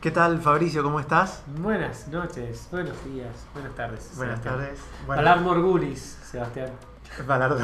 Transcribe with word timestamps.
¿Qué 0.00 0.10
tal, 0.10 0.40
Fabricio? 0.40 0.82
¿Cómo 0.82 0.98
estás? 0.98 1.42
Buenas 1.58 2.08
noches, 2.08 2.68
buenos 2.70 3.04
días, 3.04 3.36
buenas 3.52 3.74
tardes. 3.74 4.10
Buenas 4.16 4.40
Sebastián. 4.40 4.54
tardes. 4.66 4.80
Bueno, 5.06 5.22
Valar 5.22 5.40
Morgulis, 5.42 6.18
Sebastián. 6.24 6.70
Valar 7.26 7.54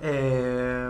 Eh, 0.00 0.88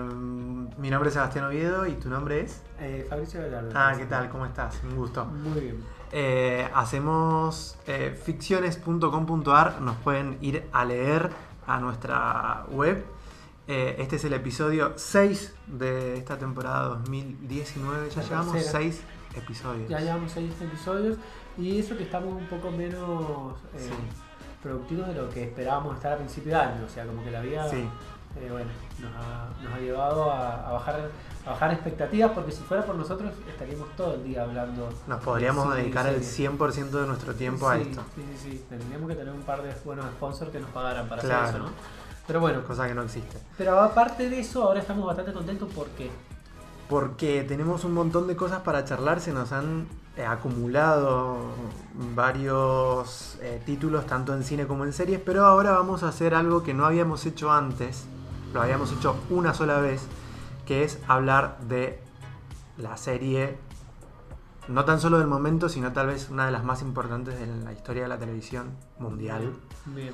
mi 0.79 0.89
nombre 0.91 1.09
es 1.09 1.15
Sebastián 1.15 1.47
Oviedo 1.47 1.85
y 1.87 1.95
tu 1.95 2.09
nombre 2.09 2.43
es. 2.43 2.63
Eh, 2.79 3.05
Fabricio 3.11 3.41
Velardo. 3.41 3.71
Ah, 3.75 3.95
¿qué 3.97 4.07
tal? 4.07 4.29
¿Cómo 4.29 4.47
estás? 4.47 4.81
Un 4.85 4.95
gusto. 4.95 5.25
Muy 5.25 5.61
bien. 5.61 5.85
Eh, 6.13 6.69
hacemos 6.73 7.77
eh, 7.89 8.17
ficciones.com.ar, 8.25 9.81
nos 9.81 9.97
pueden 9.97 10.39
ir 10.41 10.69
a 10.73 10.85
leer 10.85 11.31
a 11.67 11.81
nuestra 11.81 12.67
web. 12.71 13.05
Este 13.67 14.17
es 14.17 14.25
el 14.25 14.35
episodio 14.35 14.93
6 14.95 15.55
de 15.67 16.19
esta 16.19 16.39
temporada 16.39 16.83
2019. 16.85 18.11
Ya 18.11 18.23
La 18.23 18.29
llevamos 18.29 18.53
tercera. 18.53 18.79
6 18.79 19.01
episodios. 19.37 19.89
Ya 19.89 20.01
llevamos 20.01 20.33
seis 20.33 20.53
episodios 20.61 21.17
y 21.59 21.79
eso 21.79 21.97
que 21.97 22.05
estamos 22.05 22.33
un 22.41 22.47
poco 22.49 22.71
menos 22.71 23.57
eh, 23.75 23.79
Sí. 23.89 23.95
productivos 24.63 25.09
de 25.09 25.15
lo 25.15 25.29
que 25.31 25.45
esperábamos 25.45 25.97
estar 25.97 26.13
a 26.13 26.17
principio 26.17 26.53
de 26.53 26.61
año. 26.61 26.85
O 26.87 26.89
sea, 26.89 27.07
como 27.07 27.23
que 27.25 27.31
la 27.31 27.41
vida 27.41 27.69
Sí, 27.69 27.87
eh, 28.37 28.49
bueno, 28.51 28.71
nos, 29.01 29.11
ha, 29.15 29.49
nos 29.63 29.73
ha 29.75 29.79
llevado 29.79 30.31
a, 30.31 30.69
a 30.69 30.73
bajar, 30.73 31.11
a 31.47 31.51
bajar 31.51 31.73
expectativas 31.73 32.33
porque 32.33 32.51
si 32.51 32.63
fuera 32.65 32.85
por 32.85 32.97
nosotros 32.97 33.33
estaríamos 33.49 33.89
todo 33.97 34.15
el 34.15 34.25
día 34.25 34.43
hablando. 34.43 34.89
nos 35.07 35.23
podríamos 35.23 35.71
de 35.75 35.83
dedicar 35.83 36.07
el 36.07 36.25
series. 36.25 36.59
100% 36.59 36.91
de 36.91 37.07
nuestro 37.07 37.35
tiempo 37.35 37.69
a 37.69 37.79
esto. 37.79 38.03
Sí, 38.15 38.23
sí, 38.37 38.51
sí. 38.51 38.65
Tendríamos 38.69 39.09
que 39.09 39.15
tener 39.17 39.33
un 39.33 39.43
par 39.43 39.63
de 39.63 39.73
buenos 39.85 40.07
sponsors 40.07 40.51
que 40.51 40.59
nos 40.61 40.71
pagaran 40.71 41.09
para 41.09 41.23
Claro. 41.23 41.43
hacer 41.45 41.57
eso, 41.57 41.65
¿no? 41.67 41.71
Pero 42.27 42.41
bueno, 42.41 42.65
Cosa 42.65 42.89
que 42.89 42.95
no 42.95 43.03
existe. 43.03 43.37
pero 43.59 43.79
aparte 43.79 44.31
de 44.31 44.41
eso, 44.41 44.63
ahora 44.65 44.81
estamos 44.81 45.05
bastante 45.07 45.33
contentos 45.35 45.69
porque 45.75 46.11
Porque 46.89 47.45
tenemos 47.45 47.85
un 47.85 47.95
montón 47.95 48.27
de 48.27 48.37
cosas 48.37 48.61
para 48.61 48.85
charlar, 48.85 49.21
se 49.21 49.33
nos 49.33 49.53
han 49.53 49.87
eh, 50.17 50.25
acumulado 50.25 51.39
varios 52.15 53.37
eh, 53.43 53.61
títulos, 53.67 54.07
tanto 54.07 54.33
en 54.33 54.45
cine 54.45 54.67
como 54.67 54.85
en 54.85 54.93
series, 54.93 55.19
pero 55.19 55.45
ahora 55.45 55.73
vamos 55.73 56.05
a 56.05 56.09
hacer 56.09 56.35
algo 56.35 56.63
que 56.63 56.73
no 56.73 56.87
habíamos 56.87 57.27
hecho 57.27 57.51
antes, 57.51 58.05
lo 58.53 58.63
habíamos 58.63 58.93
hecho 58.93 59.17
una 59.31 59.55
sola 59.55 59.81
vez, 59.81 60.03
que 60.67 60.85
es 60.85 61.01
hablar 61.09 61.59
de 61.63 62.01
la 62.79 62.97
serie, 62.97 63.59
no 64.69 64.85
tan 64.85 65.01
solo 65.01 65.19
del 65.19 65.27
momento, 65.27 65.69
sino 65.69 65.93
tal 65.93 66.07
vez 66.07 66.31
una 66.31 66.47
de 66.47 66.53
las 66.53 66.63
más 66.63 66.81
importantes 66.83 67.39
de 67.39 67.47
la 67.47 67.73
historia 67.73 68.05
de 68.05 68.09
la 68.09 68.19
televisión 68.19 68.77
mundial, 69.01 69.53
Bien. 69.87 70.13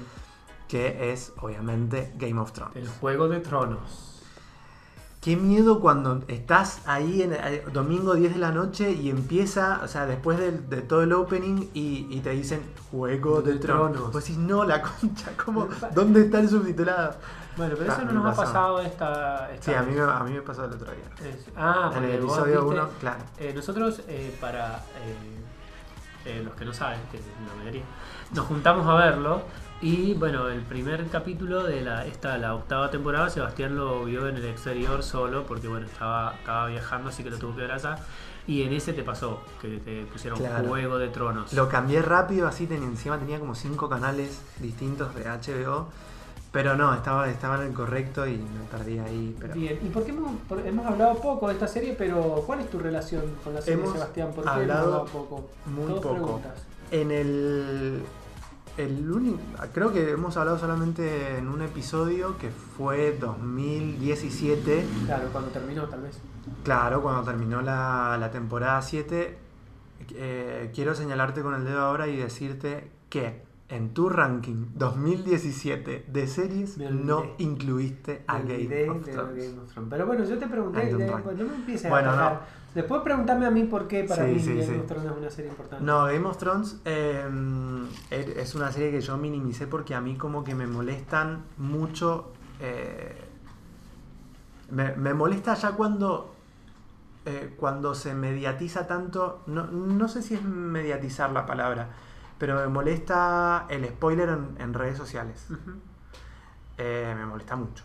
que 0.66 1.12
es 1.12 1.32
obviamente 1.42 2.12
Game 2.16 2.40
of 2.40 2.52
Thrones. 2.52 2.76
El 2.76 2.88
Juego 2.88 3.28
de 3.28 3.40
Tronos. 3.40 4.09
Qué 5.20 5.36
miedo 5.36 5.80
cuando 5.80 6.22
estás 6.28 6.80
ahí 6.86 7.20
en 7.20 7.34
eh, 7.34 7.62
domingo 7.74 8.14
10 8.14 8.32
de 8.34 8.38
la 8.40 8.52
noche 8.52 8.90
y 8.92 9.10
empieza, 9.10 9.80
o 9.84 9.88
sea, 9.88 10.06
después 10.06 10.38
de, 10.38 10.80
todo 10.80 11.02
el 11.02 11.12
opening 11.12 11.68
y, 11.74 12.06
y 12.10 12.20
te 12.20 12.30
dicen 12.30 12.62
Juego 12.90 13.42
de, 13.42 13.52
De 13.52 13.58
Tronos. 13.58 13.92
Tronos. 13.92 14.12
Pues 14.12 14.24
decís, 14.24 14.38
no, 14.38 14.64
la 14.64 14.80
concha, 14.80 15.30
¿cómo? 15.44 15.68
¿Dónde 15.94 16.22
está 16.22 16.40
el 16.40 16.48
subtitulado? 16.48 17.16
Bueno, 17.58 17.74
pero 17.78 17.92
Ah, 17.92 17.96
eso 17.98 18.04
no 18.06 18.12
nos 18.12 18.32
ha 18.32 18.42
pasado 18.42 18.80
esta, 18.80 19.50
esta 19.52 19.62
Sí, 19.72 19.74
a 19.76 19.82
mí, 19.82 19.94
a 19.98 20.24
mí 20.24 20.32
me 20.32 20.40
pasó 20.40 20.64
el 20.64 20.72
otro 20.72 20.90
día. 20.90 21.28
Es- 21.30 21.48
ah, 21.54 21.92
En 21.96 22.04
el 22.04 22.20
vos 22.22 22.38
episodio 22.38 22.64
viste- 22.70 22.80
1, 22.80 22.88
claro. 23.00 23.18
eh, 23.38 23.52
nosotros, 23.54 24.00
eh, 24.08 24.34
para 24.40 24.76
eh, 24.76 25.44
eh, 26.24 26.42
los 26.42 26.54
que 26.54 26.64
no 26.64 26.72
saben, 26.72 26.98
que 27.10 27.18
es 27.18 27.24
la 27.46 27.54
mayoría, 27.58 27.82
nos 28.34 28.46
juntamos 28.46 28.86
a 28.86 28.94
verlo. 28.94 29.42
Y 29.82 30.12
bueno, 30.14 30.48
el 30.48 30.60
primer 30.60 31.06
capítulo 31.06 31.62
de 31.64 31.80
la, 31.80 32.04
esta, 32.06 32.36
la 32.36 32.54
octava 32.54 32.90
temporada, 32.90 33.30
Sebastián 33.30 33.76
lo 33.76 34.04
vio 34.04 34.28
en 34.28 34.36
el 34.36 34.44
exterior 34.44 35.02
solo, 35.02 35.44
porque 35.46 35.68
bueno, 35.68 35.86
estaba, 35.86 36.34
estaba 36.34 36.66
viajando, 36.66 37.08
así 37.08 37.22
que 37.24 37.30
lo 37.30 37.38
tuvo 37.38 37.54
que 37.56 37.62
ver 37.62 37.72
allá. 37.72 37.96
Y 38.46 38.62
en 38.62 38.72
ese 38.74 38.92
te 38.92 39.02
pasó, 39.02 39.40
que 39.60 39.78
te 39.78 40.04
pusieron 40.04 40.38
Claro. 40.38 40.68
Juego 40.68 40.98
de 40.98 41.08
Tronos. 41.08 41.52
Lo 41.54 41.68
cambié 41.68 42.02
rápido, 42.02 42.46
así 42.46 42.66
tenía, 42.66 42.86
encima 42.88 43.18
tenía 43.18 43.38
como 43.38 43.54
cinco 43.54 43.88
canales 43.88 44.42
distintos 44.58 45.14
de 45.14 45.24
HBO, 45.24 45.86
pero 46.52 46.76
no, 46.76 46.92
estaba, 46.92 47.30
estaba 47.30 47.56
en 47.62 47.68
el 47.68 47.72
correcto 47.72 48.26
y 48.26 48.32
me 48.36 48.64
perdí 48.70 48.98
ahí. 48.98 49.34
Pero... 49.40 49.54
Bien, 49.54 49.78
¿y 49.82 49.88
por 49.88 50.04
qué 50.04 50.10
hemos, 50.10 50.32
por- 50.48 50.66
hemos 50.66 50.84
hablado 50.84 51.14
poco 51.20 51.46
de 51.48 51.54
esta 51.54 51.68
serie? 51.68 51.94
Pero 51.96 52.42
¿cuál 52.46 52.60
es 52.60 52.68
tu 52.68 52.78
relación 52.78 53.22
con 53.42 53.54
la 53.54 53.62
serie, 53.62 53.80
Hemos 53.80 53.94
Sebastián? 53.94 54.32
¿Por 54.34 54.44
qué 54.44 54.50
hemos 54.50 54.60
hablado 54.62 54.84
hablado 54.84 55.04
poco? 55.06 55.48
muy 55.66 55.86
Todos 55.86 56.00
poco. 56.02 56.14
preguntas. 56.16 56.52
En 56.90 57.10
el. 57.12 58.02
El 58.84 59.10
único, 59.10 59.38
creo 59.74 59.92
que 59.92 60.10
hemos 60.12 60.36
hablado 60.36 60.58
solamente 60.58 61.36
en 61.38 61.48
un 61.48 61.60
episodio 61.62 62.38
que 62.38 62.50
fue 62.50 63.16
2017, 63.18 64.84
Claro, 65.06 65.28
cuando 65.32 65.50
terminó, 65.50 65.84
tal 65.84 66.02
vez. 66.02 66.18
claro, 66.64 67.02
cuando 67.02 67.22
terminó 67.24 67.60
la, 67.62 68.16
la 68.18 68.30
temporada 68.30 68.80
7. 68.82 69.38
Eh, 70.14 70.70
quiero 70.74 70.94
señalarte 70.94 71.42
con 71.42 71.54
el 71.54 71.64
dedo 71.64 71.80
ahora 71.80 72.08
y 72.08 72.16
decirte 72.16 72.90
que 73.10 73.42
en 73.68 73.92
tu 73.94 74.08
ranking 74.08 74.66
2017 74.74 76.06
de 76.08 76.26
series 76.26 76.78
no 76.78 77.24
incluiste 77.38 78.24
a 78.26 78.38
Game 78.40 78.64
of. 78.64 78.70
Game 78.70 78.90
of 78.90 79.04
Thrones. 79.04 79.54
Pero 79.90 80.06
bueno, 80.06 80.24
yo 80.24 80.38
te 80.38 80.46
pregunté, 80.46 80.86
de- 80.96 81.06
rank. 81.06 81.22
pues 81.22 81.36
no 81.38 81.44
me 81.44 81.54
empieces 81.54 81.88
Bueno, 81.90 82.10
a 82.12 82.16
no. 82.16 82.40
Después 82.74 83.02
preguntarme 83.02 83.46
a 83.46 83.50
mí 83.50 83.64
por 83.64 83.88
qué 83.88 84.04
para 84.04 84.24
Sí, 84.26 84.32
mí 84.32 84.38
sí, 84.40 84.50
Game 84.54 84.64
sí. 84.66 84.74
of 84.78 84.86
Thrones 84.86 85.10
es 85.10 85.16
una 85.18 85.30
serie 85.30 85.50
importante. 85.50 85.84
No, 85.84 86.04
Game 86.04 86.24
of 86.26 86.36
Thrones 86.38 86.80
eh, 86.84 87.24
er- 88.10 88.38
es 88.38 88.54
una 88.54 88.70
serie 88.70 88.92
que 88.92 89.00
yo 89.00 89.16
minimicé 89.16 89.66
porque 89.66 89.94
a 89.94 90.00
mí 90.00 90.16
como 90.16 90.44
que 90.44 90.54
me 90.54 90.66
molestan 90.66 91.42
mucho. 91.58 92.32
eh, 92.60 93.16
me, 94.70 94.94
me 94.94 95.14
molesta 95.14 95.54
ya 95.54 95.72
cuando, 95.72 96.32
eh, 97.24 97.54
cuando 97.58 97.94
se 97.94 98.14
mediatiza 98.14 98.86
tanto. 98.86 99.42
No, 99.46 99.66
no 99.66 100.06
sé 100.06 100.22
si 100.22 100.34
es 100.34 100.42
mediatizar 100.44 101.32
la 101.32 101.46
palabra, 101.46 101.88
pero 102.38 102.54
me 102.56 102.68
molesta 102.68 103.66
el 103.68 103.84
spoiler 103.88 104.28
en, 104.28 104.54
en 104.58 104.74
redes 104.74 104.96
sociales. 104.96 105.48
Eh, 106.78 107.14
me 107.16 107.26
molesta 107.26 107.56
mucho. 107.56 107.82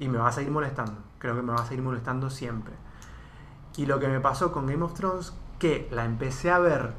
Y 0.00 0.08
me 0.08 0.18
va 0.18 0.28
a 0.28 0.32
seguir 0.32 0.50
molestando. 0.50 0.96
Creo 1.18 1.36
que 1.36 1.42
me 1.42 1.52
va 1.52 1.62
a 1.62 1.66
seguir 1.66 1.84
molestando 1.84 2.28
siempre. 2.30 2.74
Y 3.76 3.86
lo 3.86 3.98
que 3.98 4.08
me 4.08 4.20
pasó 4.20 4.52
con 4.52 4.66
Game 4.66 4.84
of 4.84 4.94
Thrones, 4.94 5.32
que 5.58 5.88
la 5.90 6.04
empecé 6.04 6.50
a 6.50 6.58
ver 6.58 6.92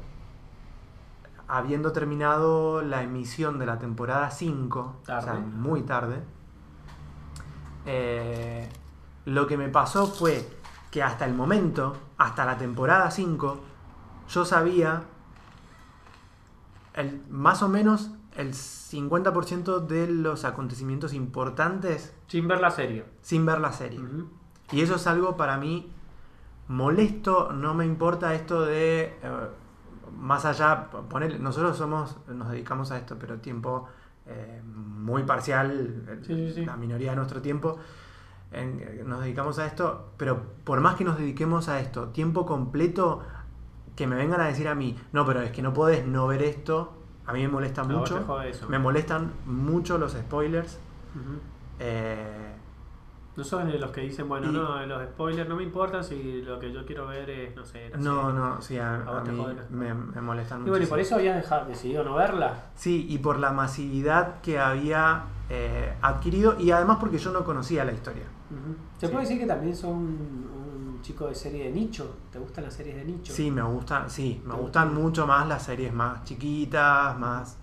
habiendo 1.48 1.92
terminado 1.92 2.82
la 2.82 3.02
emisión 3.02 3.58
de 3.58 3.66
la 3.66 3.78
temporada 3.78 4.30
5, 4.30 4.96
o 5.02 5.04
sea, 5.04 5.34
muy 5.34 5.82
tarde. 5.82 6.22
eh, 7.86 8.68
lo 9.24 9.46
que 9.46 9.56
me 9.56 9.68
pasó 9.68 10.06
fue 10.06 10.48
que 10.90 11.02
hasta 11.02 11.24
el 11.24 11.34
momento, 11.34 11.96
hasta 12.18 12.44
la 12.44 12.58
temporada 12.58 13.10
5, 13.10 13.60
yo 14.28 14.44
sabía 14.44 15.02
el, 16.94 17.22
más 17.28 17.62
o 17.62 17.68
menos 17.68 18.10
el 18.36 18.52
50% 18.54 19.86
de 19.86 20.08
los 20.08 20.44
acontecimientos 20.44 21.12
importantes 21.12 22.14
Sin 22.28 22.48
ver 22.48 22.60
la 22.60 22.70
serie. 22.70 23.04
sin 23.22 23.46
ver 23.46 23.60
la 23.60 23.72
serie. 23.72 24.00
Y 24.72 24.80
eso 24.80 24.96
es 24.96 25.06
algo 25.06 25.36
para 25.36 25.58
mí 25.58 25.92
molesto, 26.68 27.52
no 27.52 27.74
me 27.74 27.84
importa 27.84 28.34
esto 28.34 28.64
de 28.64 29.02
eh, 29.22 29.48
más 30.18 30.44
allá, 30.44 30.90
poner, 31.08 31.40
nosotros 31.40 31.76
somos, 31.76 32.16
nos 32.28 32.50
dedicamos 32.50 32.90
a 32.90 32.98
esto, 32.98 33.16
pero 33.18 33.38
tiempo 33.38 33.86
eh, 34.26 34.62
muy 34.64 35.22
parcial, 35.22 36.20
Sí, 36.22 36.48
sí, 36.48 36.52
sí. 36.54 36.66
la 36.66 36.76
minoría 36.76 37.10
de 37.10 37.16
nuestro 37.16 37.40
tiempo, 37.40 37.78
eh, 38.52 39.02
nos 39.06 39.20
dedicamos 39.20 39.58
a 39.58 39.66
esto, 39.66 40.10
pero 40.16 40.42
por 40.64 40.80
más 40.80 40.96
que 40.96 41.04
nos 41.04 41.18
dediquemos 41.18 41.68
a 41.68 41.80
esto, 41.80 42.08
tiempo 42.08 42.46
completo, 42.46 43.22
que 43.94 44.06
me 44.06 44.16
vengan 44.16 44.40
a 44.40 44.46
decir 44.46 44.68
a 44.68 44.74
mí, 44.74 44.98
no, 45.12 45.24
pero 45.24 45.42
es 45.42 45.50
que 45.52 45.62
no 45.62 45.72
podés 45.72 46.06
no 46.06 46.26
ver 46.26 46.42
esto, 46.42 46.92
a 47.26 47.32
mí 47.32 47.42
me 47.42 47.48
molesta 47.48 47.82
mucho, 47.84 48.42
eso. 48.42 48.68
me 48.68 48.78
molestan 48.78 49.32
mucho 49.46 49.98
los 49.98 50.12
spoilers. 50.12 50.78
Eh, 51.78 52.55
No 53.36 53.44
son 53.44 53.78
los 53.80 53.90
que 53.90 54.00
dicen, 54.00 54.28
bueno, 54.28 54.48
Y- 54.50 54.52
no, 54.54 54.86
los 54.86 55.02
spoilers 55.10 55.48
no 55.48 55.56
me 55.56 55.62
importan 55.62 56.02
si 56.02 56.40
lo 56.42 56.58
que 56.58 56.72
yo 56.72 56.86
quiero 56.86 57.06
ver 57.06 57.28
es, 57.28 57.54
no 57.54 57.64
sé, 57.66 57.90
la 57.90 57.98
No, 57.98 58.22
serie. 58.26 58.32
no, 58.38 58.62
sí, 58.62 58.78
a, 58.78 59.22
mí 59.26 59.46
me, 59.70 59.92
me 59.94 60.20
molestan 60.22 60.58
Y 60.58 60.60
mucho. 60.62 60.70
bueno, 60.70 60.84
y 60.86 60.88
por 60.88 61.00
eso 61.00 61.14
habías 61.16 61.36
dejado, 61.36 61.66
decidido 61.66 62.02
no 62.02 62.14
verla. 62.14 62.54
Sí, 62.76 63.06
y 63.10 63.18
por 63.18 63.38
la 63.38 63.52
masividad 63.52 64.40
que 64.40 64.58
había 64.58 65.24
eh, 65.50 65.92
adquirido 66.02 66.58
y 66.58 66.70
además 66.70 66.96
porque 66.98 67.18
yo 67.18 67.30
no 67.30 67.44
conocía 67.44 67.84
la 67.84 67.92
historia. 67.92 68.24
Ujú. 68.50 68.74
Se 68.98 69.06
Sí. 69.06 69.12
puede 69.12 69.24
decir 69.26 69.38
que 69.40 69.46
también 69.46 69.76
son 69.76 69.92
un 69.94 70.98
chico 71.02 71.26
de 71.26 71.34
serie 71.34 71.64
de 71.64 71.70
nicho. 71.72 72.16
¿Te 72.32 72.38
gustan 72.38 72.64
las 72.64 72.72
series 72.74 72.96
de 72.96 73.04
nicho? 73.04 73.32
Sí, 73.34 73.50
me 73.50 73.62
gustan, 73.62 74.08
sí, 74.08 74.40
me 74.46 74.54
¿Te 74.54 74.60
gustan 74.60 74.88
gustan? 74.88 75.02
mucho 75.04 75.26
más 75.26 75.46
las 75.46 75.62
series 75.62 75.92
más 75.92 76.24
chiquitas, 76.24 77.18
más... 77.18 77.58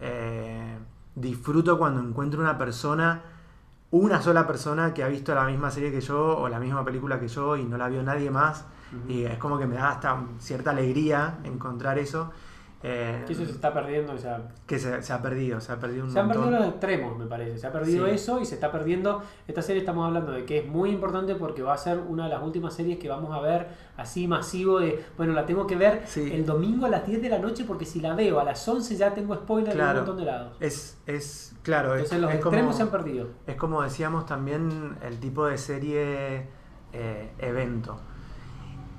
eh, 0.00 0.78
disfruto 1.14 1.76
cuando 1.78 2.00
encuentro 2.00 2.40
una 2.40 2.56
persona, 2.56 3.20
una 3.92 4.22
sola 4.22 4.46
persona 4.46 4.94
que 4.94 5.04
ha 5.04 5.08
visto 5.08 5.34
la 5.34 5.44
misma 5.44 5.70
serie 5.70 5.92
que 5.92 6.00
yo 6.00 6.38
o 6.38 6.48
la 6.48 6.58
misma 6.58 6.84
película 6.84 7.20
que 7.20 7.28
yo 7.28 7.56
y 7.56 7.64
no 7.64 7.76
la 7.76 7.88
vio 7.88 8.02
nadie 8.02 8.30
más. 8.30 8.64
Y 9.08 9.24
es 9.24 9.38
como 9.38 9.58
que 9.58 9.66
me 9.66 9.76
da 9.76 9.90
hasta 9.90 10.22
cierta 10.38 10.70
alegría 10.70 11.38
encontrar 11.44 11.98
eso. 11.98 12.30
Eh, 12.84 13.22
Que 13.26 13.32
eso 13.32 13.44
se 13.44 13.52
está 13.52 13.72
perdiendo. 13.72 14.12
O 14.12 14.18
sea, 14.18 14.42
que 14.66 14.78
se, 14.78 15.02
se 15.02 15.12
ha 15.12 15.22
perdido, 15.22 15.60
se 15.60 15.70
ha 15.72 15.76
perdido 15.78 16.04
un 16.04 16.10
se 16.10 16.18
han 16.18 16.28
perdido 16.28 16.50
los 16.50 16.66
extremos, 16.66 17.16
me 17.16 17.26
parece. 17.26 17.56
Se 17.58 17.66
ha 17.66 17.72
perdido 17.72 18.06
Sí. 18.06 18.12
eso 18.14 18.40
y 18.40 18.44
se 18.46 18.54
está 18.56 18.72
perdiendo. 18.72 19.22
Esta 19.46 19.62
serie 19.62 19.80
estamos 19.80 20.06
hablando 20.06 20.32
de 20.32 20.44
que 20.44 20.58
es 20.58 20.66
muy 20.66 20.90
importante 20.90 21.34
porque 21.36 21.62
va 21.62 21.74
a 21.74 21.78
ser 21.78 21.98
una 21.98 22.24
de 22.24 22.30
las 22.30 22.42
últimas 22.42 22.74
series 22.74 22.98
que 22.98 23.08
vamos 23.08 23.32
a 23.32 23.40
ver 23.40 23.68
así 23.96 24.26
masivo 24.26 24.80
de, 24.80 25.04
bueno, 25.16 25.32
la 25.32 25.46
tengo 25.46 25.66
que 25.66 25.76
ver 25.76 26.02
Sí. 26.06 26.30
el 26.32 26.44
domingo 26.44 26.86
a 26.86 26.88
las 26.88 27.06
10 27.06 27.22
de 27.22 27.28
la 27.28 27.38
noche 27.38 27.64
porque 27.64 27.84
si 27.84 28.00
la 28.00 28.14
veo 28.14 28.40
a 28.40 28.44
las 28.44 28.66
11 28.66 28.96
ya 28.96 29.14
tengo 29.14 29.34
spoiler 29.36 29.74
Claro. 29.74 29.90
en 29.90 29.96
un 29.98 30.06
montón 30.08 30.16
de 30.16 30.24
lados. 30.32 30.56
Es, 30.58 30.98
es 31.06 31.54
claro, 31.62 31.94
es, 31.94 32.00
Entonces 32.02 32.20
los 32.20 32.30
es 32.30 32.36
extremos 32.36 32.60
como, 32.66 32.72
se 32.76 32.82
han 32.82 32.90
perdido. 32.90 33.28
es 33.46 33.54
como 33.56 33.82
decíamos 33.82 34.26
también 34.26 34.96
el 35.02 35.20
tipo 35.20 35.46
de 35.46 35.56
serie 35.58 36.46
eh, 36.92 37.30
evento. 37.38 38.00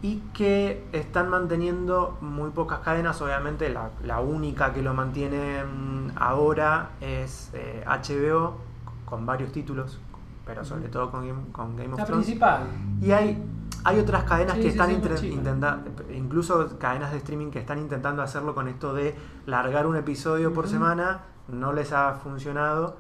Y 0.04 0.18
que 0.34 0.86
están 0.92 1.30
manteniendo 1.30 2.18
muy 2.22 2.52
pocas 2.52 2.80
cadenas. 2.80 3.20
Obviamente 3.22 3.70
la, 3.70 3.90
la 4.04 4.20
única 4.20 4.74
que 4.74 4.82
lo 4.84 4.94
mantiene 4.94 5.64
mm, 5.64 6.12
ahora 6.18 6.90
es 7.02 7.50
eh, 7.54 7.84
HBO, 7.88 8.58
con 9.06 9.26
varios 9.26 9.52
títulos, 9.54 10.00
pero 10.46 10.66
sobre 10.66 10.90
todo 10.90 11.10
con 11.10 11.26
Game, 11.26 11.42
con 11.54 11.76
Game 11.78 11.94
of 11.94 12.00
La 12.00 12.06
Thrones. 12.06 12.26
principal. 12.26 12.64
Y 13.02 13.12
hay, 13.12 13.42
hay 13.86 14.00
otras 14.00 14.26
cadenas 14.26 14.56
Sí, 14.58 14.62
que 14.62 14.64
sí, 14.64 14.78
están 14.78 14.90
sí, 15.18 15.28
intentando, 15.30 15.90
incluso 16.14 16.78
cadenas 16.78 17.12
de 17.12 17.18
streaming 17.20 17.50
que 17.50 17.60
están 17.60 17.80
intentando 17.80 18.22
hacerlo 18.22 18.54
con 18.54 18.68
esto 18.68 18.94
de 18.94 19.16
largar 19.46 19.88
un 19.88 19.96
episodio 19.96 20.52
por 20.54 20.68
semana. 20.68 21.22
No 21.48 21.72
les 21.72 21.94
ha 21.94 22.14
funcionado. 22.16 22.98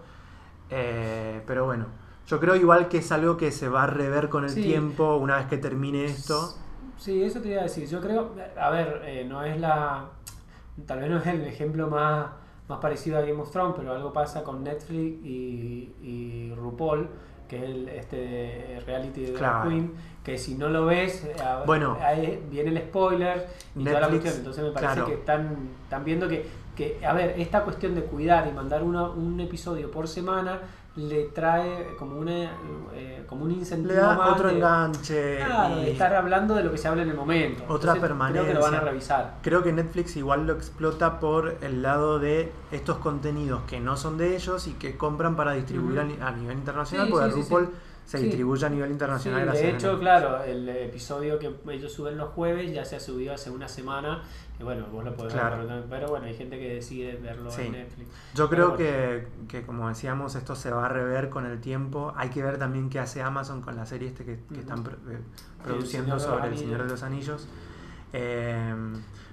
Eh, 0.69 1.43
pero 1.45 1.65
bueno, 1.65 1.85
yo 2.27 2.39
creo 2.39 2.55
igual 2.55 2.87
que 2.87 2.99
es 2.99 3.11
algo 3.11 3.35
que 3.35 3.51
se 3.51 3.67
va 3.67 3.83
a 3.83 3.87
rever 3.87 4.29
con 4.29 4.45
el 4.45 4.49
Sí. 4.51 4.61
tiempo 4.63 5.17
una 5.17 5.35
vez 5.35 5.47
que 5.47 5.57
termine 5.57 6.05
esto. 6.05 6.55
Sí, 6.97 7.23
eso 7.23 7.39
te 7.41 7.49
iba 7.49 7.59
a 7.61 7.63
decir. 7.63 7.87
Yo 7.87 7.99
creo, 8.01 8.31
a 8.59 8.69
ver, 8.69 9.01
eh, 9.05 9.25
no 9.27 9.43
es 9.43 9.59
la. 9.59 10.05
Tal 10.85 10.99
vez 10.99 11.09
no 11.09 11.17
es 11.17 11.27
el 11.27 11.41
ejemplo 11.45 11.87
más, 11.87 12.27
más 12.67 12.79
parecido 12.79 13.17
a 13.17 13.21
Game 13.21 13.39
of 13.41 13.51
Thrones, 13.51 13.75
pero 13.77 13.93
algo 13.93 14.11
pasa 14.13 14.43
con 14.43 14.63
Netflix 14.63 15.23
y, 15.25 15.93
y 16.01 16.53
RuPaul, 16.55 17.07
que 17.47 17.57
es 17.57 17.63
el, 17.63 17.89
este 17.89 18.81
reality 18.85 19.21
de 19.21 19.31
Drag 19.33 19.37
Claro. 19.39 19.69
Queen, 19.69 19.93
que 20.23 20.37
si 20.37 20.55
no 20.55 20.69
lo 20.69 20.85
ves, 20.85 21.23
eh, 21.25 21.35
Bueno. 21.65 21.97
viene 22.49 22.69
el 22.71 22.77
spoiler 22.87 23.47
y 23.75 23.83
toda 23.83 23.99
la 23.99 24.07
Netflix, 24.07 24.21
cuestión. 24.21 24.35
Entonces 24.37 24.63
me 24.63 24.71
parece 24.71 24.93
claro. 24.93 25.07
que 25.07 25.13
están, 25.13 25.57
están 25.83 26.05
viendo 26.05 26.27
que, 26.27 26.45
que, 26.75 27.05
a 27.05 27.13
ver, 27.13 27.35
esta 27.39 27.63
cuestión 27.63 27.93
de 27.93 28.01
cuidar 28.03 28.47
y 28.47 28.51
mandar 28.51 28.81
una- 28.83 29.09
un 29.09 29.39
episodio 29.41 29.91
por 29.91 30.07
semana 30.07 30.59
le 30.95 31.23
trae 31.29 31.95
como 31.97 32.17
una 32.19 32.51
eh, 32.93 33.23
como 33.27 33.45
un 33.45 33.51
incentivo 33.51 33.93
Le 33.93 33.99
da 33.99 34.15
más 34.15 34.29
otro 34.33 34.49
de- 34.49 34.55
enganche. 34.57 35.37
Claro, 35.43 35.79
y 35.81 35.85
de 35.85 35.91
estar 35.91 36.13
hablando 36.13 36.53
de 36.53 36.63
lo 36.63 36.71
que 36.71 36.77
se 36.77 36.87
habla 36.87 37.01
en 37.01 37.09
el 37.09 37.15
momento. 37.15 37.63
Otra 37.67 37.93
Entonces, 37.93 38.17
Creo 38.31 38.45
que 38.45 38.53
lo 38.53 38.59
van 38.61 38.75
a 38.75 38.79
permanencia. 38.79 38.81
revisar. 38.81 39.33
Creo 39.41 39.63
que 39.63 39.73
Netflix 39.73 40.15
igual 40.17 40.45
lo 40.45 40.53
explota 40.53 41.19
por 41.19 41.57
el 41.61 41.81
lado 41.81 42.19
de 42.19 42.51
estos 42.71 42.97
contenidos 42.97 43.61
que 43.67 43.79
no 43.79 43.97
son 43.97 44.17
de 44.19 44.35
ellos 44.35 44.67
y 44.67 44.73
que 44.73 44.95
compran 44.95 45.35
para 45.35 45.53
distribuir 45.53 45.99
a 45.99 46.31
nivel 46.31 46.57
internacional, 46.59 47.07
Sí, 47.07 47.11
porque 47.11 47.25
sí, 47.31 47.31
sí, 47.33 47.41
RuPaul 47.41 47.65
sí. 47.65 47.71
Se 48.05 48.17
Sí. 48.17 48.25
distribuye 48.25 48.65
a 48.65 48.69
nivel 48.69 48.89
Sí, 48.89 48.93
internacional 48.93 49.45
gracias 49.45 49.63
de 49.63 49.69
hecho, 49.77 49.99
claro, 49.99 50.43
el 50.43 50.67
episodio 50.69 51.39
que 51.39 51.53
ellos 51.69 51.91
suben 51.91 52.17
los 52.17 52.29
jueves 52.29 52.73
ya 52.73 52.83
se 52.85 52.95
ha 52.95 52.99
subido 52.99 53.33
hace 53.33 53.49
una 53.49 53.67
semana. 53.67 54.21
Que 54.57 54.63
bueno, 54.63 54.85
vos 54.91 55.03
lo 55.03 55.15
podés 55.15 55.33
Claro. 55.33 55.57
ver, 55.57 55.67
pero- 55.67 55.85
pero 55.89 56.07
bueno, 56.09 56.25
hay 56.27 56.35
gente 56.35 56.59
que 56.59 56.75
decide 56.75 57.15
verlo 57.15 57.49
Sí. 57.49 57.63
en 57.63 57.71
Netflix. 57.71 58.09
Yo 58.35 58.49
creo 58.49 58.69
bueno. 58.71 58.77
que, 58.77 59.27
que, 59.47 59.65
como 59.65 59.89
decíamos, 59.89 60.35
esto 60.35 60.55
se 60.55 60.69
va 60.69 60.85
a 60.85 60.89
rever 60.89 61.29
con 61.29 61.47
el 61.47 61.59
tiempo. 61.59 62.13
Hay 62.15 62.29
que 62.29 62.43
ver 62.43 62.59
también 62.59 62.89
qué 62.91 62.99
hace 62.99 63.23
Amazon 63.23 63.61
con 63.61 63.75
la 63.75 63.87
serie 63.87 64.09
este 64.09 64.23
que, 64.25 64.33
están 64.59 64.83
pro- 64.83 64.97
eh, 65.09 65.17
produciendo 65.63 66.19
sobre 66.19 66.49
El. 66.49 66.57
Señor 66.57 66.83
de 66.83 66.89
los 66.89 67.01
Anillos. 67.01 67.47
Eh, 68.13 68.75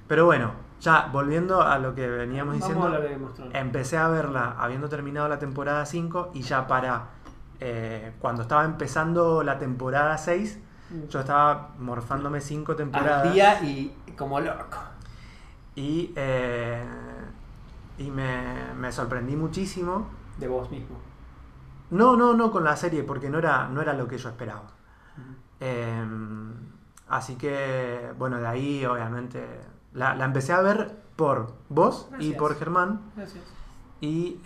pero 0.09 0.25
bueno, 0.25 0.53
ya 0.81 1.09
volviendo 1.13 1.63
a 1.63 1.79
lo 1.79 1.95
que 1.95 2.09
veníamos 2.09 2.59
Vamos 2.59 2.93
diciendo, 2.97 3.53
a 3.55 3.59
empecé 3.61 3.97
a 3.99 4.09
verla 4.09 4.57
habiendo 4.59 4.89
terminado 4.89 5.29
la 5.29 5.39
temporada 5.39 5.85
5 5.85 6.31
y 6.35 6.43
ya 6.43 6.67
para 6.67 7.09
eh, 7.61 8.13
cuando 8.19 8.43
estaba 8.43 8.65
empezando 8.65 9.43
la 9.43 9.59
temporada 9.59 10.17
6, 10.17 10.59
yo 11.09 11.21
estaba 11.21 11.71
morfándome 11.79 12.41
5 12.41 12.75
temporadas. 12.75 13.27
Al 13.27 13.33
día 13.33 13.63
y 13.63 13.95
como 14.17 14.41
loco. 14.41 14.79
Y, 15.77 16.13
eh, 16.17 16.83
y 17.99 18.11
me, 18.11 18.75
me 18.75 18.91
sorprendí 18.91 19.37
muchísimo. 19.37 20.09
De 20.39 20.49
vos 20.49 20.71
mismo. 20.71 20.97
No, 21.91 22.17
no, 22.17 22.35
no 22.35 22.51
con 22.51 22.65
la 22.65 22.77
serie, 22.77 23.05
porque 23.05 23.31
no 23.31 23.39
era, 23.39 23.69
no 23.69 23.81
era 23.83 23.93
lo 23.93 24.09
que 24.09 24.19
yo 24.19 24.31
esperaba. 24.31 24.63
Ujú. 25.17 25.35
Eh, 25.61 26.05
así 27.09 27.37
que, 27.37 28.13
bueno, 28.19 28.39
de 28.39 28.47
ahí 28.47 28.85
obviamente 28.85 29.45
la, 29.93 30.15
la 30.15 30.25
empecé 30.25 30.53
a 30.53 30.61
ver 30.61 30.97
por 31.17 31.53
vos 31.69 32.09
y 32.19 32.33
por 32.33 32.57
Germán. 32.57 33.01
Gracias. 33.15 33.45
Y 34.01 34.41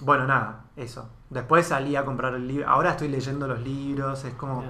bueno, 0.00 0.26
nada, 0.26 0.64
eso. 0.76 1.08
Después 1.30 1.66
salí 1.66 1.96
a 1.96 2.04
comprar 2.04 2.34
el 2.34 2.46
libro. 2.48 2.68
Ahora 2.68 2.90
estoy 2.90 3.08
leyendo 3.08 3.46
los 3.48 3.60
libros, 3.60 4.24
es 4.24 4.34
como... 4.34 4.62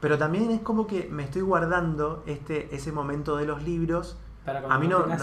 Pero 0.00 0.18
también 0.18 0.50
es 0.50 0.60
como 0.60 0.86
que 0.86 1.08
me 1.10 1.24
estoy 1.24 1.42
guardando 1.42 2.22
este, 2.26 2.74
ese 2.74 2.92
momento 2.92 3.36
de 3.36 3.46
los 3.46 3.62
libros. 3.62 4.18
Para 4.44 4.60
A 4.72 4.78
mí, 4.78 4.86
no, 4.88 4.98
no- 5.06 5.14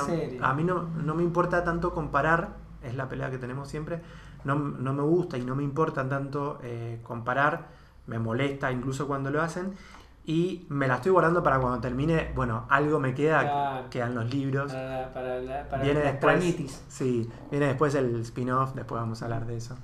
a 0.41 0.53
mí 0.53 0.63
no, 0.63 0.83
no 1.03 1.15
me 1.15 1.23
importa 1.23 1.63
tanto 1.63 1.93
comparar, 1.93 2.49
es 2.81 2.95
la 2.95 3.07
pelea 3.07 3.29
que 3.31 3.37
tenemos 3.37 3.69
siempre. 3.69 4.01
No, 4.43 4.55
no 4.55 4.93
me 4.93 5.03
gusta 5.03 5.37
y 5.37 5.41
no 5.43 5.55
me 5.55 5.63
importa 5.63 6.09
tanto 6.09 6.59
eh, 6.63 6.99
comparar, 7.03 7.67
me 8.07 8.19
molesta 8.19 8.71
incluso 8.71 9.07
cuando 9.07 9.29
lo 9.31 9.41
hacen. 9.41 9.73
Y 10.25 10.65
me 10.69 10.87
la 10.87 10.95
estoy 10.95 11.11
guardando 11.11 11.43
para 11.43 11.59
cuando 11.59 11.81
termine, 11.81 12.31
bueno, 12.33 12.65
algo 12.69 12.97
me 12.99 13.13
queda, 13.13 13.87
quedan 13.89 14.15
los 14.15 14.33
libros. 14.33 14.71
Para, 14.71 15.13
para, 15.13 15.39
la, 15.39 15.67
para 15.67 15.83
viene 15.83 15.99
la 15.99 16.11
después. 16.13 16.35
extrañitis. 16.35 16.83
Sí, 16.87 17.29
viene 17.51 17.67
después 17.67 17.93
el 17.95 18.21
spin-off, 18.21 18.73
después 18.73 19.01
vamos 19.01 19.21
a 19.21 19.25
hablar 19.25 19.45
de 19.45 19.57
eso. 19.57 19.75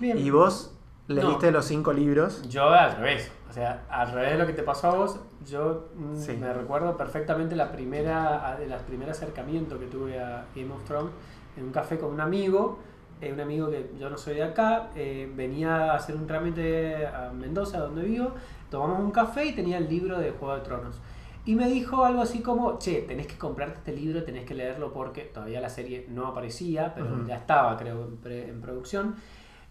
Bien. 0.00 0.18
Y 0.18 0.30
vos 0.30 0.74
leíste 1.06 1.46
No. 1.46 1.52
los 1.52 1.64
cinco 1.66 1.92
libros. 1.92 2.42
Yo 2.48 2.68
al 2.70 2.96
revés, 2.96 3.30
o 3.48 3.52
sea, 3.52 3.84
al 3.88 4.10
revés 4.10 4.32
de 4.32 4.38
lo 4.38 4.46
que 4.46 4.52
te 4.52 4.64
pasó 4.64 4.88
a 4.88 4.94
vos, 4.96 5.20
yo 5.46 5.88
mm, 5.94 6.16
Sí. 6.16 6.36
me 6.36 6.52
recuerdo 6.52 6.96
perfectamente 6.96 7.54
la 7.54 7.70
primera, 7.70 8.58
las 8.68 8.82
primer 8.82 9.08
acercamiento 9.10 9.78
que 9.78 9.86
tuve 9.86 10.20
a 10.20 10.44
Game 10.56 10.72
of 10.72 10.82
Thrones 10.84 11.12
en 11.56 11.64
un 11.66 11.70
café 11.72 11.98
con 11.98 12.12
un 12.12 12.20
amigo, 12.20 12.80
eh, 13.20 13.32
un 13.32 13.40
amigo 13.40 13.70
que 13.70 13.92
yo 13.98 14.10
no 14.10 14.16
soy 14.18 14.34
de 14.34 14.42
acá, 14.44 14.90
eh, 14.96 15.32
venía 15.34 15.92
a 15.92 15.96
hacer 15.96 16.14
un 16.16 16.26
trámite 16.26 17.06
a 17.06 17.30
Mendoza, 17.32 17.78
donde 17.78 18.02
vivo, 18.02 18.32
tomamos 18.70 19.00
un 19.00 19.10
café 19.10 19.46
y 19.46 19.52
tenía 19.52 19.78
el 19.78 19.88
libro 19.88 20.18
de 20.18 20.30
Juego 20.32 20.54
de 20.54 20.60
Tronos. 20.62 21.00
Y 21.44 21.54
me 21.54 21.66
dijo 21.68 22.04
algo 22.04 22.20
así 22.20 22.40
como, 22.40 22.78
che, 22.78 23.02
tenés 23.02 23.26
que 23.26 23.38
comprarte 23.38 23.78
este 23.78 23.92
libro, 23.94 24.22
tenés 24.22 24.44
que 24.44 24.54
leerlo 24.54 24.92
porque 24.92 25.22
todavía 25.22 25.60
la 25.60 25.70
serie 25.70 26.04
no 26.10 26.26
aparecía, 26.26 26.92
pero 26.94 27.26
ya 27.26 27.36
estaba, 27.36 27.76
creo, 27.78 28.04
en, 28.04 28.16
pre- 28.18 28.48
en 28.50 28.60
producción. 28.60 29.14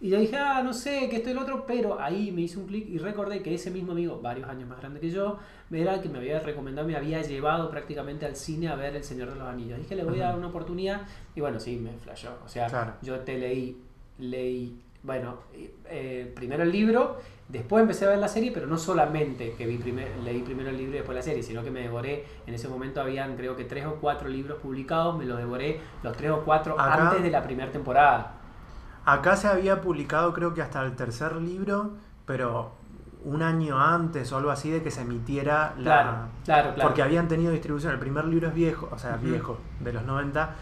Y 0.00 0.10
yo 0.10 0.18
dije, 0.18 0.36
ah, 0.36 0.62
no 0.62 0.72
sé, 0.72 1.08
que 1.08 1.16
esto 1.16 1.28
y 1.28 1.32
el 1.32 1.38
otro, 1.38 1.66
pero 1.66 2.00
ahí 2.00 2.30
me 2.32 2.42
hizo 2.42 2.60
un 2.60 2.66
clic 2.66 2.88
y 2.88 2.98
recordé 2.98 3.42
que 3.42 3.52
ese 3.54 3.70
mismo 3.70 3.92
amigo, 3.92 4.20
varios 4.20 4.48
años 4.48 4.68
más 4.68 4.78
grande 4.78 5.00
que 5.00 5.10
yo, 5.10 5.38
era 5.72 5.94
el 5.94 6.00
que 6.00 6.08
me 6.08 6.18
había 6.18 6.38
recomendado, 6.40 6.86
me 6.86 6.96
había 6.96 7.20
llevado 7.22 7.68
prácticamente 7.70 8.24
al 8.26 8.34
cine 8.36 8.68
a 8.68 8.76
ver 8.76 8.94
El 8.96 9.02
Señor 9.04 9.28
de 9.30 9.36
los 9.36 9.46
Anillos. 9.48 9.78
Dije, 9.78 9.94
le 9.96 10.04
voy 10.04 10.20
a 10.20 10.26
dar 10.26 10.38
una 10.38 10.48
oportunidad 10.48 11.02
y 11.34 11.40
bueno, 11.40 11.58
sí, 11.60 11.76
me 11.76 11.92
flashó. 11.98 12.38
O 12.44 12.48
sea, 12.48 12.66
Claro. 12.68 12.92
yo 13.02 13.20
te 13.20 13.38
leí, 13.38 13.76
leí, 14.18 14.80
bueno, 15.08 15.36
eh, 15.86 16.30
primero 16.36 16.64
el 16.64 16.70
libro, 16.70 17.16
después 17.48 17.80
empecé 17.80 18.04
a 18.04 18.10
ver 18.10 18.18
la 18.18 18.28
serie, 18.28 18.52
pero 18.52 18.66
no 18.66 18.76
solamente 18.76 19.54
que 19.54 19.66
vi 19.66 19.78
primer, 19.78 20.14
leí 20.18 20.42
primero 20.42 20.68
el 20.68 20.76
libro 20.76 20.92
y 20.92 20.98
después 20.98 21.16
la 21.16 21.22
serie, 21.22 21.42
sino 21.42 21.64
que 21.64 21.70
me 21.70 21.80
devoré, 21.80 22.26
en 22.46 22.52
ese 22.52 22.68
momento 22.68 23.00
habían 23.00 23.34
creo 23.34 23.56
que 23.56 23.64
tres 23.64 23.86
o 23.86 23.94
cuatro 23.94 24.28
libros 24.28 24.58
publicados, 24.58 25.16
me 25.16 25.24
los 25.24 25.38
devoré 25.38 25.80
los 26.02 26.14
tres 26.14 26.30
o 26.30 26.42
cuatro 26.44 26.78
Acá- 26.78 27.08
antes 27.08 27.22
de 27.22 27.30
la 27.30 27.42
primera 27.42 27.72
temporada. 27.72 28.34
Acá 29.06 29.34
se 29.36 29.48
había 29.48 29.80
publicado 29.80 30.34
creo 30.34 30.52
que 30.52 30.60
hasta 30.60 30.84
el 30.84 30.94
tercer 30.94 31.36
libro, 31.36 31.92
pero 32.26 32.72
un 33.24 33.40
año 33.42 33.80
antes 33.80 34.30
o 34.32 34.36
algo 34.36 34.50
así 34.50 34.70
de 34.70 34.82
que 34.82 34.90
se 34.90 35.00
emitiera 35.00 35.72
la... 35.78 35.82
Claro, 35.82 36.12
claro, 36.44 36.74
claro. 36.74 36.88
Porque 36.90 37.00
habían 37.02 37.28
tenido 37.28 37.50
distribución. 37.50 37.94
El 37.94 37.98
primer 37.98 38.26
libro 38.26 38.48
es 38.48 38.54
viejo, 38.54 38.90
o 38.92 38.98
sea, 38.98 39.16
viejo, 39.16 39.58
de 39.80 39.94
los 39.94 40.04
90, 40.04 40.54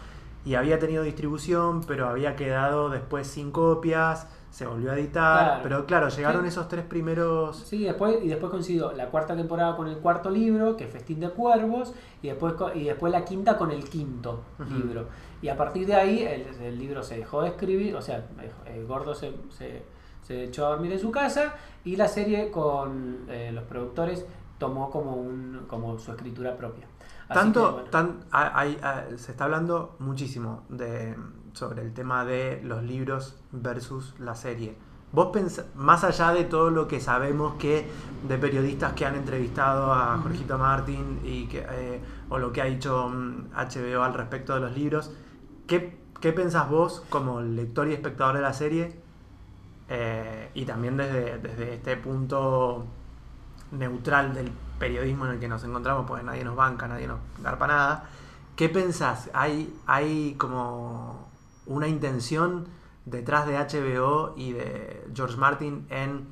y 0.47 0.55
había 0.55 0.79
tenido 0.79 1.03
distribución, 1.03 1.81
pero 1.85 2.07
había 2.07 2.37
quedado 2.37 2.89
después 2.89 3.27
sin 3.27 3.51
copias, 3.51 4.27
se 4.49 4.65
volvió 4.65 4.91
a 4.91 4.95
editar. 4.97 5.43
Claro. 5.45 5.59
Pero 5.63 5.85
claro, 5.85 6.07
llegaron 6.09 6.43
Sí. 6.43 6.47
esos 6.47 6.69
tres 6.69 6.85
primeros. 6.85 7.57
Sí, 7.57 7.83
después, 7.83 8.19
y 8.23 8.29
después 8.29 8.49
coincidió 8.49 8.93
la 8.93 9.07
cuarta 9.09 9.35
temporada 9.35 9.75
con 9.75 9.87
el 9.89 9.97
cuarto 9.97 10.29
libro, 10.29 10.77
que 10.77 10.85
es 10.85 10.89
Festín 10.89 11.19
de 11.19 11.29
Cuervos, 11.31 11.93
y 12.21 12.27
después, 12.29 12.53
y 12.75 12.85
después 12.85 13.11
la 13.11 13.25
quinta 13.25 13.57
con 13.57 13.71
el 13.71 13.83
quinto 13.89 14.43
libro. 14.69 15.07
Y 15.41 15.49
a 15.49 15.57
partir 15.57 15.85
de 15.85 15.95
ahí 15.95 16.21
el, 16.23 16.47
el 16.63 16.79
libro 16.79 17.03
se 17.03 17.17
dejó 17.17 17.41
de 17.41 17.49
escribir, 17.49 17.95
o 17.95 18.01
sea, 18.01 18.25
el 18.73 18.87
gordo 18.87 19.13
se, 19.15 19.33
se, 19.49 19.83
se 20.21 20.45
echó 20.45 20.65
a 20.65 20.69
dormir 20.69 20.93
en 20.93 20.99
su 20.99 21.11
casa, 21.11 21.55
y 21.83 21.97
la 21.97 22.07
serie 22.07 22.51
con 22.51 23.25
eh, 23.29 23.51
los 23.53 23.65
productores 23.65 24.25
tomó 24.57 24.89
como, 24.89 25.13
un, 25.17 25.65
como 25.67 25.99
su 25.99 26.11
escritura 26.11 26.55
propia. 26.55 26.87
Tanto, 27.27 27.71
bueno. 27.73 27.89
tan, 27.89 28.19
hay- 28.31 28.77
hay- 28.81 29.17
se 29.17 29.31
está 29.31 29.45
hablando 29.45 29.95
muchísimo 29.99 30.63
de, 30.69 31.15
sobre 31.53 31.81
el 31.81 31.93
tema 31.93 32.23
de 32.25 32.61
los 32.63 32.83
libros 32.83 33.37
versus 33.51 34.13
la 34.19 34.35
serie. 34.35 34.75
Vos 35.11 35.29
pensás, 35.31 35.65
más 35.75 36.03
allá 36.03 36.31
de 36.33 36.43
todo 36.43 36.69
lo 36.69 36.87
que 36.87 36.99
sabemos 36.99 37.55
que 37.55 37.87
de 38.27 38.37
periodistas 38.37 38.93
que 38.93 39.05
han 39.05 39.15
entrevistado 39.15 39.93
a 39.93 40.17
Jorgito 40.17 40.57
Martín 40.57 41.19
y 41.23 41.47
que, 41.47 41.65
eh, 41.69 42.01
o 42.29 42.37
lo 42.39 42.51
que 42.51 42.61
ha 42.61 42.65
dicho 42.65 43.09
mm, 43.09 43.47
HBO 43.55 44.03
al 44.03 44.13
respecto 44.13 44.53
de 44.53 44.59
los 44.61 44.73
libros, 44.75 45.11
¿qué, 45.65 45.97
qué 46.19 46.33
pensás 46.33 46.69
vos 46.69 47.03
como 47.09 47.41
lector 47.41 47.87
y 47.87 47.93
espectador 47.93 48.35
de 48.35 48.41
la 48.41 48.53
serie? 48.53 48.99
Eh, 49.89 50.51
y 50.53 50.65
también 50.65 50.97
desde, 50.97 51.37
desde 51.39 51.75
este 51.75 51.95
punto 51.97 52.85
neutral 53.71 54.33
del 54.33 54.51
periodismo 54.79 55.25
en 55.25 55.31
el 55.33 55.39
que 55.39 55.47
nos 55.47 55.63
encontramos, 55.63 56.05
porque 56.07 56.23
nadie 56.23 56.43
nos 56.43 56.55
banca, 56.55 56.87
nadie 56.87 57.07
nos 57.07 57.19
garpa 57.41 57.67
nada. 57.67 58.05
¿Qué 58.55 58.69
pensás? 58.69 59.29
¿Hay, 59.33 59.73
hay 59.85 60.33
como 60.37 61.27
una 61.67 61.87
intención 61.87 62.65
detrás 63.05 63.45
de 63.47 63.55
HBO 63.57 64.33
y 64.35 64.53
de 64.53 65.05
George 65.13 65.37
Martin 65.37 65.85
en 65.89 66.27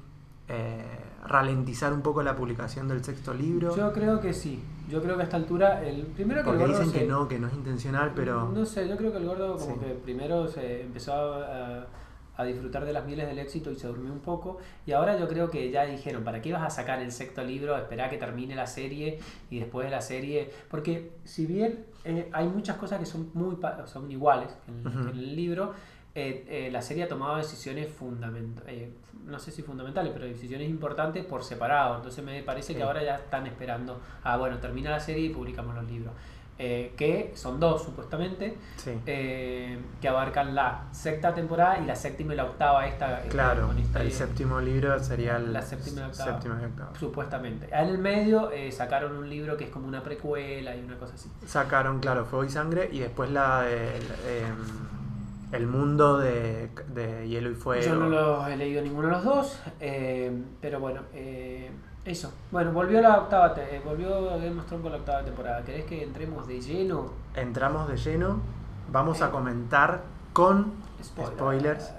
eh, 0.47 0.83
ralentizar 1.27 1.93
un 1.93 2.01
poco 2.01 2.21
la 2.23 2.35
publicación 2.35 2.87
del 2.87 3.03
sexto 3.03 3.33
libro? 3.33 3.75
Yo 3.75 3.91
creo 3.93 4.19
que 4.19 4.33
sí. 4.33 4.63
Yo 4.89 5.01
creo 5.01 5.15
que 5.15 5.21
a 5.21 5.25
esta 5.25 5.37
altura, 5.37 5.83
el 5.83 6.03
primero 6.03 6.41
que 6.41 6.45
Porque 6.45 6.63
el 6.63 6.69
gordo 6.69 6.79
dicen 6.83 6.93
se- 6.93 6.99
que 7.05 7.11
no, 7.11 7.27
que 7.27 7.39
no 7.39 7.47
es 7.47 7.53
intencional, 7.53 8.11
pero... 8.15 8.51
No 8.53 8.65
sé, 8.65 8.87
yo 8.87 8.95
creo 8.97 9.11
que 9.11 9.17
el 9.17 9.25
gordo 9.25 9.57
como 9.57 9.73
Sí. 9.75 9.79
que 9.79 9.93
primero 10.03 10.47
se 10.47 10.83
empezó 10.83 11.13
a, 11.13 11.37
a 11.81 11.87
disfrutar 12.43 12.85
de 12.85 12.93
las 12.93 13.05
mieles 13.05 13.27
del 13.27 13.39
éxito 13.39 13.71
y 13.71 13.75
se 13.75 13.87
durmió 13.87 14.11
un 14.11 14.19
poco. 14.19 14.57
Y 14.85 14.91
ahora 14.91 15.17
yo 15.17 15.27
creo 15.27 15.49
que 15.49 15.71
ya 15.71 15.85
dijeron, 15.85 16.23
¿para 16.23 16.41
qué 16.41 16.51
vas 16.51 16.63
a 16.63 16.69
sacar 16.69 17.01
el 17.01 17.11
sexto 17.11 17.43
libro? 17.43 17.77
Esperá 17.77 18.09
que 18.09 18.17
termine 18.17 18.55
la 18.55 18.67
serie 18.67 19.19
y 19.49 19.59
después 19.59 19.85
de 19.85 19.91
la 19.91 20.01
serie... 20.01 20.51
Porque 20.69 21.11
si 21.23 21.45
bien 21.45 21.85
eh, 22.03 22.29
hay 22.33 22.47
muchas 22.47 22.77
cosas 22.77 22.99
que 22.99 23.05
son 23.05 23.31
muy 23.33 23.57
son 23.85 24.11
iguales 24.11 24.49
en, 24.67 25.07
el 25.09 25.35
libro, 25.35 25.73
eh, 26.13 26.45
eh, 26.47 26.69
la 26.71 26.81
serie 26.81 27.03
ha 27.03 27.07
tomado 27.07 27.37
decisiones 27.37 27.89
fundamentales, 27.91 28.89
no 29.25 29.39
sé 29.39 29.51
si 29.51 29.63
fundamentales, 29.63 30.13
pero 30.13 30.25
decisiones 30.25 30.69
importantes 30.69 31.25
por 31.25 31.43
separado. 31.43 31.95
Entonces 31.97 32.23
me 32.23 32.41
parece 32.43 32.73
Sí. 32.73 32.77
que 32.77 32.83
ahora 32.83 33.03
ya 33.03 33.15
están 33.15 33.47
esperando, 33.47 33.99
ah, 34.23 34.37
bueno, 34.37 34.59
termina 34.59 34.91
la 34.91 34.99
serie 34.99 35.25
y 35.25 35.29
publicamos 35.29 35.75
los 35.75 35.85
libros. 35.85 36.13
Eh, 36.57 36.93
que 36.95 37.33
son 37.35 37.59
dos 37.59 37.83
supuestamente, 37.83 38.55
Sí. 38.77 38.91
eh, 39.05 39.77
que 39.99 40.07
abarcan 40.07 40.55
la 40.55 40.85
sexta 40.93 41.33
temporada 41.33 41.79
y 41.79 41.85
la 41.85 41.97
séptima 41.97 42.31
y 42.33 42.37
la 42.37 42.45
octava 42.45 42.87
esta. 42.87 43.17
esta- 43.17 43.29
Claro, 43.29 43.73
esta- 43.77 44.01
el 44.01 44.09
séptimo 44.13 44.61
libro 44.61 44.97
sería 45.03 45.35
el 45.35 45.51
La 45.51 45.61
séptima 45.61 46.01
y 46.01 46.03
octava. 46.05 46.39
y 46.61 46.65
octavo. 46.65 46.95
Supuestamente. 46.97 47.67
En 47.73 47.89
el 47.89 47.97
medio 47.97 48.51
eh, 48.51 48.71
sacaron 48.71 49.17
un 49.17 49.29
libro 49.29 49.57
que 49.57 49.65
es 49.65 49.69
como 49.69 49.85
una 49.85 50.01
precuela 50.01 50.73
y 50.73 50.79
una 50.79 50.97
cosa 50.97 51.15
así. 51.15 51.29
Sacaron, 51.45 51.99
claro, 51.99 52.23
Fuego 52.23 52.45
y 52.45 52.49
Sangre 52.49 52.87
y 52.89 52.99
después 52.99 53.29
la 53.31 53.63
del, 53.63 54.03
em, 54.25 54.55
el 55.51 55.67
mundo 55.67 56.19
de, 56.19 56.69
de 56.87 57.27
Hielo 57.27 57.51
y 57.51 57.55
Fuego. 57.55 57.83
Yo 57.83 57.95
no 57.95 58.07
los 58.07 58.47
he 58.47 58.55
leído 58.55 58.81
ninguno 58.81 59.07
de 59.09 59.13
los 59.15 59.23
dos, 59.25 59.59
pero 60.61 60.79
bueno, 60.79 61.01
eso. 62.05 62.31
Bueno, 62.51 62.71
volvió 62.71 63.01
la 63.01 63.19
octava, 63.19 63.53
te- 63.53 63.75
eh, 63.77 63.81
volvió 63.83 64.25
Game 64.37 64.59
of 64.59 64.65
Thrones 64.67 64.83
con 64.83 64.91
la 64.91 64.97
octava 64.99 65.23
temporada. 65.23 65.63
¿Querés 65.63 65.85
que 65.85 66.03
entremos 66.03 66.47
de 66.47 66.61
lleno? 66.61 67.11
Entramos 67.35 67.87
de 67.87 67.97
lleno, 67.97 68.39
vamos 68.91 69.21
a 69.21 69.27
Eh. 69.27 69.31
comentar 69.31 70.03
con 70.33 70.73
Spoilers. 71.03 71.35
spoilers 71.35 71.93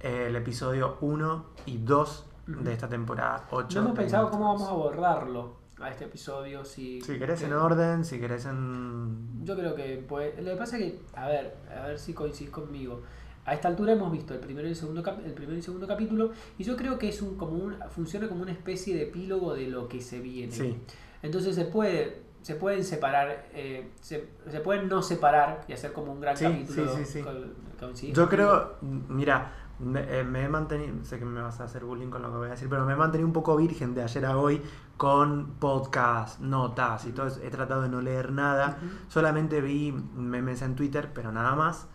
eh, 0.00 0.26
el 0.28 0.36
episodio 0.36 0.96
1 1.00 1.44
y 1.66 1.78
2 1.78 2.26
Ujú. 2.48 2.60
de 2.64 2.72
esta 2.72 2.88
temporada 2.88 3.44
8. 3.50 3.78
No 3.80 3.86
hemos 3.86 3.98
pensado 3.98 4.30
cómo 4.30 4.46
vamos 4.46 4.62
a 4.66 4.70
abordarlo 4.70 5.56
a 5.80 5.90
este 5.90 6.04
episodio. 6.06 6.64
Si, 6.64 7.00
Si 7.02 7.18
querés 7.18 7.42
en 7.42 7.52
orden, 7.52 8.04
si 8.04 8.18
querés 8.18 8.46
en... 8.46 9.44
Yo 9.44 9.54
creo 9.56 9.74
que 9.74 10.04
pues, 10.08 10.36
lo 10.42 10.52
que 10.52 10.56
pasa 10.56 10.76
es 10.78 10.82
que, 10.84 11.00
a 11.14 11.26
ver, 11.28 11.56
a 11.76 11.86
ver 11.86 11.98
si 11.98 12.14
coincidís 12.14 12.50
conmigo. 12.50 13.02
A 13.44 13.54
esta 13.54 13.66
altura 13.68 13.92
hemos 13.92 14.12
visto 14.12 14.34
el 14.34 14.40
primero 14.40 14.68
y 14.68 14.70
el 14.70 14.76
segundo 14.76 15.02
cap- 15.02 15.18
el 15.24 15.32
primero 15.32 15.58
y 15.58 15.62
segundo 15.62 15.86
capítulo 15.88 16.30
y 16.58 16.64
yo 16.64 16.76
creo 16.76 16.96
que 16.98 17.08
es 17.08 17.20
un 17.22 17.36
como 17.36 17.54
un 17.54 17.74
funciona 17.90 18.28
como 18.28 18.42
una 18.42 18.52
especie 18.52 18.94
de 18.94 19.02
epílogo 19.04 19.54
de 19.54 19.66
lo 19.66 19.88
que 19.88 20.00
se 20.00 20.20
viene. 20.20 20.52
Sí, 20.52 20.76
Entonces 21.22 21.54
se 21.56 21.64
puede 21.64 22.22
se 22.42 22.54
pueden 22.56 22.84
separar 22.84 23.46
eh, 23.52 23.90
se, 24.00 24.28
se 24.50 24.60
pueden 24.60 24.88
no 24.88 25.02
separar 25.02 25.64
y 25.68 25.72
hacer 25.72 25.92
como 25.92 26.12
un 26.12 26.20
gran 26.20 26.36
Sí, 26.36 26.44
capítulo. 26.44 26.88
sí, 26.96 27.04
sí, 27.04 27.12
sí. 27.14 27.22
co- 27.22 27.30
coincidís 27.80 28.14
yo 28.16 28.28
creo, 28.28 28.76
mira, 28.80 29.52
me, 29.80 30.20
eh, 30.20 30.22
me 30.24 30.44
he 30.44 30.48
mantenido, 30.48 31.04
sé 31.04 31.18
que 31.18 31.24
me 31.24 31.40
vas 31.40 31.60
a 31.60 31.64
hacer 31.64 31.84
bullying 31.84 32.10
con 32.10 32.22
lo 32.22 32.30
que 32.30 32.36
voy 32.38 32.48
a 32.48 32.52
decir, 32.52 32.68
pero 32.68 32.84
me 32.84 32.92
he 32.92 32.96
mantenido 32.96 33.26
un 33.26 33.32
poco 33.32 33.56
virgen 33.56 33.94
de 33.94 34.02
ayer 34.02 34.24
a 34.26 34.36
hoy 34.38 34.62
con 34.96 35.54
podcast, 35.58 36.38
notas 36.40 37.04
y 37.06 37.10
todo 37.12 37.26
eso. 37.26 37.40
He 37.42 37.50
tratado 37.50 37.82
de 37.82 37.88
no 37.88 38.00
leer 38.00 38.30
nada, 38.30 38.78
Ujú. 38.80 38.88
solamente 39.08 39.60
vi 39.60 39.90
memes 40.14 40.62
en 40.62 40.76
Twitter, 40.76 41.10
pero 41.12 41.32
nada 41.32 41.56
más. 41.56 41.88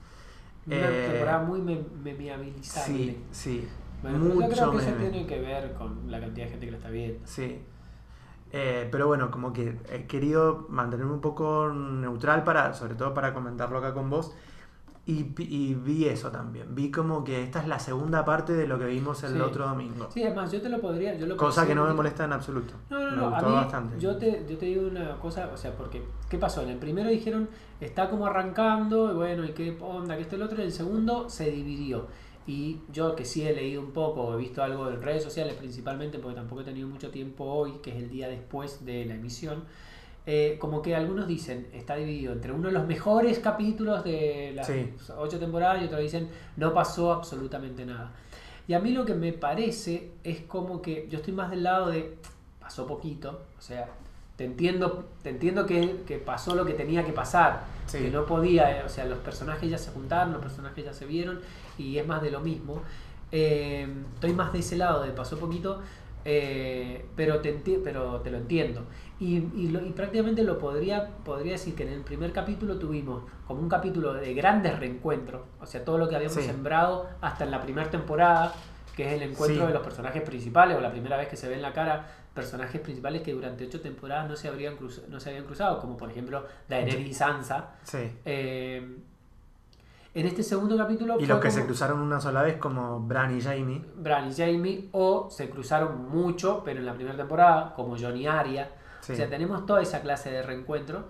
Una 0.68 0.76
Eh, 0.76 1.08
temporada 1.12 1.40
muy 1.44 1.62
memeabilizable. 1.62 2.98
Sí, 2.98 3.24
sí. 3.32 3.68
Bueno, 4.02 4.20
pero 4.20 4.30
yo 4.30 4.36
mucho 4.42 4.56
creo 4.56 4.72
que 4.72 4.78
eso 4.78 4.92
tiene 5.12 5.26
que 5.28 5.40
ver 5.40 5.74
con 5.74 6.12
la 6.12 6.20
cantidad 6.20 6.46
de 6.46 6.52
gente 6.52 6.66
que 6.66 6.72
lo 6.72 6.78
está 6.78 6.90
viendo. 6.90 7.20
Sí. 7.26 7.60
Eh, 8.52 8.88
pero 8.92 9.08
bueno, 9.08 9.30
como 9.32 9.52
que 9.54 9.76
he 9.92 10.06
querido 10.08 10.66
mantenerme 10.70 11.14
un 11.14 11.22
poco 11.22 11.70
neutral 11.74 12.44
para, 12.44 12.74
sobre 12.74 12.96
todo 12.96 13.14
para 13.14 13.34
comentarlo 13.34 13.78
acá 13.78 13.94
con 13.94 14.10
vos. 14.10 14.34
Y, 15.10 15.24
vi 15.74 16.04
eso 16.06 16.30
también. 16.32 16.76
Vi 16.76 16.92
como 16.92 17.24
que 17.24 17.42
esta 17.42 17.62
es 17.62 17.68
la 17.70 17.80
segunda 17.80 18.26
parte 18.26 18.52
de 18.52 18.68
lo 18.68 18.78
que 18.78 18.86
vimos 18.88 19.24
el 19.24 19.36
Sí. 19.36 19.40
otro 19.40 19.66
domingo. 19.66 20.10
Sí, 20.14 20.22
además 20.22 20.52
yo 20.52 20.62
te 20.62 20.68
lo 20.68 20.82
podría, 20.82 21.16
yo 21.16 21.26
lo 21.28 21.38
Cosa 21.38 21.66
que 21.66 21.74
no 21.74 21.86
me 21.86 21.94
molesta 21.94 22.26
en 22.26 22.34
absoluto. 22.34 22.74
No, 22.90 23.00
no, 23.00 23.12
me 23.12 23.16
no, 23.16 23.26
a 23.28 23.30
gustó 23.30 23.48
mí, 23.48 23.56
bastante. 23.56 24.00
Yo 24.02 24.18
te, 24.18 24.46
yo 24.50 24.58
te 24.58 24.66
digo 24.66 24.86
una 24.86 25.18
cosa, 25.20 25.50
o 25.54 25.56
sea, 25.56 25.74
porque, 25.78 26.04
¿qué 26.30 26.38
pasó? 26.38 26.62
En 26.62 26.70
el 26.70 26.78
primero 26.78 27.10
dijeron, 27.10 27.48
está 27.80 28.10
como 28.10 28.26
arrancando, 28.26 29.10
y 29.14 29.16
bueno, 29.16 29.46
y 29.46 29.54
qué 29.54 29.78
onda, 29.80 30.18
que 30.18 30.24
esto 30.24 30.36
y 30.36 30.40
lo 30.40 30.46
otro, 30.46 30.58
en 30.58 30.66
el 30.66 30.74
segundo 30.74 31.30
se 31.30 31.52
dividió. 31.52 32.08
Y 32.46 32.82
yo 32.92 33.16
que 33.16 33.24
sí 33.24 33.48
he 33.48 33.54
leído 33.54 33.82
un 33.82 33.92
poco, 33.92 34.34
he 34.34 34.38
visto 34.38 34.62
algo 34.62 34.90
en 34.90 35.02
redes 35.02 35.24
sociales 35.24 35.54
principalmente, 35.56 36.20
porque 36.20 36.36
tampoco 36.36 36.62
he 36.62 36.66
tenido 36.66 36.90
mucho 36.90 37.12
tiempo 37.12 37.46
hoy, 37.46 37.80
que 37.82 37.92
es 37.92 37.96
el 37.98 38.10
día 38.10 38.28
después 38.28 38.84
de 38.86 39.06
la 39.06 39.16
emisión, 39.16 39.64
eh, 40.30 40.58
como 40.60 40.82
que 40.82 40.94
algunos 40.94 41.26
dicen, 41.26 41.68
está 41.74 41.96
dividido 41.96 42.34
entre 42.34 42.52
uno 42.52 42.68
de 42.68 42.74
los 42.74 42.86
mejores 42.86 43.40
capítulos 43.40 44.04
de 44.04 44.52
las 44.54 44.68
Sí. 44.68 44.94
ocho 45.18 45.40
temporadas 45.40 45.82
y 45.82 45.86
otros 45.86 46.02
dicen, 46.02 46.28
no 46.58 46.74
pasó 46.74 47.14
absolutamente 47.14 47.86
nada. 47.86 48.12
Y 48.68 48.74
a 48.74 48.80
mí 48.80 48.92
lo 48.92 49.06
que 49.06 49.14
me 49.14 49.32
parece 49.32 50.12
es 50.26 50.42
como 50.42 50.82
que 50.82 51.08
yo 51.10 51.20
estoy 51.20 51.34
más 51.34 51.50
del 51.50 51.64
lado 51.64 51.90
de, 51.92 52.18
pasó 52.60 52.86
poquito, 52.86 53.44
o 53.58 53.62
sea, 53.62 53.88
te 54.36 54.44
entiendo, 54.44 55.06
te 55.24 55.30
entiendo 55.30 55.66
que, 55.66 56.02
que 56.06 56.18
pasó 56.18 56.54
lo 56.56 56.66
que 56.66 56.74
tenía 56.74 57.06
que 57.06 57.14
pasar, 57.14 57.64
Sí. 57.86 58.00
que 58.00 58.10
no 58.12 58.26
podía, 58.26 58.82
eh, 58.82 58.84
o 58.84 58.90
sea, 58.90 59.06
los 59.06 59.20
personajes 59.20 59.70
ya 59.70 59.78
se 59.78 59.92
juntaron, 59.92 60.34
los 60.34 60.42
personajes 60.42 60.84
ya 60.84 60.94
se 60.94 61.06
vieron 61.06 61.40
y 61.78 61.98
es 61.98 62.06
más 62.06 62.22
de 62.22 62.32
lo 62.32 62.42
mismo. 62.42 62.82
Eh, 63.32 63.88
estoy 64.16 64.34
más 64.34 64.52
de 64.52 64.60
ese 64.60 64.76
lado 64.76 65.04
de 65.04 65.12
pasó 65.12 65.40
poquito, 65.40 65.82
pero, 67.16 67.40
te 67.40 67.54
pero 67.84 68.20
te 68.22 68.32
lo 68.32 68.38
entiendo. 68.38 68.84
Y, 69.20 69.38
y 69.56 69.70
lo- 69.70 69.84
y 69.84 69.90
prácticamente 69.92 70.44
lo 70.44 70.60
podría, 70.60 71.08
podría 71.26 71.54
decir 71.54 71.74
que 71.76 71.84
en 71.84 71.90
el 71.90 72.02
primer 72.02 72.32
capítulo 72.34 72.78
tuvimos 72.78 73.24
como 73.48 73.62
un 73.62 73.70
capítulo 73.70 74.14
de 74.14 74.34
grandes 74.36 74.78
reencuentros, 74.80 75.42
o 75.60 75.66
sea, 75.66 75.84
todo 75.84 75.98
lo 75.98 76.08
que 76.08 76.16
habíamos 76.16 76.36
Sí. 76.38 76.44
sembrado 76.44 77.08
hasta 77.22 77.44
en 77.44 77.52
la 77.52 77.62
primera 77.62 77.90
temporada, 77.90 78.54
que 78.96 79.08
es 79.08 79.14
el 79.14 79.24
encuentro 79.32 79.62
Sí. 79.64 79.68
de 79.68 79.74
los 79.74 79.82
personajes 79.84 80.22
principales, 80.22 80.78
o 80.78 80.82
la 80.82 80.92
primera 80.92 81.18
vez 81.18 81.28
que 81.30 81.36
se 81.36 81.48
ve 81.50 81.56
en 81.56 81.62
la 81.64 81.74
cara 81.74 82.06
personajes 82.36 82.80
principales 82.82 83.24
que 83.24 83.34
durante 83.34 83.66
ocho 83.66 83.82
temporadas 83.82 84.30
no 84.30 84.36
se, 84.36 84.48
habrían 84.48 84.76
cruz- 84.78 85.02
no 85.10 85.20
se 85.20 85.30
habían 85.32 85.46
cruzado, 85.46 85.80
como 85.80 85.98
por 85.98 86.12
ejemplo 86.12 86.46
Daenerys 86.70 87.08
y 87.10 87.14
Sansa. 87.16 87.72
Sí. 87.82 88.12
Eh, 88.26 88.98
en 90.14 90.26
este 90.26 90.44
segundo 90.44 90.78
capítulo 90.78 91.18
Y 91.20 91.26
los 91.26 91.40
que 91.40 91.50
se 91.50 91.66
cruzaron 91.66 92.00
una 92.00 92.20
sola 92.20 92.44
vez, 92.44 92.58
como 92.58 93.00
Bran 93.00 93.36
y 93.36 93.42
Jamie. 93.42 93.84
Bran 93.96 94.30
y 94.30 94.34
Jamie, 94.36 94.90
o 94.92 95.28
se 95.32 95.50
cruzaron 95.50 96.10
mucho, 96.10 96.62
pero 96.64 96.80
en 96.80 96.86
la 96.86 96.94
primera 96.94 97.16
temporada, 97.18 97.74
como 97.76 97.96
John 98.00 98.16
y 98.18 98.28
Arya. 98.28 98.70
Sí. 99.08 99.14
O 99.14 99.16
sea, 99.16 99.30
tenemos 99.30 99.66
toda 99.66 99.82
esa 99.82 100.02
clase 100.02 100.30
de 100.32 100.42
reencuentro. 100.44 101.06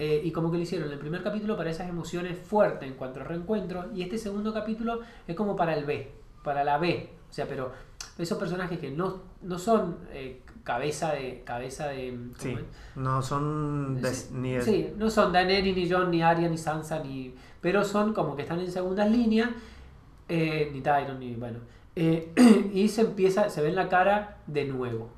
eh, 0.00 0.20
y 0.24 0.32
como 0.32 0.50
que 0.50 0.56
lo 0.56 0.62
hicieron 0.64 0.88
en 0.88 0.94
el 0.94 0.98
primer 0.98 1.22
capítulo 1.22 1.56
para 1.56 1.70
esas 1.70 1.88
emociones 1.88 2.36
fuertes 2.36 2.88
en 2.88 2.94
cuanto 2.96 3.20
a 3.20 3.24
reencuentro. 3.24 3.86
Y 3.94 4.02
este 4.02 4.18
segundo 4.18 4.52
capítulo 4.52 5.00
es 5.28 5.36
como 5.36 5.54
para 5.54 5.76
el 5.76 5.84
B, 5.84 6.10
para 6.42 6.64
la 6.64 6.78
B. 6.78 7.10
O 7.30 7.32
sea, 7.32 7.46
pero 7.46 7.70
esos 8.18 8.36
personajes 8.36 8.78
que 8.80 8.90
no, 8.90 9.20
no 9.42 9.56
son 9.58 9.98
eh, 10.12 10.42
cabeza 10.64 11.12
de. 11.12 11.42
cabeza 11.44 11.86
de. 11.88 12.10
¿cómo 12.10 12.34
Sí. 12.38 12.56
No 12.96 13.22
son 13.22 14.00
de- 14.02 14.12
Sí, 14.14 14.28
ni 14.32 14.60
sí, 14.62 14.92
no 14.96 15.08
son 15.10 15.32
Daenerys, 15.32 15.76
ni 15.76 15.88
Jon, 15.88 16.10
ni 16.10 16.22
Arya, 16.22 16.48
ni 16.48 16.58
Sansa, 16.58 16.98
ni. 17.00 17.32
Pero 17.60 17.84
son 17.84 18.12
como 18.14 18.34
que 18.34 18.42
están 18.42 18.58
en 18.60 18.70
segundas 18.72 19.08
líneas. 19.10 19.50
eh, 20.28 20.70
ni 20.72 20.80
Tyrion, 20.80 21.20
ni. 21.20 21.34
Bueno. 21.36 21.58
eh, 21.96 22.32
y 22.74 22.88
se 22.88 23.02
empieza, 23.02 23.48
se 23.48 23.62
ve 23.62 23.68
en 23.68 23.76
la 23.76 23.88
cara 23.88 24.38
de 24.48 24.64
nuevo. 24.64 25.10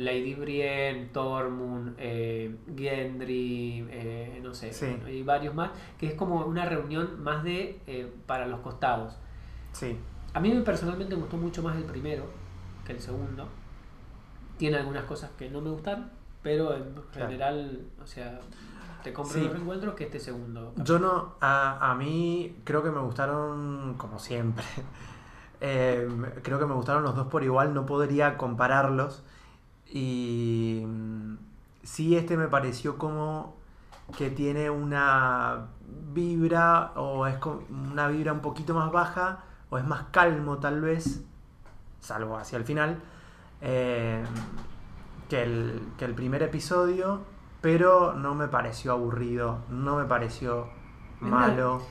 Lady 0.00 0.34
Brienne, 0.34 1.06
Tormund, 1.12 1.94
eh, 1.98 2.56
Gendry, 2.76 3.86
eh, 3.90 4.40
no 4.42 4.54
sé, 4.54 4.72
Sí. 4.72 4.86
bueno, 4.86 5.08
y 5.08 5.22
varios 5.22 5.54
más, 5.54 5.70
que 5.98 6.06
es 6.06 6.14
como 6.14 6.44
una 6.46 6.64
reunión 6.64 7.22
más 7.22 7.44
de 7.44 7.80
eh, 7.86 8.10
para 8.26 8.46
los 8.46 8.60
costados. 8.60 9.14
Sí. 9.72 9.98
A 10.32 10.40
mí 10.40 10.50
personalmente 10.64 11.14
me 11.14 11.20
gustó 11.22 11.36
mucho 11.36 11.62
más 11.62 11.76
el 11.76 11.84
primero 11.84 12.24
que 12.86 12.92
el 12.92 13.00
segundo. 13.00 13.46
Tiene 14.56 14.78
algunas 14.78 15.04
cosas 15.04 15.30
que 15.38 15.50
no 15.50 15.60
me 15.60 15.70
gustaron, 15.70 16.10
pero 16.42 16.74
en 16.74 16.94
Claro. 17.12 17.26
general, 17.28 17.80
o 18.02 18.06
sea, 18.06 18.40
te 19.02 19.12
compro 19.12 19.34
Sí. 19.34 19.42
los 19.44 19.52
reencuentros 19.52 19.94
que 19.94 20.04
este 20.04 20.18
segundo. 20.20 20.72
Yo 20.76 20.98
no, 20.98 21.34
a, 21.40 21.90
a 21.90 21.94
mí 21.94 22.56
creo 22.64 22.82
que 22.82 22.90
me 22.90 23.00
gustaron, 23.00 23.94
como 23.98 24.18
siempre, 24.18 24.64
Eh, 25.62 26.08
creo 26.42 26.58
que 26.58 26.64
me 26.64 26.72
gustaron 26.72 27.02
los 27.02 27.14
dos 27.14 27.26
por 27.26 27.44
igual, 27.44 27.74
no 27.74 27.84
podría 27.84 28.38
compararlos. 28.38 29.22
Y 29.90 30.82
mm, 30.86 31.36
sí, 31.82 32.16
este 32.16 32.36
me 32.36 32.48
pareció 32.48 32.96
como 32.98 33.56
que 34.16 34.30
tiene 34.30 34.70
una 34.70 35.66
vibra 36.12 36.92
o 36.96 37.26
es 37.26 37.36
una 37.70 38.08
vibra 38.08 38.32
un 38.32 38.40
poquito 38.40 38.74
más 38.74 38.90
baja 38.90 39.44
o 39.68 39.78
es 39.78 39.84
más 39.84 40.04
calmo 40.10 40.58
tal 40.58 40.80
vez, 40.80 41.24
salvo 42.00 42.36
hacia 42.36 42.58
el 42.58 42.64
final, 42.64 43.00
eh, 43.60 44.22
que, 45.28 45.42
el, 45.42 45.80
que 45.96 46.04
el 46.04 46.14
primer 46.14 46.42
episodio, 46.42 47.20
pero 47.60 48.14
no 48.14 48.34
me 48.34 48.48
pareció 48.48 48.92
aburrido, 48.92 49.60
no 49.68 49.96
me 49.96 50.04
pareció 50.04 50.68
malo. 51.20 51.82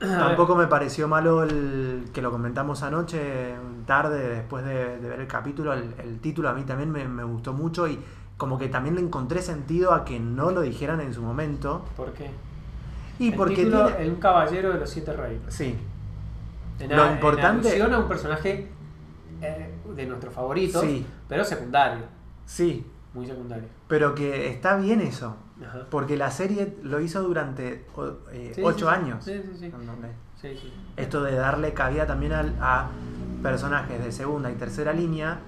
Tampoco 0.00 0.56
me 0.56 0.66
pareció 0.66 1.06
malo 1.08 1.42
el 1.42 2.08
que 2.12 2.22
lo 2.22 2.30
comentamos 2.30 2.82
anoche, 2.82 3.54
tarde, 3.86 4.28
después 4.36 4.64
de, 4.64 4.98
de 4.98 5.08
ver 5.08 5.20
el 5.20 5.26
capítulo. 5.26 5.74
El, 5.74 5.94
el 6.02 6.18
título 6.20 6.48
a 6.48 6.54
mí 6.54 6.62
también 6.64 6.90
me, 6.90 7.06
me 7.06 7.22
gustó 7.22 7.52
mucho 7.52 7.86
y 7.86 7.98
como 8.38 8.58
que 8.58 8.68
también 8.68 8.94
le 8.94 9.02
encontré 9.02 9.42
sentido 9.42 9.92
a 9.92 10.04
que 10.06 10.18
no 10.18 10.50
lo 10.52 10.62
dijeran 10.62 11.00
en 11.02 11.12
su 11.12 11.20
momento. 11.22 11.84
¿Por 11.96 12.12
qué? 12.14 12.30
Y 13.18 13.28
El 13.28 13.34
porque 13.34 13.56
título, 13.56 13.88
tiene- 13.88 14.08
Un 14.10 14.16
caballero 14.16 14.72
de 14.72 14.78
los 14.80 14.88
siete 14.88 15.12
reinos. 15.12 15.52
Sí, 15.52 15.76
En 16.78 16.96
Lo 16.96 17.04
en 17.04 17.12
importante- 17.12 17.68
alusión 17.68 17.92
a 17.92 17.98
un 17.98 18.08
personaje 18.08 18.70
eh, 19.42 19.74
de 19.94 20.06
nuestro 20.06 20.30
favorito, 20.30 20.80
Sí. 20.80 21.04
pero 21.28 21.44
secundario. 21.44 22.04
sí, 22.46 22.86
Muy 23.12 23.26
secundario. 23.26 23.68
pero 23.86 24.14
que 24.14 24.48
está 24.48 24.78
bien 24.78 25.02
eso. 25.02 25.36
Ajá. 25.66 25.86
Porque 25.90 26.16
la 26.16 26.30
serie 26.30 26.76
lo 26.82 27.00
hizo 27.00 27.22
durante 27.22 27.86
eh, 28.32 28.52
Sí, 28.54 28.62
ocho 28.64 28.88
sí, 28.88 28.94
años. 28.94 29.24
Sí, 29.24 29.40
sí, 29.42 29.50
sí. 29.58 29.64
En 29.66 29.86
donde 29.86 30.08
Sí, 30.40 30.56
sí. 30.56 30.72
Esto 30.96 31.22
de 31.22 31.34
darle 31.34 31.74
cabida 31.74 32.06
también 32.06 32.32
al- 32.32 32.56
a, 32.60 32.88
personajes 33.42 34.02
de 34.04 34.10
segunda 34.12 34.50
y 34.50 34.54
tercera 34.54 34.92
línea 34.92 35.38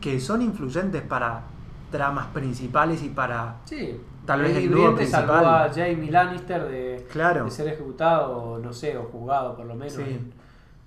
que 0.00 0.18
son 0.20 0.42
influyentes 0.42 1.02
para 1.02 1.42
tramas 1.90 2.26
principales 2.28 3.02
y 3.02 3.08
para... 3.10 3.56
Sí. 3.64 4.00
Tal 4.26 4.42
vez 4.42 4.56
el 4.56 4.70
nudo 4.70 4.92
Brienne 4.92 5.06
salvó 5.06 5.32
principal. 5.34 5.70
a 5.70 5.72
Jamie 5.72 6.10
Lannister 6.10 6.68
de, 6.68 7.06
Claro. 7.10 7.44
de 7.46 7.50
ser 7.50 7.68
ejecutado, 7.68 8.58
no 8.58 8.72
sé, 8.72 8.96
o 8.96 9.04
juzgado 9.04 9.56
por 9.56 9.66
lo 9.66 9.74
menos. 9.74 9.94
Sí. 9.94 10.02
en- 10.02 10.32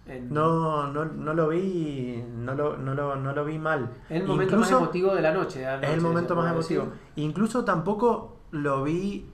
en- 0.05 0.33
No, 0.33 0.87
no, 0.91 1.05
no 1.05 1.33
lo 1.33 1.49
vi, 1.49 2.23
no 2.37 2.53
lo, 2.55 2.77
no 2.77 2.93
lo, 2.93 3.15
no 3.15 3.33
lo 3.33 3.45
vi 3.45 3.57
mal. 3.57 3.89
Es 4.09 4.21
el 4.21 4.27
momento 4.27 4.53
Incluso- 4.55 4.71
más 4.73 4.81
emotivo 4.83 5.15
de 5.15 5.21
la 5.21 5.31
noche. 5.33 5.59
de 5.59 5.65
la 5.65 5.79
Es 5.81 5.89
el 5.93 6.01
momento 6.01 6.35
más 6.35 6.51
emotivo. 6.51 6.83
decir. 6.85 6.99
Incluso 7.17 7.63
tampoco 7.65 8.32
lo 8.53 8.83
vi 8.83 9.25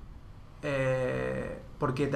eh, 0.63 1.59
porque 1.77 2.11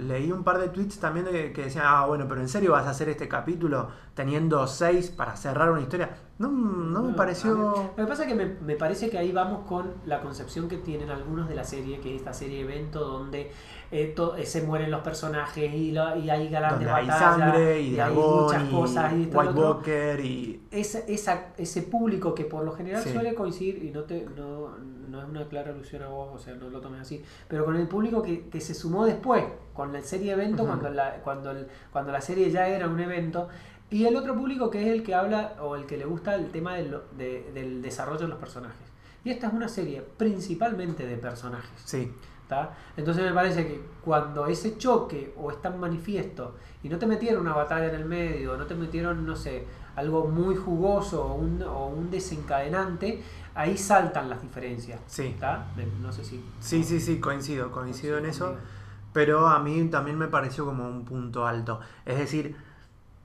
leí 0.00 0.32
un 0.32 0.42
par 0.42 0.58
de 0.58 0.68
tweets 0.68 0.98
también 0.98 1.26
de- 1.26 1.52
que 1.52 1.62
decían, 1.66 1.84
ah, 1.86 2.04
bueno, 2.06 2.26
pero 2.28 2.40
en 2.40 2.48
serio 2.48 2.72
vas 2.72 2.86
a 2.86 2.90
hacer 2.90 3.08
este 3.08 3.28
capítulo 3.28 3.88
teniendo 4.14 4.66
seis 4.66 5.08
para 5.10 5.36
cerrar 5.36 5.70
una 5.70 5.80
historia. 5.82 6.10
No, 6.40 6.48
no 6.50 7.02
me 7.04 7.12
pareció... 7.12 7.54
Lo 7.54 7.94
que 7.94 8.06
pasa 8.08 8.22
es 8.24 8.28
que 8.28 8.34
me, 8.34 8.46
me 8.46 8.74
parece 8.74 9.08
que 9.10 9.18
ahí 9.18 9.30
vamos 9.30 9.68
con 9.68 9.92
la 10.06 10.20
concepción 10.20 10.66
que 10.68 10.78
tienen 10.78 11.10
algunos 11.10 11.48
de 11.48 11.54
la 11.54 11.62
serie, 11.62 12.00
que 12.00 12.10
es 12.12 12.20
esta 12.20 12.32
serie 12.32 12.62
evento 12.62 12.98
donde 13.06 13.52
eh, 13.92 14.12
to- 14.16 14.34
eh, 14.34 14.44
se 14.46 14.62
mueren 14.62 14.90
los 14.90 15.02
personajes 15.02 15.72
y, 15.72 15.92
la- 15.92 16.16
y 16.16 16.28
hay 16.28 16.48
grandes 16.48 16.72
donde 16.80 16.90
hay 16.90 17.06
batallas 17.06 17.38
sangre 17.38 17.80
y 17.80 17.86
hay 17.90 17.94
dragón 17.94 18.44
muchas 18.46 18.64
y 18.64 18.70
cosas 18.72 19.12
y 19.12 19.16
y 19.16 19.26
lo 19.30 19.38
White. 19.38 19.52
Walker 19.60 20.20
y... 20.24 20.62
Esa- 20.72 20.98
esa- 21.06 21.52
ese 21.56 21.82
público 21.82 22.34
que 22.34 22.44
por 22.46 22.64
lo 22.64 22.72
general 22.72 23.00
Sí. 23.04 23.12
suele 23.12 23.32
coincidir, 23.36 23.84
y 23.84 23.90
no, 23.92 24.02
te, 24.02 24.26
no, 24.36 24.70
no 25.14 25.22
es 25.22 25.28
una 25.28 25.44
clara 25.48 25.70
alusión 25.70 26.02
a 26.02 26.08
vos, 26.08 26.30
o 26.34 26.38
sea, 26.38 26.54
no 26.54 26.68
lo 26.68 26.80
tomes 26.80 27.00
así, 27.00 27.24
pero 27.48 27.64
con 27.64 27.76
el 27.76 27.88
público 27.88 28.22
que, 28.22 28.48
que 28.48 28.60
se 28.60 28.74
sumó 28.74 29.06
después, 29.06 29.44
con 29.72 29.92
la 29.92 30.02
serie 30.02 30.32
evento, 30.32 30.62
Ujú. 30.64 30.72
cuando, 30.72 30.90
la, 30.90 31.14
cuando, 31.22 31.50
el- 31.52 31.66
cuando 31.92 32.12
la 32.12 32.20
serie 32.20 32.50
ya 32.50 32.68
era 32.68 32.86
un 32.88 33.00
evento, 33.00 33.48
y 33.90 34.04
el 34.06 34.16
otro 34.16 34.34
público 34.34 34.70
que 34.70 34.82
es 34.82 34.88
el 34.88 35.02
que 35.02 35.14
habla 35.14 35.54
o 35.60 35.76
el 35.76 35.86
que 35.86 35.96
le 35.96 36.04
gusta 36.04 36.34
el 36.34 36.50
tema 36.50 36.74
del, 36.74 36.96
de- 37.16 37.50
del 37.54 37.80
desarrollo 37.82 38.20
de 38.22 38.28
los 38.28 38.38
personajes. 38.38 38.86
Y 39.24 39.30
esta 39.30 39.46
es 39.46 39.52
una 39.54 39.68
serie 39.68 40.02
principalmente 40.16 41.06
de 41.06 41.16
personajes. 41.16 41.70
Sí, 41.84 42.12
¿tá? 42.48 42.74
Entonces 42.96 43.24
me 43.24 43.32
parece 43.32 43.66
que 43.66 43.80
cuando 44.04 44.46
ese 44.46 44.76
choque 44.76 45.32
o 45.38 45.50
es 45.50 45.62
tan 45.62 45.78
manifiesto 45.80 46.56
y 46.82 46.88
no 46.90 46.98
te 46.98 47.06
metieron 47.06 47.40
una 47.42 47.54
batalla 47.54 47.86
en 47.88 47.94
el 47.94 48.04
medio, 48.04 48.56
no 48.56 48.66
te 48.66 48.74
metieron, 48.74 49.24
no 49.24 49.34
sé, 49.36 49.64
algo 49.96 50.26
muy 50.26 50.56
jugoso 50.56 51.24
o 51.24 51.34
un, 51.36 51.62
o 51.62 51.86
un 51.86 52.10
desencadenante, 52.10 53.22
ahí 53.54 53.76
saltan 53.76 54.28
las 54.30 54.42
diferencias. 54.42 55.00
sí. 55.06 55.36
¿tá? 55.38 55.66
Me- 55.76 55.86
No 56.00 56.12
sé 56.12 56.24
si... 56.24 56.44
Sí, 56.60 56.82
sí, 56.84 57.00
sí, 57.00 57.20
coincido, 57.20 57.70
coincido 57.70 58.18
en 58.18 58.26
eso. 58.26 58.46
conmigo. 58.46 58.64
Pero 59.12 59.46
a 59.48 59.60
mí 59.60 59.84
también 59.90 60.18
me 60.18 60.26
pareció 60.28 60.64
como 60.64 60.88
un 60.88 61.04
punto 61.04 61.46
alto. 61.46 61.80
Es 62.04 62.18
decir, 62.18 62.56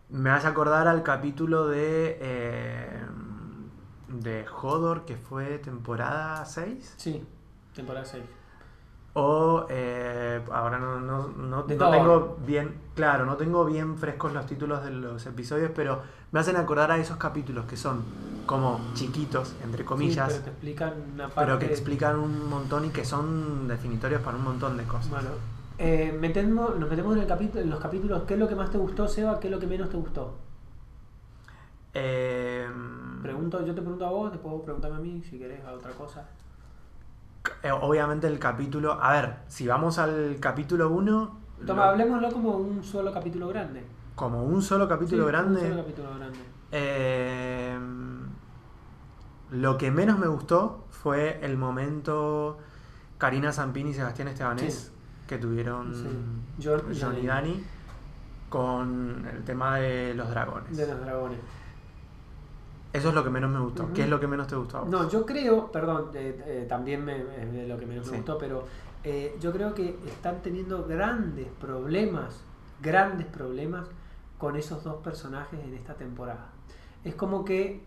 me 0.10 0.30
hace 0.30 0.48
acordar 0.48 0.88
al 0.88 1.02
capítulo 1.04 1.68
de, 1.68 2.18
eh, 2.22 3.02
de 4.08 4.46
Hodor, 4.62 5.06
que 5.06 5.18
fue 5.18 5.58
temporada 5.60 6.46
6. 6.46 6.94
Sí, 6.98 7.24
temporada 7.74 8.06
6. 8.06 8.24
O 9.13 9.65
eh, 9.70 10.42
ahora 10.52 10.78
no, 10.78 11.00
no, 11.00 11.28
no, 11.30 11.34
no 11.38 11.63
tengo 11.65 12.38
bien, 12.46 12.76
claro, 13.00 13.26
no 13.26 13.38
tengo 13.38 13.66
bien 13.66 13.98
frescos 13.98 14.34
los 14.34 14.46
títulos 14.46 14.84
de 14.84 14.92
los 14.92 15.26
episodios, 15.26 15.72
pero 15.76 16.02
me 16.32 16.40
hacen 16.40 16.56
acordar 16.58 16.92
a 16.92 16.98
esos 16.98 17.18
capítulos 17.18 17.66
que 17.66 17.78
son 17.78 18.04
como 18.46 18.80
chiquitos, 18.94 19.56
entre 19.64 19.86
comillas, 19.86 20.28
pero 20.30 20.44
te 20.44 20.50
explican 20.50 20.94
una 21.14 21.24
parte... 21.30 21.36
pero 21.42 21.60
que 21.60 21.66
explican 21.68 22.20
un 22.20 22.50
montón 22.50 22.86
y 22.86 22.90
que 22.90 23.06
son 23.06 23.68
definitorios 23.68 24.22
para 24.22 24.38
un 24.38 24.44
montón 24.44 24.78
de 24.78 24.84
cosas. 24.84 25.10
Bueno, 25.10 25.30
eh, 25.78 26.12
metemos- 26.20 26.76
nos 26.78 26.90
metemos 26.90 27.16
en, 27.16 27.22
el 27.24 27.28
capítulo, 27.28 27.62
en 27.62 27.70
los 27.70 27.80
capítulos. 27.80 28.24
¿Qué 28.28 28.34
es 28.36 28.40
lo 28.40 28.48
que 28.48 28.56
más 28.56 28.70
te 28.72 28.78
gustó, 28.78 29.08
Seba? 29.08 29.40
¿Qué 29.40 29.48
es 29.48 29.52
lo 29.52 29.60
que 29.60 29.68
menos 29.68 29.90
te 29.90 29.98
gustó? 29.98 30.38
Eh, 31.94 32.68
Pregunto, 33.22 33.66
yo 33.66 33.74
te 33.76 33.82
pregunto 33.82 34.06
a 34.06 34.10
vos, 34.12 34.32
después 34.32 34.52
vos 34.54 34.64
preguntame 34.64 34.96
a 34.96 35.00
mí 35.00 35.22
si 35.24 35.38
querés 35.40 35.64
a 35.66 35.74
otra 35.74 35.94
cosa. 35.94 36.28
eh, 37.64 37.72
obviamente 37.72 38.28
el 38.28 38.40
capítulo, 38.40 38.94
a 39.02 39.14
ver, 39.14 39.36
si 39.48 39.68
vamos 39.68 39.98
al 39.98 40.38
capítulo 40.40 40.90
1, 40.90 41.38
Toma, 41.65 41.89
hablemoslo 41.89 42.32
como 42.32 42.58
un 42.58 42.84
solo 42.84 43.12
capítulo 43.13 43.48
grande. 43.50 43.84
como 44.15 44.43
un 44.43 44.62
solo 44.62 44.88
capítulo 44.88 45.24
Sí, 45.24 45.28
grande, 45.32 45.62
Un 45.62 45.67
solo 45.69 45.82
capítulo 45.84 46.10
grande. 46.17 46.39
eh, 46.72 47.78
lo 49.52 49.78
que 49.78 49.91
menos 49.91 50.19
me 50.19 50.28
gustó 50.28 50.86
fue 50.89 51.39
el 51.41 51.58
momento 51.58 52.58
Karina 53.17 53.52
Zampini 53.54 53.91
y 53.91 53.93
Sebastián 53.93 54.28
Estebanés 54.28 54.74
Sí. 54.74 54.91
que 55.28 55.38
tuvieron 55.38 55.95
Sí. 55.95 56.08
John- 56.63 56.84
John 57.00 57.17
y 57.22 57.26
Dani. 57.28 57.63
Con 58.50 59.28
el 59.32 59.43
tema 59.43 59.78
de 59.78 60.13
los 60.15 60.28
dragones. 60.30 60.76
De 60.76 60.88
los 60.88 61.00
dragones. 61.02 61.38
Eso 62.91 63.10
es 63.10 63.13
lo 63.13 63.24
que 63.24 63.30
menos 63.30 63.52
me 63.52 63.60
gustó. 63.60 63.93
¿Qué 63.93 64.04
es 64.04 64.10
lo 64.10 64.19
que 64.19 64.26
menos 64.26 64.48
te 64.48 64.56
gustó? 64.56 64.78
a 64.78 64.82
vos? 64.82 64.89
No, 64.89 65.08
yo 65.08 65.24
creo, 65.24 65.72
perdón, 65.72 66.10
eh, 66.15 66.41
eh, 66.48 66.65
también 66.67 67.06
me, 67.06 67.17
es 67.22 67.54
de 67.54 67.67
lo 67.67 67.78
que 67.78 67.86
menos 67.86 68.06
Sí. 68.06 68.12
me 68.13 68.17
gustó, 68.17 68.39
pero 68.39 68.63
eh, 69.04 69.36
yo 69.40 69.52
creo 69.54 69.74
que 69.74 69.98
están 70.08 70.42
teniendo 70.42 70.86
grandes 70.86 71.48
problemas, 71.60 72.42
grandes 72.82 73.28
problemas 73.28 73.88
con 74.38 74.56
esos 74.56 74.84
dos 74.84 75.02
personajes 75.04 75.60
en 75.64 75.74
esta 75.74 75.94
temporada. 75.96 76.50
Es 77.04 77.16
como 77.16 77.46
que 77.46 77.84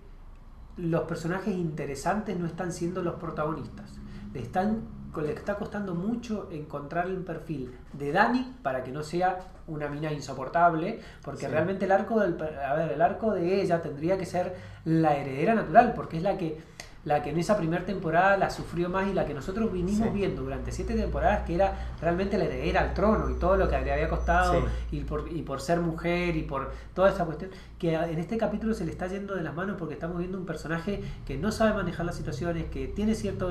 los 0.77 1.03
personajes 1.03 1.55
interesantes 1.55 2.39
no 2.39 2.47
están 2.47 2.73
siendo 2.73 3.03
los 3.03 3.15
protagonistas. 3.17 3.91
Le, 4.33 4.41
están, 4.41 4.83
le 5.21 5.33
está 5.33 5.57
costando 5.57 5.95
mucho 5.95 6.49
encontrar 6.51 7.07
el 7.09 7.19
perfil 7.19 7.75
de 7.93 8.13
Dani 8.13 8.57
para 8.63 8.83
que 8.83 8.91
no 8.91 9.03
sea 9.03 9.39
una 9.67 9.89
mina 9.89 10.11
insoportable, 10.13 11.01
porque 11.23 11.45
Sí. 11.47 11.53
realmente 11.53 11.85
el 11.85 11.93
arco 11.93 12.19
del 12.21 12.35
per- 12.35 12.59
a 12.59 12.75
ver, 12.75 12.93
el 12.93 13.03
arco 13.03 13.33
de 13.35 13.61
ella 13.61 13.83
tendría 13.83 14.17
que 14.17 14.25
ser 14.27 14.57
la 14.87 15.15
heredera 15.17 15.55
natural, 15.55 15.93
porque 15.95 16.17
es 16.17 16.23
la 16.23 16.39
que 16.39 16.59
la 17.05 17.21
que 17.23 17.31
en 17.31 17.39
esa 17.39 17.57
primera 17.57 17.85
temporada 17.85 18.37
la 18.37 18.49
sufrió 18.49 18.89
más 18.89 19.09
y 19.09 19.13
la 19.13 19.27
que 19.27 19.35
nosotros 19.35 19.73
vinimos 19.73 20.09
Sí. 20.09 20.15
viendo 20.15 20.43
durante 20.43 20.71
siete 20.71 20.95
temporadas 20.95 21.43
que 21.45 21.57
era 21.57 21.95
realmente 22.01 22.39
la 22.39 22.45
heredera 22.45 22.81
al 22.81 22.95
trono 22.95 23.29
y 23.29 23.35
todo 23.35 23.57
lo 23.57 23.69
que 23.69 23.81
le 23.81 23.93
había 23.93 24.09
costado 24.09 24.53
Sí. 24.91 24.99
y, 24.99 25.01
por, 25.05 25.25
y 25.31 25.43
por 25.43 25.61
ser 25.61 25.81
mujer 25.81 26.37
y 26.37 26.43
por 26.43 26.71
toda 26.95 27.11
esa 27.11 27.25
cuestión 27.25 27.51
que 27.79 27.95
en 27.95 28.19
este 28.21 28.37
capítulo 28.39 28.73
se 28.75 28.85
le 28.85 28.93
está 28.93 29.09
yendo 29.09 29.35
de 29.35 29.43
las 29.43 29.53
manos 29.55 29.75
porque 29.79 29.95
estamos 29.95 30.19
viendo 30.19 30.39
un 30.39 30.47
personaje 30.47 31.03
que 31.27 31.37
no 31.37 31.51
sabe 31.51 31.75
manejar 31.75 32.07
las 32.07 32.15
situaciones, 32.15 32.67
que 32.71 32.87
tiene 32.87 33.17
cierta 33.17 33.47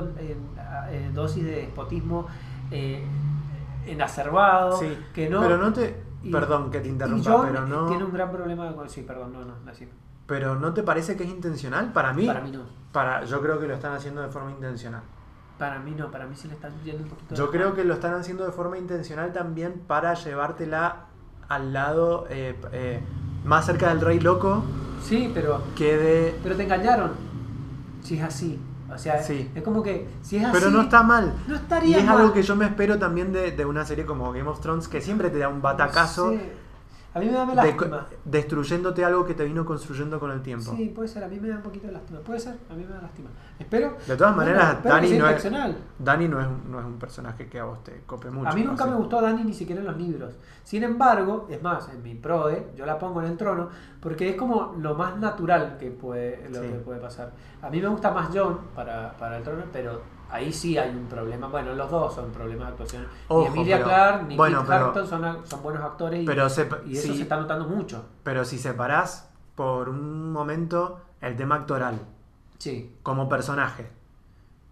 dosis 1.14 1.44
de 1.44 1.52
despotismo 1.52 2.28
eh, 2.72 3.04
enacerbado, 3.86 4.78
Sí, 4.80 4.98
que 5.14 5.30
no... 5.30 5.42
pero 5.42 5.58
no 5.58 5.74
te... 5.74 5.96
y- 6.24 6.32
perdón 6.32 6.72
que 6.72 6.80
te 6.80 6.88
interrumpa, 6.88 7.42
pero 7.46 7.66
no... 7.68 7.88
tiene 7.88 8.04
un 8.04 8.14
gran 8.14 8.32
problema 8.32 8.74
con... 8.74 8.90
Sí, 8.90 9.02
perdón, 9.02 9.34
no, 9.34 9.44
no, 9.44 9.56
así. 9.70 9.88
Pero 10.32 10.56
¿no 10.56 10.74
te 10.74 10.82
parece 10.82 11.18
que 11.18 11.24
es 11.26 11.30
intencional? 11.30 11.92
Para 11.92 12.14
mí, 12.14 12.26
Para 12.26 12.40
mí 12.40 12.52
no. 12.52 12.62
para, 12.94 13.26
yo 13.26 13.42
creo 13.42 13.60
que 13.60 13.68
lo 13.68 13.74
están 13.74 13.92
haciendo 13.94 14.22
de 14.22 14.30
forma 14.30 14.50
intencional. 14.52 15.02
Para 15.60 15.78
mí 15.80 15.92
no, 15.92 16.10
para 16.10 16.26
mí 16.26 16.38
se 16.38 16.48
le 16.48 16.54
están 16.54 16.72
yendo 16.86 17.04
un 17.04 17.10
poquito 17.10 17.36
Yo 17.36 17.52
creo 17.52 17.76
que 17.76 17.84
lo 17.84 17.94
están 17.96 18.14
haciendo 18.14 18.46
de 18.46 18.54
forma 18.54 18.78
intencional 18.78 19.34
también 19.34 19.82
para 19.88 20.14
llevártela 20.14 21.08
al 21.50 21.74
lado 21.74 22.28
eh, 22.30 22.56
eh, 22.72 23.02
más 23.44 23.66
cerca 23.66 23.90
del 23.90 24.00
rey 24.00 24.22
loco 24.22 24.64
Sí, 25.04 25.30
pero, 25.34 25.62
que 25.76 25.98
de... 25.98 26.40
pero 26.42 26.56
te 26.56 26.64
engañaron. 26.64 27.12
Si 28.02 28.18
es 28.18 28.24
así. 28.24 28.58
O 28.90 28.98
sea, 28.98 29.22
Sí. 29.22 29.52
es 29.54 29.64
como 29.64 29.84
que 29.84 30.08
si 30.22 30.38
es 30.38 30.46
así... 30.46 30.54
Pero 30.58 30.72
no 30.72 30.82
está 30.84 31.04
mal. 31.04 31.34
No 31.46 31.56
Y 31.56 31.58
estaría 31.58 31.98
es 31.98 32.06
mal. 32.06 32.18
algo 32.22 32.32
que 32.34 32.42
yo 32.42 32.56
me 32.56 32.66
espero 32.66 32.98
también 33.00 33.34
de, 33.34 33.52
de 33.52 33.66
una 33.66 33.84
serie 33.86 34.06
como 34.06 34.32
Game 34.32 34.48
of 34.50 34.62
Thrones, 34.62 34.88
que 34.88 35.02
siempre 35.02 35.30
te 35.30 35.40
da 35.40 35.50
un 35.50 35.62
batacazo. 35.62 36.34
A 37.14 37.20
mí 37.20 37.26
me 37.26 37.34
da 37.34 37.46
de- 37.46 37.56
lástima. 37.56 38.06
destruyéndote 38.24 39.04
algo 39.04 39.26
que 39.26 39.34
te 39.34 39.44
vino 39.44 39.66
construyendo 39.66 40.18
con 40.20 40.32
el 40.32 40.42
tiempo. 40.42 40.74
Sí, 40.76 40.92
puede 40.96 41.10
ser, 41.10 41.24
a 41.24 41.28
mí 41.28 41.40
me 41.40 41.50
da 41.50 41.58
un 41.58 41.62
poquito 41.62 41.88
de 41.88 41.94
lástima. 41.94 42.20
Puede 42.22 42.40
ser, 42.40 42.56
a 42.70 42.74
mí 42.74 42.84
me 42.86 42.94
da 42.94 43.02
lástima. 43.02 43.30
Espero. 43.60 43.98
De 44.08 44.16
todas 44.16 44.36
maneras, 44.36 44.82
Dani 44.82 45.18
no 45.18 45.28
es. 45.28 45.46
Dani 46.00 46.28
no 46.30 46.40
es, 46.42 46.48
un- 46.48 46.72
no 46.72 46.80
es 46.80 46.86
un 46.86 46.98
personaje 46.98 47.48
que 47.48 47.60
a 47.60 47.66
vos 47.66 47.84
te 47.84 48.02
cope 48.06 48.32
mucho. 48.32 48.50
A 48.50 48.54
mí 48.54 48.64
nunca 48.64 48.86
me 48.86 48.96
gustó 48.96 49.22
Dani 49.22 49.44
ni 49.44 49.54
siquiera 49.54 49.82
en 49.82 49.88
los 49.88 49.98
libros. 49.98 50.36
Sin 50.64 50.84
embargo, 50.84 51.48
es 51.50 51.62
más, 51.62 51.90
en 51.90 52.02
mi 52.02 52.16
prode, 52.16 52.68
yo 52.78 52.86
la 52.86 52.98
pongo 52.98 53.22
en 53.22 53.28
el 53.28 53.38
trono 53.38 53.68
porque 54.00 54.30
es 54.30 54.36
como 54.38 54.76
lo 54.80 54.96
más 54.96 55.18
natural 55.18 55.78
que 55.80 55.92
puede, 55.92 56.48
lo 56.50 56.62
Sí. 56.62 56.68
que 56.70 56.76
puede 56.78 57.00
pasar. 57.02 57.34
A 57.62 57.70
mí 57.70 57.82
me 57.82 57.88
gusta 57.90 58.12
más 58.12 58.30
John 58.34 58.58
para, 58.74 59.12
para 59.18 59.38
el 59.38 59.44
trono, 59.44 59.64
pero 59.74 60.02
ahí 60.32 60.52
sí 60.54 60.78
hay 60.78 60.90
un 60.96 61.08
problema. 61.08 61.48
Bueno, 61.48 61.74
los 61.74 61.90
dos 61.92 62.14
son 62.16 62.32
problemas 62.32 62.68
de 62.68 62.72
actuación. 62.72 63.08
Ojo, 63.28 63.42
ni 63.42 63.48
Emilia 63.58 63.78
pero- 63.78 63.88
Clarke 63.90 64.24
ni 64.28 64.38
bueno, 64.38 64.60
Kit 64.60 64.68
pero- 64.70 65.06
son, 65.06 65.46
son 65.46 65.62
buenos 65.64 65.84
actores 65.84 66.24
y, 66.24 66.26
Pero, 66.26 66.44
y 66.44 66.48
eso 66.48 67.08
sí, 67.08 67.16
se 67.18 67.22
está 67.24 67.38
notando 67.38 67.66
mucho. 67.68 68.06
pero 68.24 68.46
si 68.46 68.58
separás 68.58 69.30
por 69.56 69.90
un 69.90 70.32
momento 70.32 71.02
el 71.22 71.36
tema 71.36 71.56
actoral 71.56 72.00
Sí. 72.58 72.96
como 73.04 73.28
personaje, 73.30 73.90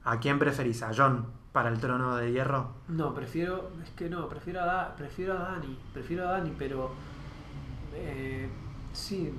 ¿a 0.03 0.19
quién 0.19 0.39
preferís? 0.39 0.81
¿A 0.83 0.91
John 0.95 1.25
para 1.51 1.69
el 1.69 1.79
trono 1.79 2.15
de 2.15 2.31
hierro? 2.31 2.69
No, 2.87 3.13
prefiero, 3.13 3.69
es 3.83 3.89
que 3.91 4.09
no, 4.09 4.27
prefiero 4.29 4.61
a, 4.61 4.65
Da- 4.65 4.95
prefiero 4.95 5.33
a 5.33 5.39
Dani, 5.51 5.77
prefiero 5.93 6.27
a 6.27 6.31
Dani, 6.33 6.53
pero 6.57 6.91
eh, 7.95 8.47
sí, 8.93 9.33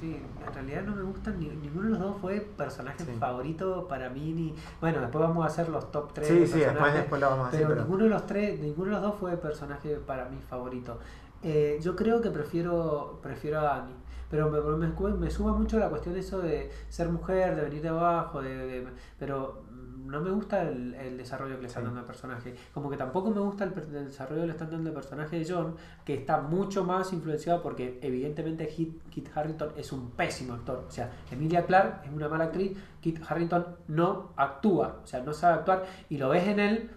sí, 0.00 0.20
en 0.46 0.54
realidad 0.54 0.82
no 0.82 0.96
me 0.96 1.02
gustan, 1.02 1.38
ni- 1.38 1.48
ninguno 1.50 1.84
de 1.84 1.90
los 1.90 1.98
dos 2.00 2.16
fue 2.20 2.40
personaje 2.40 3.04
Sí. 3.04 3.12
favorito 3.18 3.86
para 3.88 4.08
mí, 4.10 4.32
ni, 4.32 4.54
bueno, 4.80 5.00
después 5.00 5.22
vamos 5.22 5.44
a 5.44 5.48
hacer 5.48 5.68
los 5.68 5.90
top 5.92 6.12
3 6.14 6.26
Sí, 6.28 6.46
sí, 6.46 6.58
después, 6.60 6.92
después 6.94 7.20
lo 7.20 7.30
vamos 7.30 7.46
a 7.46 7.48
hacer. 7.48 7.66
pero, 7.68 7.82
ninguno 7.82 8.04
de 8.04 8.10
los 8.10 8.26
tres, 8.26 8.58
ninguno 8.60 8.86
de 8.86 8.92
los 8.92 9.02
dos 9.02 9.14
fue 9.20 9.36
personaje 9.36 9.96
para 9.96 10.24
mí 10.28 10.38
favorito. 10.48 10.98
Eh, 11.42 11.78
yo 11.82 11.94
creo 11.96 12.20
que 12.20 12.30
prefiero, 12.30 13.18
prefiero 13.22 13.60
a 13.60 13.62
Dani. 13.62 13.92
Pero 14.30 14.48
me, 14.48 14.60
me, 14.60 14.88
me 15.14 15.30
suma 15.30 15.52
mucho 15.52 15.76
la 15.78 15.88
cuestión 15.88 16.16
eso 16.16 16.40
de 16.40 16.70
ser 16.88 17.08
mujer, 17.08 17.56
de 17.56 17.62
venir 17.62 17.82
de 17.82 17.88
abajo, 17.88 18.40
de, 18.40 18.54
de- 18.56 18.86
pero 19.18 19.62
no 20.10 20.20
me 20.20 20.30
gusta 20.30 20.62
el, 20.62 20.94
el 20.94 21.16
desarrollo 21.16 21.54
que 21.56 21.62
le 21.62 21.68
están 21.68 21.82
Sí. 21.82 21.86
dando 21.86 22.00
al 22.00 22.06
personaje. 22.06 22.54
Como 22.74 22.90
que 22.90 22.96
tampoco 22.96 23.30
me 23.30 23.40
gusta 23.40 23.64
el, 23.64 23.72
desarrollo 24.06 24.42
que 24.42 24.46
le 24.48 24.52
están 24.52 24.70
dando 24.70 24.90
al 24.90 24.94
personaje 24.94 25.38
de 25.38 25.50
John, 25.50 25.76
que 26.04 26.14
está 26.14 26.40
mucho 26.40 26.84
más 26.84 27.12
influenciado 27.12 27.62
porque 27.62 27.98
evidentemente 28.02 28.66
Kit, 28.68 29.02
Kit 29.08 29.28
Harrington 29.34 29.72
es 29.76 29.92
un 29.92 30.10
pésimo 30.10 30.54
actor. 30.54 30.84
O 30.86 30.90
sea, 30.90 31.10
Emilia 31.30 31.64
Clarke 31.64 32.06
es 32.06 32.12
una 32.12 32.28
mala 32.28 32.44
actriz, 32.44 32.76
Kit 33.00 33.20
Harrington 33.26 33.64
no 33.88 34.32
actúa, 34.36 35.00
o 35.02 35.06
sea, 35.06 35.22
no 35.22 35.32
sabe 35.32 35.54
actuar 35.60 35.86
y 36.08 36.18
lo 36.18 36.28
ves 36.30 36.48
en 36.48 36.60
él 36.60 36.90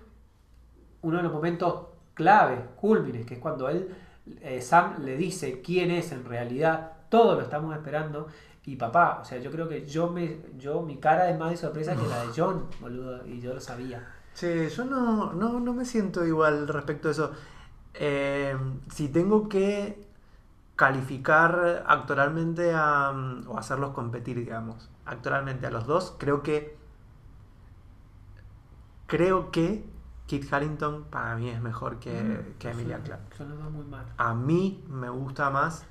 uno 1.04 1.17
de 1.17 1.23
los 1.23 1.34
momentos 1.34 1.88
clave, 2.13 2.58
cúlmines, 2.78 3.26
que 3.26 3.36
es 3.36 3.39
cuando 3.39 3.69
él, 3.69 3.89
eh, 4.41 4.62
Sam 4.62 5.04
le 5.04 5.17
dice 5.17 5.62
quién 5.62 5.91
es 5.91 6.12
en 6.12 6.26
realidad, 6.26 6.93
todos 7.10 7.36
lo 7.36 7.41
estamos 7.41 7.76
esperando, 7.76 8.28
y 8.65 8.76
papá, 8.78 9.19
o 9.21 9.26
sea, 9.26 9.39
yo 9.39 9.52
creo 9.52 9.67
que 9.67 9.86
yo 9.86 10.10
me, 10.10 10.41
yo, 10.58 10.82
mi 10.82 10.97
cara 10.97 11.30
es 11.30 11.38
más 11.38 11.52
de 11.52 11.58
sorpresa 11.58 11.97
que 11.97 12.08
la 12.08 12.19
de 12.26 12.32
John, 12.36 12.67
boludo, 12.80 13.26
y 13.28 13.39
yo 13.41 13.54
lo 13.54 13.60
sabía. 13.62 14.08
Sí, 14.34 14.69
yo 14.69 14.86
no, 14.86 15.34
no, 15.34 15.60
no 15.60 15.73
me 15.73 15.86
siento 15.86 16.26
igual 16.26 16.67
respecto 16.67 17.08
a 17.10 17.12
eso. 17.12 17.32
Eh, 17.93 18.58
si 18.91 19.10
tengo 19.10 19.47
que 19.49 20.08
calificar 20.76 21.84
actoralmente 21.88 22.73
a, 22.76 23.12
o 23.47 23.58
hacerlos 23.58 23.91
competir, 23.93 24.38
digamos, 24.38 24.89
actoralmente 25.06 25.67
a 25.67 25.71
los 25.71 25.86
dos, 25.88 26.15
creo 26.19 26.43
que 26.43 26.78
creo 29.08 29.52
que 29.52 29.86
Kit 30.26 30.52
Harington 30.52 31.06
para 31.06 31.36
mí 31.36 31.49
es 31.49 31.62
mejor 31.62 31.99
que, 31.99 32.12
Mm, 32.13 32.58
que 32.60 32.71
Emilia 32.71 33.02
Clarke. 33.04 33.36
Son 33.38 33.49
los 33.49 33.60
dos 33.60 33.71
muy 33.71 33.86
mal. 33.86 34.06
A 34.17 34.34
mí 34.34 34.84
me 34.89 35.10
gusta 35.10 35.49
más. 35.49 35.86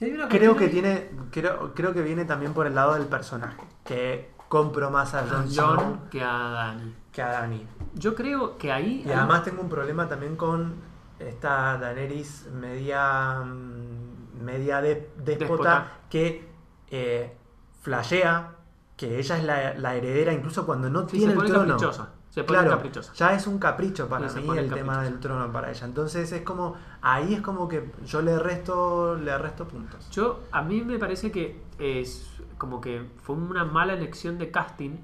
Y 0.00 0.04
hay 0.04 0.12
una 0.12 0.28
Creo 0.28 0.56
que 0.56 0.68
tiene, 0.68 1.10
creo, 1.30 1.74
creo 1.74 1.92
que 1.92 2.02
viene 2.02 2.24
también 2.24 2.54
por 2.54 2.66
el 2.66 2.74
lado 2.74 2.94
del 2.94 3.06
personaje, 3.06 3.60
que 3.84 4.30
compro 4.48 4.90
más 4.90 5.14
a 5.14 5.20
a 5.20 5.26
Jon 5.26 5.46
John 5.54 6.00
que 6.10 6.22
a 6.22 6.50
Dani. 6.50 6.94
que 7.12 7.22
a 7.22 7.28
Dani. 7.30 7.66
Yo 7.94 8.14
creo 8.14 8.56
que 8.58 8.70
ahí... 8.72 9.02
Y 9.06 9.10
además 9.10 9.42
tengo 9.44 9.60
un 9.60 9.68
problema 9.68 10.08
también 10.08 10.36
con 10.36 10.74
esta 11.18 11.76
Daenerys 11.78 12.46
media 12.52 13.40
mm, 13.44 14.42
media 14.44 14.80
de, 14.80 15.10
déspota, 15.16 15.98
que 16.08 16.48
eh, 16.90 17.36
flashea 17.80 18.52
que 18.96 19.18
ella 19.18 19.36
es 19.36 19.44
la, 19.44 19.74
la 19.74 19.94
heredera 19.96 20.32
incluso 20.32 20.64
cuando 20.64 20.88
no 20.88 21.08
Sí, 21.08 21.18
tiene 21.18 21.26
se 21.26 21.30
el 21.32 21.36
pone 21.38 21.48
trono. 21.50 21.66
caprichosa. 21.74 22.08
Se 22.38 22.44
pone 22.44 22.58
Claro, 22.60 22.76
caprichosa. 22.76 23.12
ya 23.14 23.32
es 23.34 23.46
un 23.46 23.58
capricho 23.58 24.08
para 24.08 24.28
Sí, 24.28 24.40
mí 24.40 24.56
el 24.56 24.72
tema 24.72 25.02
del 25.02 25.18
trono 25.18 25.50
para 25.52 25.70
ella. 25.70 25.86
Entonces 25.86 26.30
es 26.32 26.42
como 26.42 26.76
ahí 27.02 27.34
es 27.34 27.40
como 27.40 27.66
que 27.68 27.90
yo 28.06 28.22
le 28.22 28.38
resto 28.38 29.16
le 29.16 29.36
resto 29.38 29.66
puntos. 29.66 30.08
Yo, 30.10 30.40
a 30.52 30.62
mí 30.62 30.82
me 30.82 30.98
parece 30.98 31.32
que 31.32 31.60
es 31.78 32.26
como 32.58 32.80
que 32.80 33.08
fue 33.22 33.34
una 33.36 33.64
mala 33.64 33.94
elección 33.94 34.38
de 34.38 34.50
casting 34.50 34.96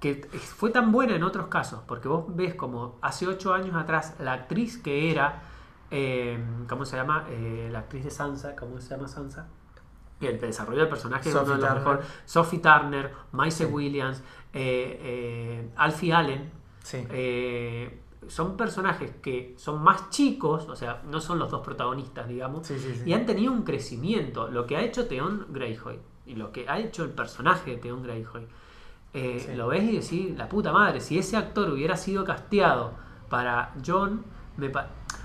que 0.00 0.28
fue 0.56 0.70
tan 0.70 0.90
buena 0.92 1.14
en 1.14 1.22
otros 1.22 1.46
casos, 1.46 1.80
porque 1.86 2.08
vos 2.08 2.24
ves 2.34 2.54
como 2.54 2.98
hace 3.02 3.26
ocho 3.28 3.54
años 3.54 3.74
atrás 3.76 4.14
la 4.18 4.32
actriz 4.32 4.76
que 4.78 5.10
era, 5.12 5.42
eh, 5.90 6.38
¿cómo 6.68 6.84
se 6.84 6.96
llama? 6.96 7.24
Eh, 7.30 7.68
la 7.70 7.78
actriz 7.80 8.02
de 8.04 8.10
Sansa, 8.10 8.56
¿cómo 8.56 8.80
se 8.80 8.90
llama 8.90 9.06
Sansa? 9.08 9.46
El 10.28 10.40
desarrollo 10.40 10.80
del 10.80 10.88
personaje 10.88 11.28
es 11.28 11.34
uno 11.34 11.44
de 11.56 11.58
los 11.58 11.74
mejores. 11.74 12.06
Sophie 12.24 12.58
Turner, 12.60 13.10
Maisie 13.32 13.66
Sí. 13.66 13.72
Williams, 13.72 14.18
eh, 14.52 14.98
eh, 15.02 15.70
Alfie 15.76 16.12
Allen, 16.12 16.50
Sí. 16.82 17.04
eh, 17.10 17.98
son 18.28 18.56
personajes 18.56 19.10
que 19.22 19.54
son 19.58 19.82
más 19.82 20.10
chicos, 20.10 20.68
o 20.68 20.76
sea, 20.76 21.02
no 21.10 21.20
son 21.20 21.38
los 21.38 21.50
dos 21.50 21.60
protagonistas, 21.62 22.28
digamos, 22.28 22.66
Sí, 22.66 23.02
y 23.04 23.12
han 23.14 23.26
tenido 23.26 23.52
un 23.52 23.62
crecimiento. 23.62 24.48
Lo 24.48 24.66
que 24.66 24.76
ha 24.76 24.82
hecho 24.82 25.06
Theon 25.06 25.46
Greyjoy 25.50 25.98
y 26.26 26.36
lo 26.36 26.52
que 26.52 26.68
ha 26.68 26.78
hecho 26.78 27.02
el 27.02 27.10
personaje 27.10 27.72
de 27.72 27.76
Theon 27.78 28.02
Greyjoy, 28.02 28.46
lo 29.56 29.68
ves 29.68 29.82
y 29.82 29.96
decís, 29.98 30.38
la 30.38 30.48
puta 30.48 30.72
madre, 30.72 31.00
si 31.00 31.18
ese 31.18 31.36
actor 31.36 31.68
hubiera 31.70 31.96
sido 31.96 32.24
casteado 32.24 32.92
para 33.28 33.74
John, 33.84 34.24
me 34.56 34.70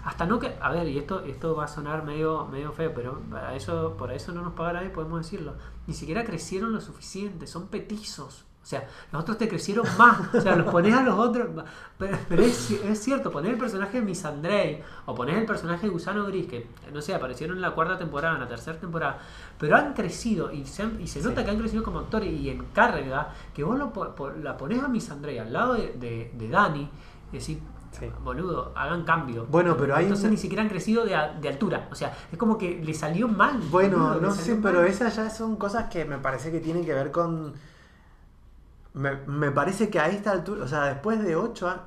hasta 0.07 0.25
no 0.25 0.39
que, 0.39 0.55
a 0.61 0.71
ver, 0.71 0.87
y 0.87 0.97
esto, 0.97 1.21
esto 1.25 1.55
va 1.55 1.65
a 1.65 1.67
sonar 1.67 2.03
medio, 2.03 2.45
medio 2.47 2.71
feo, 2.71 2.93
pero 2.95 3.19
para 3.29 3.53
eso, 3.55 3.95
por 3.97 4.11
eso 4.11 4.31
no 4.31 4.41
nos 4.41 4.53
paga 4.53 4.73
nadie, 4.73 4.89
podemos 4.89 5.19
decirlo. 5.19 5.53
Ni 5.85 5.93
siquiera 5.93 6.23
crecieron 6.23 6.71
lo 6.71 6.79
suficiente, 6.81 7.45
son 7.45 7.67
petizos. 7.67 8.45
O 8.63 8.69
sea, 8.69 8.85
los 9.13 9.21
otros 9.21 9.37
te 9.37 9.47
crecieron 9.47 9.85
más. 9.97 10.33
O 10.33 10.41
sea, 10.41 10.55
los 10.55 10.69
pones 10.71 10.93
a 10.93 11.01
los 11.01 11.17
otros. 11.17 11.47
Pero, 11.97 12.17
pero 12.27 12.41
es, 12.43 12.71
es 12.71 12.99
cierto, 13.01 13.31
poner 13.31 13.53
el 13.53 13.57
personaje 13.57 13.99
de 13.99 14.05
Missandei 14.05 14.81
o 15.05 15.15
poner 15.15 15.37
el 15.37 15.45
personaje 15.45 15.87
de 15.87 15.91
Gusano 15.93 16.25
Gris, 16.25 16.47
que 16.47 16.67
no 16.93 17.01
sé, 17.01 17.13
aparecieron 17.13 17.55
en 17.57 17.61
la 17.61 17.71
cuarta 17.71 17.97
temporada, 17.97 18.35
en 18.35 18.41
la 18.41 18.47
tercera 18.47 18.77
temporada, 18.77 19.19
pero 19.57 19.75
han 19.77 19.93
crecido 19.93 20.51
y 20.51 20.65
se, 20.65 20.83
han- 20.83 20.99
y 21.01 21.07
se 21.07 21.21
Sí. 21.21 21.27
nota 21.27 21.45
que 21.45 21.51
han 21.51 21.57
crecido 21.59 21.81
como 21.83 21.99
actores 21.99 22.29
y 22.31 22.49
en 22.49 22.63
carga, 22.73 23.33
que 23.53 23.63
vos 23.63 23.77
lo, 23.77 23.91
la 24.43 24.57
pones 24.57 24.83
a 24.83 24.87
Missandei 24.89 25.37
al 25.37 25.51
lado 25.53 25.73
de, 25.75 25.93
de, 25.93 26.31
de 26.33 26.47
Dani 26.49 26.89
y 27.31 27.37
decís, 27.39 27.57
Sí. 27.99 28.11
boludo, 28.23 28.71
hagan 28.75 29.03
cambio. 29.03 29.45
Bueno, 29.49 29.75
pero 29.77 29.95
hay 29.95 30.03
Entonces 30.05 30.25
un- 30.25 30.31
ni 30.31 30.37
siquiera 30.37 30.61
han 30.63 30.69
crecido 30.69 31.05
de, 31.05 31.15
a- 31.15 31.33
de 31.33 31.49
altura. 31.49 31.87
O 31.91 31.95
sea, 31.95 32.15
es 32.31 32.37
como 32.37 32.57
que 32.57 32.81
le 32.83 32.93
salió 32.93 33.27
mal. 33.27 33.59
Bueno, 33.71 33.97
boludo, 33.97 34.21
no 34.21 34.31
sé, 34.31 34.53
mal. 34.53 34.61
pero 34.63 34.83
esas 34.83 35.15
ya 35.15 35.29
son 35.29 35.55
cosas 35.55 35.89
que 35.89 36.05
me 36.05 36.17
parece 36.17 36.51
que 36.51 36.59
tienen 36.59 36.85
que 36.85 36.93
ver 36.93 37.11
con... 37.11 37.53
Me, 38.93 39.15
me 39.27 39.51
parece 39.51 39.89
que 39.89 39.99
a 39.99 40.09
esta 40.09 40.31
altura, 40.31 40.63
o 40.63 40.67
sea, 40.67 40.85
después 40.85 41.21
de 41.21 41.35
8, 41.35 41.79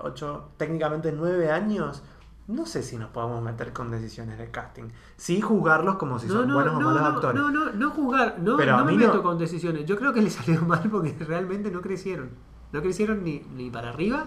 ocho, 0.00 0.50
técnicamente 0.56 1.10
9 1.10 1.50
años, 1.50 2.02
no 2.46 2.64
sé 2.66 2.82
si 2.84 2.96
nos 2.96 3.10
podemos 3.10 3.42
meter 3.42 3.72
con 3.72 3.90
decisiones 3.90 4.38
de 4.38 4.50
casting. 4.52 4.84
Sí 5.16 5.40
juzgarlos 5.40 5.96
como 5.96 6.18
si 6.20 6.28
son 6.28 6.52
buenos 6.52 6.76
o 6.76 6.80
malos 6.80 7.00
no, 7.00 7.06
actores. 7.08 7.40
No, 7.40 7.50
no, 7.50 7.72
no 7.72 7.90
jugar, 7.90 8.36
no, 8.38 8.56
Pero 8.56 8.74
a 8.74 8.78
no 8.78 8.84
me 8.84 8.92
no- 8.92 8.98
meto 8.98 9.22
con 9.22 9.36
decisiones. 9.36 9.84
Yo 9.84 9.96
creo 9.98 10.12
que 10.12 10.22
le 10.22 10.30
salió 10.30 10.60
mal 10.66 10.88
porque 10.90 11.16
realmente 11.26 11.70
no 11.72 11.80
crecieron. 11.80 12.30
No 12.70 12.80
crecieron 12.82 13.24
ni, 13.24 13.40
ni 13.56 13.70
para 13.70 13.88
arriba 13.88 14.26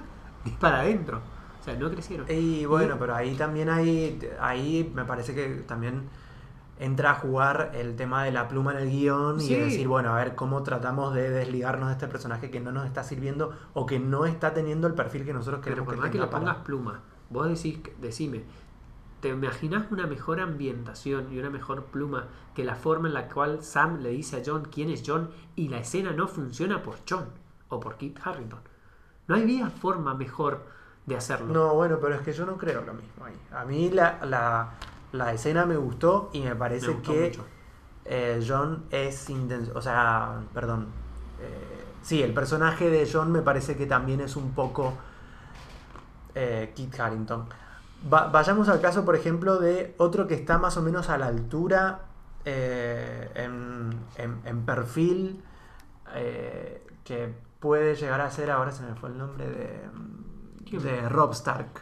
para 0.60 0.82
adentro. 0.82 1.22
O 1.62 1.64
sea, 1.64 1.76
no 1.76 1.90
crecieron. 1.90 2.26
Y 2.30 2.66
bueno, 2.66 2.96
pero 3.00 3.14
ahí 3.16 3.36
también 3.36 3.70
hay, 3.70 4.20
ahí 4.40 4.90
me 4.96 5.04
parece 5.06 5.34
que 5.36 5.48
también 5.68 6.04
entra 6.80 7.12
a 7.12 7.16
jugar 7.16 7.72
el 7.74 7.96
tema 7.96 8.24
de 8.24 8.32
la 8.32 8.48
pluma 8.48 8.72
en 8.74 8.78
el 8.80 8.90
guion 8.92 9.42
y 9.42 9.50
decir, 9.56 9.88
bueno, 9.88 10.12
a 10.14 10.18
ver 10.18 10.36
cómo 10.36 10.62
tratamos 10.64 11.14
de 11.16 11.30
desligarnos 11.32 11.88
de 11.90 11.94
este 11.94 12.08
personaje 12.08 12.52
que 12.52 12.60
no 12.60 12.72
nos 12.72 12.86
está 12.86 13.04
sirviendo 13.04 13.52
o 13.74 13.86
que 13.88 14.00
no 14.00 14.26
está 14.26 14.54
teniendo 14.54 14.86
el 14.88 14.94
perfil 14.94 15.26
que 15.26 15.34
nosotros 15.34 15.62
Pero 15.64 15.76
queremos 15.76 15.86
por 15.88 15.96
que 15.96 16.02
más 16.02 16.12
que 16.12 16.18
le 16.20 16.28
para- 16.28 16.40
pongas 16.40 16.58
pluma, 16.58 17.02
vos 17.32 17.48
decís, 17.50 17.80
decime, 18.00 18.44
¿te 19.22 19.30
imaginas 19.30 19.86
una 19.92 20.06
mejor 20.06 20.40
ambientación 20.40 21.34
y 21.34 21.40
una 21.40 21.50
mejor 21.50 21.86
pluma 21.86 22.28
que 22.54 22.64
la 22.64 22.76
forma 22.76 23.08
en 23.08 23.16
la 23.16 23.28
cual 23.28 23.64
Sam 23.64 24.02
le 24.02 24.10
dice 24.12 24.38
a 24.38 24.44
John 24.46 24.68
quién 24.72 24.92
es 24.92 25.02
John 25.06 25.32
y 25.56 25.70
la 25.70 25.80
escena 25.80 26.12
no 26.12 26.28
funciona 26.28 26.84
por 26.84 26.98
John 27.10 27.26
o 27.70 27.80
por 27.80 27.98
Kit 27.98 28.20
Harrington? 28.24 28.60
No 29.28 29.36
había 29.36 29.70
forma 29.70 30.14
mejor 30.14 30.62
de 31.06 31.16
hacerlo. 31.16 31.54
No, 31.54 31.74
bueno, 31.76 31.98
pero 32.02 32.16
es 32.16 32.22
que 32.22 32.34
yo 32.34 32.46
no 32.46 32.58
creo 32.58 32.82
lo 32.82 32.94
mismo 32.94 33.26
ahí. 33.26 33.34
A 33.54 33.66
mí 33.66 33.90
la, 33.90 34.20
la, 34.26 34.70
la 35.12 35.34
escena 35.34 35.66
me 35.66 35.78
gustó 35.78 36.30
y 36.34 36.42
me 36.42 36.56
parece 36.56 36.88
Me 36.88 37.02
que 37.02 37.38
eh, 38.06 38.44
John 38.48 38.86
es 38.92 39.30
inten- 39.30 39.72
o 39.76 39.82
sea, 39.82 40.40
perdón. 40.54 40.88
eh, 41.42 41.84
sí, 42.02 42.22
el 42.24 42.34
personaje 42.34 42.90
de 42.90 43.10
John 43.12 43.32
me 43.32 43.42
parece 43.42 43.76
que 43.76 43.86
también 43.86 44.22
es 44.22 44.36
un 44.36 44.52
poco 44.54 44.94
eh, 46.36 46.72
Kit 46.76 47.00
Harrington. 47.00 47.46
Va- 48.12 48.28
vayamos 48.28 48.70
al 48.70 48.80
caso, 48.82 49.04
por 49.06 49.16
ejemplo, 49.16 49.58
de 49.58 49.96
otro 49.98 50.28
que 50.28 50.36
está 50.36 50.58
más 50.58 50.78
o 50.78 50.82
menos 50.82 51.10
a 51.10 51.18
la 51.18 51.28
altura 51.28 52.02
en, 52.46 53.90
en- 54.18 54.40
en 54.46 54.66
perfil, 54.66 55.44
que 57.04 57.34
puede 57.60 57.96
llegar 57.96 58.22
a 58.22 58.30
ser, 58.32 58.52
ahora 58.52 58.72
se 58.72 58.84
me 58.84 58.96
fue 58.96 59.10
el 59.10 59.18
nombre 59.18 59.48
de, 59.50 60.80
de 60.80 61.10
Rob 61.10 61.32
Stark. 61.34 61.82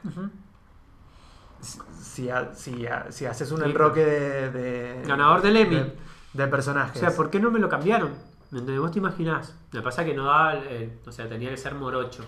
Si, 1.99 2.29
ha- 2.29 2.53
si, 2.53 2.85
ha- 2.85 3.11
si 3.11 3.25
haces 3.25 3.51
un 3.51 3.63
enroque 3.63 4.05
de, 4.05 4.51
de- 4.51 5.03
Ganador 5.07 5.41
del 5.41 5.57
Emmy. 5.57 5.75
de, 5.75 5.95
de 6.33 6.43
O 6.43 6.49
personajes. 6.49 6.99
sea, 6.99 7.11
¿por 7.15 7.29
qué 7.29 7.39
no 7.39 7.49
me 7.51 7.59
lo 7.59 7.67
cambiaron? 7.69 8.11
¿Me? 8.51 8.77
¿Vos 8.79 8.91
te 8.91 8.99
imaginás? 8.99 9.55
Me 9.71 9.81
pasa 9.81 10.05
que 10.05 10.13
no 10.13 10.25
daba, 10.25 10.55
eh, 10.55 10.99
o 11.05 11.11
sea, 11.11 11.27
tenía 11.27 11.49
que 11.49 11.57
ser 11.57 11.73
morocho. 11.75 12.23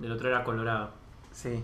El 0.00 0.12
otro 0.12 0.28
era 0.28 0.44
colorado. 0.44 0.90
Sí. 1.32 1.62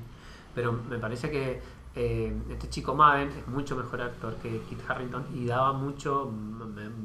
Pero 0.55 0.73
me 0.73 0.99
parece 0.99 1.31
que 1.31 1.63
eh, 1.95 2.37
este 2.51 2.69
chico 2.69 2.95
Madden 2.95 3.29
es 3.31 3.47
mucho 3.49 3.77
mejor 3.77 4.03
actor 4.03 4.35
que 4.37 4.61
Kit 4.69 4.81
Harrington 4.89 5.25
y 5.33 5.47
daba 5.47 5.73
mucho, 5.73 6.31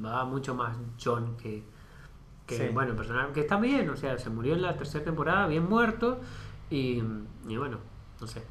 daba 0.01 0.25
mucho 0.25 0.55
más 0.55 0.75
John 1.01 1.38
que, 1.38 1.63
que 2.57 2.67
Sí. 2.67 2.73
bueno, 2.73 2.91
el 2.91 2.97
personaje 2.97 3.31
que 3.33 3.39
está 3.41 3.57
bien, 3.59 3.89
o 3.89 3.95
sea, 3.95 4.17
se 4.17 4.29
murió 4.29 4.53
en 4.53 4.61
la 4.61 4.75
tercera 4.77 5.03
temporada, 5.03 5.47
bien 5.47 5.67
muerto 5.67 6.19
y, 6.69 7.01
y 7.47 7.57
bueno, 7.57 7.77
no 8.19 8.27
sé. 8.27 8.43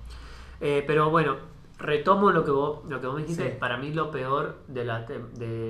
Eh, 0.61 0.85
pero 0.87 1.11
bueno, 1.11 1.37
retomo 1.79 2.31
lo 2.31 2.45
que 2.45 2.51
vos, 2.51 2.81
lo 2.91 3.01
que 3.01 3.07
vos 3.07 3.17
me 3.17 3.23
dijiste. 3.23 3.53
Sí. 3.53 3.57
Para 3.59 3.77
mí 3.79 3.93
lo 3.93 4.11
peor 4.11 4.59
de, 4.69 4.85
la, 4.85 5.01
de, 5.03 5.19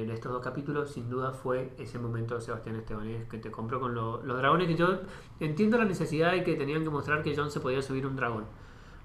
de 0.06 0.12
estos 0.12 0.32
dos 0.32 0.42
capítulos, 0.42 0.90
sin 0.90 1.08
duda, 1.08 1.32
fue 1.32 1.72
ese 1.78 1.98
momento 1.98 2.34
de 2.34 2.40
Sebastián 2.40 2.76
Estebanés 2.76 3.28
que 3.28 3.38
te 3.38 3.50
compró 3.50 3.78
con 3.80 3.94
lo- 3.94 4.20
los 4.24 4.36
dragones. 4.38 4.66
Que 4.66 4.74
yo 4.74 4.98
entiendo 5.38 5.78
la 5.78 5.84
necesidad 5.84 6.32
de 6.32 6.42
que 6.42 6.54
tenían 6.56 6.82
que 6.82 6.90
mostrar 6.90 7.22
que 7.22 7.34
John 7.36 7.50
se 7.50 7.60
podía 7.60 7.80
subir 7.82 8.06
un 8.06 8.16
dragón. 8.16 8.44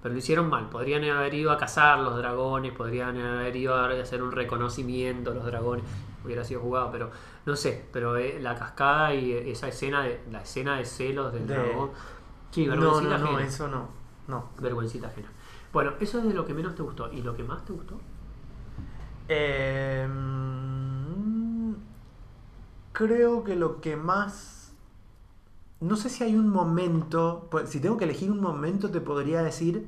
Pero 0.02 0.14
lo 0.14 0.20
hicieron 0.20 0.50
mal. 0.50 0.70
Podrían 0.70 1.04
haber 1.04 1.34
ido 1.36 1.52
a 1.52 1.58
cazar 1.58 2.00
los 2.00 2.16
dragones, 2.18 2.72
podrían 2.74 3.18
haber 3.18 3.56
ido 3.56 3.76
a 3.76 3.90
hacer 3.90 4.22
un 4.24 4.32
reconocimiento 4.32 5.32
a 5.32 5.34
los 5.36 5.46
dragones. 5.46 5.84
Hubiera 6.26 6.44
sido 6.44 6.62
jugado, 6.62 6.92
pero 6.92 7.12
no 7.46 7.56
sé. 7.56 7.86
Pero 7.94 8.18
eh, 8.18 8.40
la 8.42 8.56
cascada 8.56 9.14
y 9.16 9.32
esa 9.34 9.68
escena 9.70 10.04
de 10.04 10.22
la 10.32 10.42
escena 10.42 10.78
de 10.78 10.86
celos 10.86 11.34
del 11.34 11.48
De- 11.48 11.54
dragón. 11.54 11.92
Sí, 12.52 12.68
No, 12.68 12.72
vergüencita 12.72 13.18
no, 13.18 13.18
no, 13.18 13.26
ajena. 13.28 13.46
eso 13.48 13.68
no. 13.68 13.90
No. 14.28 14.50
Vergüencita 14.60 15.08
ajena. 15.08 15.30
Bueno, 15.74 15.94
eso 16.00 16.20
es 16.20 16.26
de 16.26 16.34
lo 16.34 16.46
que 16.46 16.54
menos 16.54 16.76
te 16.76 16.84
gustó. 16.84 17.12
¿Y 17.12 17.22
lo 17.22 17.36
que 17.36 17.44
más 17.44 17.64
te 17.66 17.74
gustó? 17.74 18.00
Eh, 19.28 20.08
mm, 20.08 21.74
creo 22.94 23.44
que 23.44 23.56
lo 23.56 23.82
que 23.82 23.96
más... 23.96 24.74
No 25.80 25.96
sé 25.96 26.10
si 26.10 26.24
hay 26.26 26.36
un 26.36 26.50
momento, 26.50 27.48
pues, 27.52 27.70
si 27.70 27.80
tengo 27.80 27.98
que 27.98 28.04
elegir 28.06 28.30
un 28.32 28.42
momento 28.42 28.92
te 28.92 29.00
podría 29.02 29.42
decir 29.42 29.88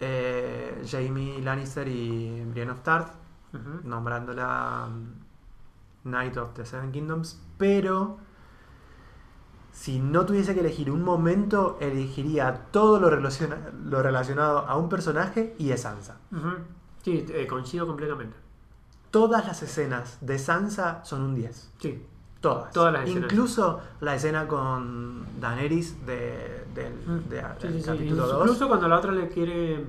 eh, 0.00 0.82
Jamie 0.88 1.40
Lannister 1.42 1.86
y 1.88 2.42
Brienne 2.46 2.72
of 2.72 2.80
Tarth, 2.82 3.14
Nombrándola 3.84 4.88
mm, 4.90 6.08
Knight 6.08 6.36
of 6.36 6.54
the 6.54 6.64
Seven 6.64 6.92
Kingdoms, 6.92 7.40
pero 7.58 8.18
si 9.72 9.98
no 10.00 10.26
tuviese 10.26 10.54
que 10.54 10.60
elegir 10.60 10.90
un 10.90 11.02
momento, 11.02 11.78
elegiría 11.80 12.66
todo 12.72 12.98
lo, 12.98 13.08
relaciona- 13.10 13.70
lo 13.84 14.02
relacionado 14.02 14.58
a 14.60 14.76
un 14.76 14.88
personaje 14.88 15.54
y 15.58 15.70
es 15.70 15.82
Sansa. 15.82 16.16
Sí, 17.02 17.24
eh, 17.30 17.46
coincido 17.46 17.86
completamente. 17.86 18.36
Todas 19.10 19.46
las 19.46 19.62
escenas 19.62 20.18
de 20.20 20.38
Sansa 20.38 21.04
son 21.04 21.22
un 21.22 21.34
10. 21.34 21.72
Sí. 21.78 22.04
Todas. 22.40 22.72
Todas 22.72 22.92
las 22.92 23.04
escenas. 23.08 23.30
Incluso 23.30 23.80
la 24.00 24.14
escena 24.14 24.46
con 24.48 25.24
Daenerys 25.40 26.04
de, 26.06 26.64
del, 26.74 26.94
Mm. 27.06 27.28
de- 27.28 27.42
Sí, 27.60 27.80
sí. 27.80 27.86
capítulo 27.86 28.26
2. 28.26 28.40
Incluso 28.42 28.68
cuando 28.68 28.88
la 28.88 28.96
otra 28.98 29.12
le 29.12 29.28
quiere 29.28 29.84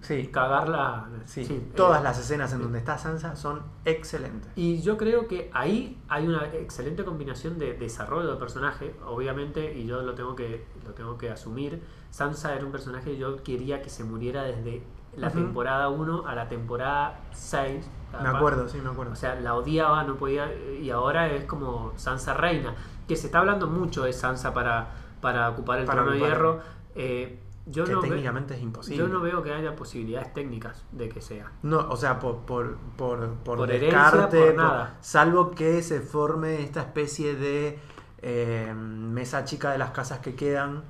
Sí, 0.00 0.28
cagar 0.28 0.68
la... 0.68 1.08
sí. 1.26 1.44
sí, 1.44 1.70
Todas 1.74 2.00
eh, 2.00 2.04
las 2.04 2.18
escenas 2.18 2.52
en 2.52 2.62
donde 2.62 2.78
está 2.78 2.98
Sansa 2.98 3.34
son 3.34 3.62
excelentes. 3.84 4.50
Y 4.54 4.80
yo 4.80 4.96
creo 4.96 5.26
que 5.26 5.50
ahí 5.52 6.00
hay 6.08 6.26
una 6.26 6.46
excelente 6.54 7.04
combinación 7.04 7.58
de 7.58 7.74
desarrollo 7.74 8.30
de 8.30 8.36
personaje, 8.36 8.94
obviamente, 9.04 9.74
y 9.74 9.86
yo 9.86 10.02
lo 10.02 10.14
tengo 10.14 10.36
que, 10.36 10.66
lo 10.86 10.92
tengo 10.94 11.18
que 11.18 11.30
asumir. 11.30 11.82
Sansa 12.10 12.54
era 12.54 12.64
un 12.64 12.72
personaje 12.72 13.10
que 13.10 13.18
yo 13.18 13.42
quería 13.42 13.82
que 13.82 13.90
se 13.90 14.04
muriera 14.04 14.44
desde 14.44 14.82
la 15.16 15.30
temporada 15.30 15.88
1 15.88 16.26
a 16.26 16.34
la 16.34 16.48
temporada 16.48 17.20
6. 17.32 17.90
Me 18.22 18.28
acuerdo, 18.28 18.68
sí, 18.68 18.78
me 18.78 18.90
acuerdo. 18.90 19.12
O 19.12 19.16
sea, 19.16 19.34
la 19.34 19.54
odiaba, 19.54 20.04
no 20.04 20.16
podía. 20.16 20.52
Y 20.54 20.90
ahora 20.90 21.28
es 21.28 21.44
como 21.44 21.92
Sansa 21.96 22.34
Reina. 22.34 22.74
Que 23.06 23.16
se 23.16 23.26
está 23.26 23.40
hablando 23.40 23.66
mucho 23.66 24.04
de 24.04 24.12
Sansa 24.12 24.54
para, 24.54 24.90
para 25.20 25.48
ocupar 25.48 25.80
el 25.80 25.86
Para 25.86 26.02
trono 26.02 26.12
de 26.12 26.18
hierro. 26.18 26.60
Eh, 26.94 27.40
yo, 27.70 27.84
que 27.84 27.92
no 27.92 28.00
ve- 28.02 28.08
técnicamente 28.08 28.54
es 28.54 28.62
imposible. 28.62 28.98
yo 28.98 29.08
no 29.08 29.20
veo 29.20 29.42
que 29.42 29.52
haya 29.52 29.76
posibilidades 29.76 30.32
técnicas 30.34 30.84
de 30.92 31.08
que 31.08 31.20
sea. 31.20 31.52
No, 31.62 31.78
o 31.88 31.96
sea, 31.96 32.18
por, 32.18 32.38
por, 32.40 32.76
por, 32.96 33.28
por 33.44 33.56
Por 33.58 33.70
herencia, 33.70 34.02
descarte, 34.02 34.38
por 34.38 34.46
por- 34.54 34.56
nada. 34.56 34.96
salvo 35.00 35.50
que 35.52 35.82
se 35.82 36.00
forme 36.00 36.62
esta 36.62 36.80
especie 36.80 37.34
de 37.36 37.78
eh, 38.22 38.72
mesa 38.74 39.44
chica 39.44 39.70
de 39.70 39.78
las 39.78 39.90
casas 39.90 40.18
que 40.20 40.34
quedan, 40.34 40.82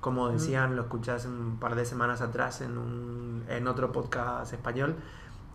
como 0.00 0.28
decían, 0.28 0.76
lo 0.76 0.82
escuché 0.82 1.12
hace 1.12 1.28
un 1.28 1.58
par 1.58 1.74
de 1.74 1.84
semanas 1.86 2.20
atrás 2.20 2.60
en, 2.60 2.76
un, 2.78 3.44
en 3.48 3.66
otro 3.68 3.90
podcast 3.90 4.52
español, 4.52 4.96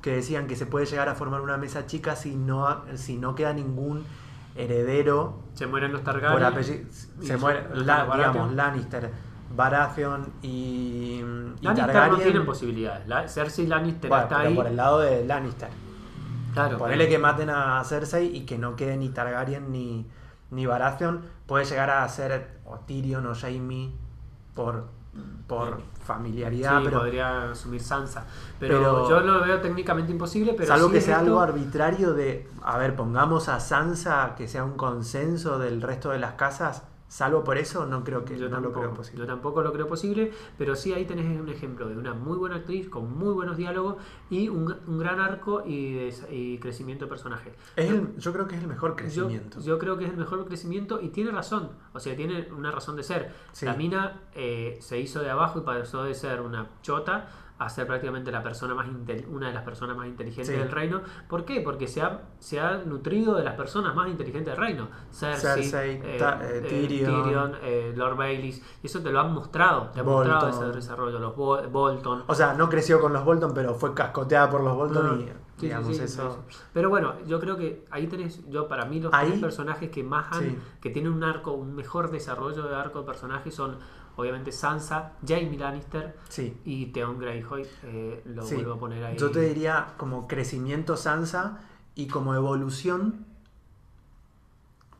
que 0.01 0.15
decían 0.15 0.47
que 0.47 0.55
se 0.55 0.65
puede 0.65 0.85
llegar 0.85 1.07
a 1.09 1.15
formar 1.15 1.41
una 1.41 1.57
mesa 1.57 1.85
chica 1.85 2.15
si 2.15 2.35
no, 2.35 2.83
si 2.95 3.17
no 3.17 3.35
queda 3.35 3.53
ningún 3.53 4.05
heredero 4.55 5.39
Se 5.53 5.67
mueren 5.67 5.91
los 5.91 6.03
Targaryen. 6.03 6.89
Se 6.91 7.37
muere, 7.37 7.67
la- 7.75 8.05
digamos, 8.05 8.53
Lannister, 8.53 9.11
Baratheon 9.55 10.31
y, 10.41 10.47
y 10.47 11.21
Lannister 11.61 11.87
no 11.87 11.93
Targaryen. 11.93 12.23
tienen 12.23 12.45
posibilidades. 12.45 13.07
La- 13.07 13.27
Cersei 13.27 13.67
Lannister 13.67 14.09
Bueno, 14.09 14.23
está 14.23 14.39
ahí. 14.41 14.53
por 14.55 14.67
el 14.67 14.75
lado 14.75 14.99
de 14.99 15.25
Lannister. 15.25 15.69
Claro, 16.53 16.77
Ponele 16.77 17.05
pero- 17.05 17.15
que 17.15 17.19
maten 17.19 17.49
a 17.49 17.83
Cersei 17.83 18.35
y 18.35 18.45
que 18.45 18.57
no 18.57 18.75
quede 18.75 18.97
ni 18.97 19.09
Targaryen 19.09 19.71
ni, 19.71 20.07
ni 20.51 20.65
Baratheon. 20.65 21.21
Puede 21.45 21.65
llegar 21.65 21.89
a 21.89 22.07
ser 22.09 22.59
o 22.65 22.77
Tyrion 22.79 23.25
o 23.27 23.35
Jaime 23.35 23.91
por, 24.55 24.85
por 25.47 25.77
Sí. 25.77 25.83
familiaridad, 26.03 26.79
Sí, 26.79 26.85
pero 26.85 26.99
podría 26.99 27.51
asumir 27.51 27.81
Sansa. 27.81 28.25
Pero, 28.59 28.77
pero- 28.77 29.09
yo 29.09 29.19
lo 29.21 29.41
veo 29.45 29.59
técnicamente 29.61 30.11
imposible. 30.11 30.53
Pero 30.53 30.67
salvo 30.67 30.87
sí 30.87 30.93
que 30.93 31.01
sea 31.01 31.17
esto- 31.17 31.25
algo 31.27 31.39
arbitrario 31.41 32.13
de, 32.13 32.47
a 32.63 32.77
ver, 32.77 32.95
pongamos 32.95 33.47
a 33.49 33.59
Sansa 33.59 34.33
que 34.35 34.47
sea 34.47 34.63
un 34.63 34.73
consenso 34.77 35.57
del 35.59 35.81
resto 35.81 36.09
de 36.09 36.19
las 36.19 36.33
casas, 36.33 36.83
salvo 37.09 37.43
por 37.43 37.57
eso, 37.57 37.85
no 37.85 38.03
creo 38.05 38.23
que 38.23 38.37
Yo 38.37 38.45
no 38.47 38.57
lo 38.57 38.61
tampoco, 38.67 38.79
creo 38.79 38.93
posible. 38.93 39.19
yo 39.19 39.25
tampoco 39.27 39.61
lo 39.61 39.73
creo 39.73 39.87
posible, 39.87 40.31
pero 40.57 40.75
sí 40.75 40.93
ahí 40.93 41.03
tenés 41.05 41.25
un 41.41 41.49
ejemplo 41.49 41.89
de 41.89 41.97
una 41.97 42.13
muy 42.13 42.37
buena 42.37 42.55
actriz 42.55 42.87
con 42.87 43.11
muy 43.17 43.33
buenos 43.33 43.57
diálogos 43.57 43.95
y 44.29 44.47
un, 44.47 44.73
un 44.87 44.97
gran 44.99 45.19
arco 45.19 45.63
y, 45.65 45.93
des- 45.95 46.25
y 46.31 46.59
crecimiento 46.59 47.05
de 47.05 47.09
personaje. 47.09 47.51
Es 47.75 47.89
Yo- 47.89 47.95
el- 47.95 48.15
yo 48.17 48.31
creo 48.31 48.47
que 48.47 48.55
es 48.55 48.61
el 48.61 48.67
mejor 48.67 48.91
yo, 48.91 48.95
crecimiento. 48.95 49.59
yo 49.59 49.77
creo 49.77 49.97
que 49.97 50.05
es 50.05 50.11
el 50.11 50.17
mejor 50.17 50.45
crecimiento 50.45 51.01
y 51.01 51.09
tiene 51.09 51.31
razón, 51.31 51.71
o 51.93 51.99
sea, 51.99 52.15
tiene 52.15 52.47
una 52.55 52.71
razón 52.71 52.95
de 52.95 53.03
ser. 53.03 53.33
Sí. 53.51 53.65
La 53.65 53.73
mina 53.73 54.21
eh, 54.35 54.77
se 54.79 54.99
hizo 54.99 55.19
de 55.21 55.29
abajo 55.29 55.59
y 55.59 55.63
pasó 55.63 56.03
de 56.03 56.13
ser 56.13 56.39
una 56.41 56.67
chota 56.83 57.27
a 57.59 57.69
ser 57.69 57.85
prácticamente 57.85 58.31
la 58.31 58.41
persona 58.41 58.73
más 58.73 58.87
una 59.29 59.47
de 59.47 59.53
las 59.53 59.63
personas 59.63 59.95
más 59.95 60.07
inteligentes 60.07 60.47
Sí. 60.47 60.53
del 60.59 60.71
reino. 60.71 61.01
¿Por 61.27 61.43
qué? 61.45 61.61
Porque 61.61 61.87
se 61.87 62.01
ha, 62.01 62.21
se 62.39 62.59
ha 62.59 62.77
nutrido 62.77 63.35
de 63.35 63.43
las 63.43 63.55
personas 63.55 63.93
más 63.93 64.07
inteligentes 64.07 64.53
del 64.55 64.57
reino. 64.63 64.87
Cersei, 65.11 65.63
Cersei, 65.63 65.91
eh, 65.97 66.17
eh, 66.17 66.61
eh, 66.63 66.87
Tyrion. 66.87 67.55
eh, 67.61 67.93
Lord 67.95 68.15
Baileys. 68.15 68.63
Y 68.81 68.87
eso 68.87 69.01
te 69.01 69.11
lo 69.11 69.19
han 69.19 69.33
mostrado. 69.33 69.89
Te 69.93 69.99
han 69.99 70.05
Bolton. 70.05 70.31
mostrado 70.35 70.67
ese 70.69 70.75
desarrollo. 70.77 71.19
Los 71.19 71.35
Bo- 71.35 71.61
Bolton. 71.69 72.23
O 72.27 72.33
sea, 72.33 72.53
no 72.53 72.69
creció 72.69 72.99
con 73.01 73.11
los 73.13 73.25
Bolton, 73.25 73.53
pero 73.53 73.73
fue 73.75 73.93
cascoteada 73.93 74.49
por 74.49 74.61
los 74.61 74.75
Bolton 74.75 75.19
y 75.19 75.23
sí, 75.25 75.29
sí, 75.57 75.65
digamos 75.67 75.97
sí, 75.97 76.01
eso. 76.03 76.39
Pero 76.73 76.89
bueno, 76.89 77.15
yo 77.27 77.39
creo 77.41 77.57
que 77.57 77.85
ahí 77.91 78.07
tenés, 78.07 78.47
yo 78.49 78.67
para 78.69 78.85
mí 78.85 79.01
los 79.01 79.13
Ahí- 79.13 79.27
tres 79.29 79.41
personajes 79.41 79.89
que 79.89 80.03
más 80.03 80.31
han, 80.31 80.59
que 80.79 80.89
tienen 80.89 81.11
un 81.11 81.23
arco, 81.25 81.51
un 81.51 81.75
mejor 81.75 82.09
desarrollo 82.09 82.63
de 82.63 82.75
arco 82.75 82.99
de 83.01 83.05
personaje 83.05 83.51
son 83.51 83.77
obviamente 84.19 84.51
Sansa, 84.51 85.13
Jaime 85.27 85.57
Lannister 85.57 86.15
Sí. 86.29 86.57
y 86.65 86.87
Theon 86.87 87.17
Greyjoy. 87.19 87.65
eh, 87.83 88.21
lo 88.25 88.43
Sí. 88.43 88.55
vuelvo 88.55 88.73
a 88.73 88.79
poner 88.79 89.03
ahí. 89.03 89.17
Yo 89.17 89.31
te 89.31 89.41
diría 89.41 89.93
como 89.97 90.27
crecimiento 90.27 90.97
Sansa 90.97 91.59
y 91.95 92.07
como 92.07 92.35
evolución, 92.35 93.25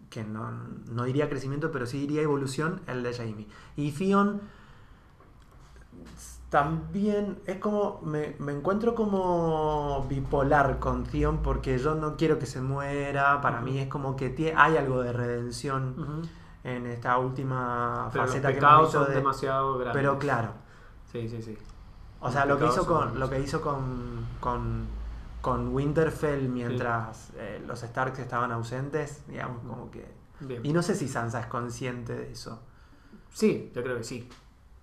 que 0.10 0.23
no, 0.23 0.49
no 0.91 1.03
diría 1.03 1.29
crecimiento, 1.29 1.71
pero 1.71 1.86
sí 1.86 1.99
diría 1.99 2.21
evolución, 2.23 2.82
el 2.88 3.03
de 3.03 3.13
Jamie. 3.13 3.47
Y 3.75 3.91
Theon 3.91 4.41
también 6.49 7.38
es 7.45 7.58
como, 7.60 8.01
me, 8.03 8.36
me 8.39 8.51
encuentro 8.53 8.95
como 8.95 10.05
bipolar 10.10 10.79
con 10.79 11.03
Theon 11.03 11.43
porque 11.43 11.77
yo 11.77 11.93
no 11.93 12.17
quiero 12.17 12.39
que 12.39 12.47
se 12.47 12.60
muera, 12.60 13.39
para 13.41 13.62
mí 13.62 13.77
es 13.77 13.88
como 13.88 14.15
que 14.15 14.53
hay 14.58 14.77
algo 14.77 15.01
de 15.03 15.13
redención 15.13 15.95
Ujú. 15.99 16.29
En 16.75 16.88
esta 16.88 17.17
última 17.17 18.10
Pero 18.12 18.23
los 18.23 18.32
faceta 18.32 18.51
que 18.53 18.58
hemos 18.60 18.91
son 18.91 19.08
de- 19.08 19.15
demasiado 19.15 19.77
grandes. 19.77 19.93
Pero 19.93 20.19
claro, 20.19 20.49
Sí, 21.12 21.27
sí, 21.27 21.41
sí. 21.41 21.58
o 22.21 22.32
sea, 22.32 22.45
lo 22.45 22.58
que 22.60 22.65
hizo 22.67 22.86
con 22.86 23.19
lo 23.19 23.29
que 23.29 23.39
hizo 23.39 23.62
con, 23.62 24.25
con, 24.39 24.86
con 25.41 25.73
Winterfell 25.73 26.47
mientras 26.49 27.32
eh, 27.38 27.63
los 27.65 27.79
Starks 27.82 28.19
estaban 28.19 28.51
ausentes, 28.51 29.23
digamos, 29.27 29.62
como 29.67 29.89
que. 29.91 30.05
Bien. 30.41 30.65
Y 30.65 30.71
no 30.73 30.82
sé 30.82 30.95
si 30.95 31.08
Sansa 31.08 31.41
es 31.41 31.45
consciente 31.47 32.15
de 32.15 32.32
eso. 32.32 32.62
Sí, 33.34 33.71
yo 33.75 33.84
creo 33.84 33.97
que 33.97 34.03
sí. 34.03 34.29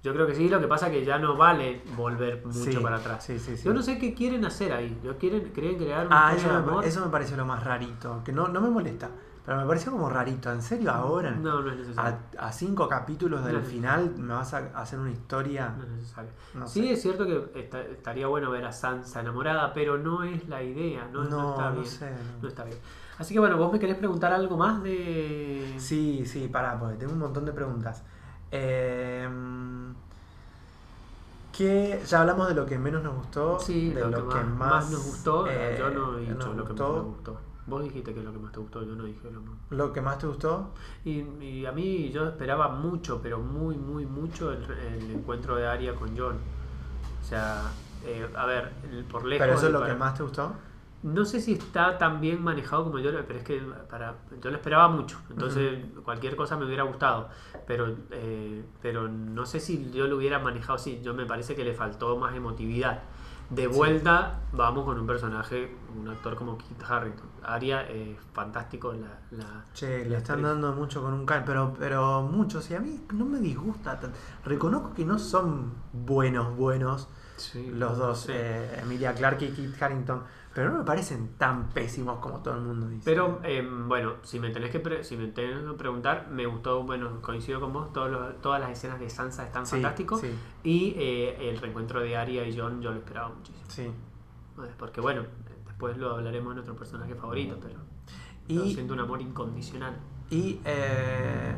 Yo 0.03 0.13
creo 0.13 0.27
que 0.27 0.35
sí, 0.37 0.49
lo 0.49 0.61
que 0.61 0.69
pasa 0.69 0.87
es 0.87 0.93
que 0.93 1.05
ya 1.05 1.19
no 1.19 1.37
vale 1.37 1.83
volver 1.97 2.45
mucho 2.47 2.71
Sí, 2.71 2.77
para 2.77 2.97
atrás. 2.99 3.25
sí, 3.25 3.39
sí, 3.41 3.57
sí. 3.57 3.65
Yo 3.65 3.73
no 3.75 3.83
sé 3.83 3.99
qué 3.99 4.15
quieren 4.15 4.45
hacer 4.45 4.73
ahí. 4.73 5.01
Yo 5.03 5.17
quieren, 5.19 5.51
quieren 5.53 5.77
crear 5.79 6.07
una 6.07 6.29
Ah, 6.29 6.35
eso 6.35 6.49
me, 6.63 6.87
eso 6.87 7.05
me 7.05 7.11
pareció 7.11 7.37
lo 7.37 7.45
más 7.45 7.65
rarito. 7.65 8.23
Que 8.23 8.31
no, 8.33 8.47
no 8.47 8.61
me 8.61 8.71
molesta. 8.71 9.11
Pero 9.47 9.59
me 9.61 9.67
pareció 9.67 9.93
como 9.93 10.11
rarito. 10.11 10.51
¿En 10.53 10.61
serio 10.61 10.91
ahora? 10.91 11.31
No, 11.31 11.63
no 11.63 11.71
es 11.71 11.79
necesario. 11.79 12.19
A, 12.39 12.47
a 12.49 12.53
cinco 12.53 12.89
capítulos 12.89 13.45
del 13.45 13.61
No 13.61 13.63
final 13.63 14.13
me 14.19 14.35
vas 14.35 14.53
a 14.53 14.59
hacer 14.75 14.99
una 14.99 15.13
historia. 15.13 15.73
No 15.79 15.85
es 15.85 15.91
necesario. 15.91 16.31
No 16.55 16.67
sí, 16.67 16.83
sé. 16.89 16.93
es 16.95 17.03
cierto 17.03 17.25
que 17.27 17.53
esta- 17.55 17.81
estaría 17.81 18.27
bueno 18.27 18.51
ver 18.51 18.65
a 18.65 18.73
Sansa 18.73 19.21
enamorada, 19.21 19.73
pero 19.73 19.99
no 19.99 20.25
es 20.25 20.49
la 20.49 20.63
idea. 20.65 21.09
No, 21.13 21.23
no 21.25 21.31
No, 21.31 21.51
está 21.53 21.71
no 21.71 21.75
bien. 21.77 21.87
sé, 21.87 22.11
no. 22.43 22.49
Está 22.49 22.65
bien. 22.65 22.77
Así 23.19 23.33
que 23.35 23.41
bueno, 23.41 23.57
vos 23.57 23.73
me 23.73 23.79
querés 23.79 23.97
preguntar 23.97 24.33
algo 24.33 24.57
más 24.57 24.83
de. 24.83 25.75
Sí, 25.79 26.27
sí, 26.27 26.49
pará, 26.49 26.77
porque 26.79 26.97
tengo 26.97 27.13
un 27.13 27.21
montón 27.21 27.45
de 27.45 27.53
preguntas. 27.53 28.03
Eh, 28.51 29.29
que 31.53 32.03
ya 32.07 32.21
hablamos 32.21 32.49
de 32.49 32.55
lo 32.55 32.67
que 32.67 32.79
menos 32.79 33.03
nos 33.03 33.15
gustó, 33.15 33.59
Sí, 33.59 33.91
de 33.91 34.01
lo, 34.03 34.29
que, 34.29 34.41
más, 34.41 34.59
más 34.59 34.91
nos 34.91 35.05
gustó. 35.07 35.47
eh, 35.47 35.77
yo 35.79 35.89
no 35.91 36.19
he 36.19 36.21
dicho 36.23 36.35
nos 36.35 36.47
lo 36.49 36.53
que 36.53 36.59
más 36.61 36.69
gustó. 36.69 36.93
me 36.95 37.01
gustó. 37.03 37.41
Vos 37.67 37.83
dijiste 37.83 38.15
que 38.15 38.21
es 38.21 38.25
lo 38.25 38.33
que 38.33 38.39
más 38.39 38.53
te 38.53 38.61
gustó, 38.61 38.83
yo 38.85 38.95
no 38.95 39.05
dije 39.05 39.29
lo 39.31 39.41
más. 39.43 39.55
Lo 39.71 39.93
que 39.93 40.01
más 40.01 40.19
te 40.19 40.27
gustó. 40.27 40.73
Y, 41.05 41.21
y 41.43 41.67
a 41.67 41.73
mí 41.73 42.11
yo 42.11 42.27
esperaba 42.29 42.69
mucho, 42.69 43.21
pero 43.23 43.39
muy, 43.41 43.77
muy 43.77 44.07
mucho 44.07 44.53
el, 44.53 44.63
el 44.71 45.11
encuentro 45.11 45.57
de 45.57 45.67
Arya 45.67 45.95
con 45.95 46.17
John. 46.17 46.37
O 47.21 47.25
sea, 47.25 47.63
eh, 48.05 48.29
a 48.37 48.47
ver, 48.47 48.73
el- 48.91 49.05
por 49.05 49.25
lejos. 49.25 49.45
Pero 49.47 49.59
eso 49.59 49.67
es 49.67 49.73
lo 49.73 49.81
para- 49.81 49.93
que 49.93 49.99
más 49.99 50.15
te 50.15 50.23
gustó. 50.23 50.53
No 51.03 51.25
sé 51.25 51.41
si 51.41 51.53
está 51.53 51.99
tan 51.99 52.21
bien 52.21 52.43
manejado 52.43 52.85
como 52.85 52.99
yo, 52.99 53.11
pero 53.27 53.39
es 53.39 53.45
que 53.45 53.61
para, 53.91 54.15
yo 54.43 54.51
lo 54.51 54.57
esperaba 54.57 54.89
mucho. 54.89 55.19
Entonces, 55.31 55.79
cualquier 56.05 56.35
cosa 56.37 56.57
me 56.57 56.65
hubiera 56.67 56.85
gustado. 56.85 57.29
Pero, 57.67 57.95
eh, 58.11 58.65
pero 58.81 59.07
no 59.09 59.45
sé 59.47 59.61
si 59.61 59.91
yo 59.93 60.07
lo 60.07 60.17
hubiera 60.17 60.39
manejado 60.39 60.75
así. 60.75 61.01
Yo 61.03 61.15
me 61.15 61.27
parece 61.27 61.55
que 61.55 61.65
le 61.65 61.75
faltó 61.75 62.17
más 62.17 62.35
emotividad. 62.35 63.03
De 63.51 63.69
vuelta, 63.69 64.41
vamos 64.53 64.85
con 64.85 64.99
un 64.99 65.07
personaje, 65.07 65.77
un 65.97 66.09
actor 66.09 66.35
como 66.35 66.59
Kit 66.59 66.83
Harrington. 66.83 67.29
Aria 67.47 67.83
es 67.89 68.17
fantástico. 68.33 68.93
La, 68.93 69.19
la- 69.39 69.65
Che, 69.73 70.05
le 70.05 70.11
la 70.11 70.19
están 70.19 70.37
actriz. 70.41 70.53
dando 70.53 70.73
mucho 70.73 71.03
con 71.03 71.13
un 71.13 71.25
can, 71.27 71.45
pero, 71.45 71.75
pero 71.79 72.23
muchos, 72.23 72.71
y 72.71 72.75
a 72.75 72.81
mí 72.81 73.01
no 73.15 73.25
me 73.25 73.39
disgusta. 73.39 73.99
Reconozco 74.45 74.93
que 74.95 75.05
no 75.05 75.19
son 75.19 75.73
buenos, 75.93 76.57
buenos 76.57 77.09
Sí, 77.37 77.71
los 77.71 77.99
dos, 77.99 78.21
sí. 78.21 78.33
eh, 78.35 78.81
Emilia 78.83 79.15
Clarke 79.15 79.43
y 79.43 79.51
Kit 79.53 79.83
Harrington, 79.83 80.23
pero 80.55 80.71
no 80.71 80.79
me 80.79 80.85
parecen 80.85 81.35
tan 81.37 81.69
pésimos 81.69 82.19
como 82.19 82.39
todo 82.39 82.55
el 82.55 82.63
mundo 82.63 82.89
dice. 82.89 83.03
Pero 83.05 83.41
eh, 83.45 83.63
bueno, 83.87 84.15
si 84.23 84.41
me 84.41 84.49
tenés 84.49 84.71
que 84.71 84.81
pre- 84.81 85.05
si 85.05 85.19
me 85.19 85.27
tenés 85.27 85.63
que 85.63 85.73
preguntar, 85.75 86.29
me 86.31 86.47
gustó, 86.47 86.83
bueno, 86.85 87.21
coincido 87.21 87.61
con 87.61 87.75
vos, 87.75 87.93
todos 87.93 88.11
los- 88.11 88.41
todas 88.41 88.59
las 88.61 88.71
escenas 88.71 88.99
de 88.99 89.11
Sansa 89.11 89.45
están 89.45 89.67
Sí, 89.67 89.73
fantásticos. 89.73 90.23
Sí, 90.23 90.31
Y 90.65 90.95
eh, 90.97 91.51
el 91.51 91.59
reencuentro 91.59 92.01
de 92.01 92.17
Arya 92.17 92.47
y 92.47 92.59
John 92.59 92.81
yo 92.81 92.91
lo 92.93 92.97
esperaba 92.99 93.29
muchísimo. 93.29 93.65
sí. 93.69 93.91
Porque 94.79 95.03
bueno, 95.03 95.23
después 95.77 95.99
lo 95.99 96.13
hablaremos 96.13 96.51
de 96.53 96.55
nuestro 96.55 96.75
personaje 96.75 97.15
favorito, 97.15 97.59
pero 97.61 97.79
Y, 98.49 98.73
siento 98.73 98.95
un 98.95 99.01
amor 99.01 99.21
incondicional. 99.21 99.95
y 100.31 100.59
eh, 100.65 101.55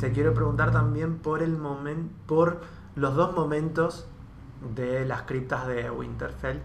te 0.00 0.10
quiero 0.10 0.34
preguntar 0.34 0.72
también 0.72 1.18
por 1.18 1.42
el 1.44 1.56
momento, 1.56 2.12
por 2.26 2.60
los 2.96 3.14
dos 3.14 3.32
momentos 3.36 4.08
de 4.74 5.04
las 5.06 5.22
criptas 5.22 5.68
de 5.68 5.88
Winterfell, 5.92 6.58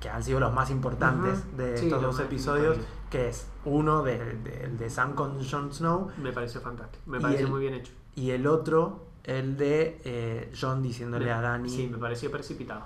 que 0.00 0.08
han 0.08 0.22
sido 0.22 0.40
los 0.40 0.50
más 0.54 0.70
importantes 0.70 1.44
Ujú. 1.46 1.56
de 1.58 1.76
Sí, 1.76 1.84
estos 1.86 2.00
dos 2.00 2.20
episodios, 2.20 2.78
que 3.10 3.28
es 3.28 3.46
uno 3.66 4.02
de, 4.02 4.16
de- 4.36 4.68
de 4.78 4.88
Sam 4.90 5.14
con 5.14 5.44
Jon 5.44 5.74
Snow 5.74 6.08
Me 6.22 6.32
pareció 6.32 6.62
fantástico, 6.62 7.02
me 7.06 7.20
pareció 7.20 7.44
el- 7.46 7.52
muy 7.52 7.60
bien 7.60 7.74
hecho. 7.74 7.92
y 8.14 8.30
el 8.30 8.46
otro, 8.46 9.08
el 9.24 9.58
de 9.58 10.00
eh, 10.06 10.50
Jon 10.58 10.82
diciéndole 10.82 11.26
Me- 11.26 11.32
a 11.32 11.42
Dani. 11.42 11.68
Sí, 11.68 11.86
me 11.86 11.98
pareció 11.98 12.30
precipitado. 12.30 12.80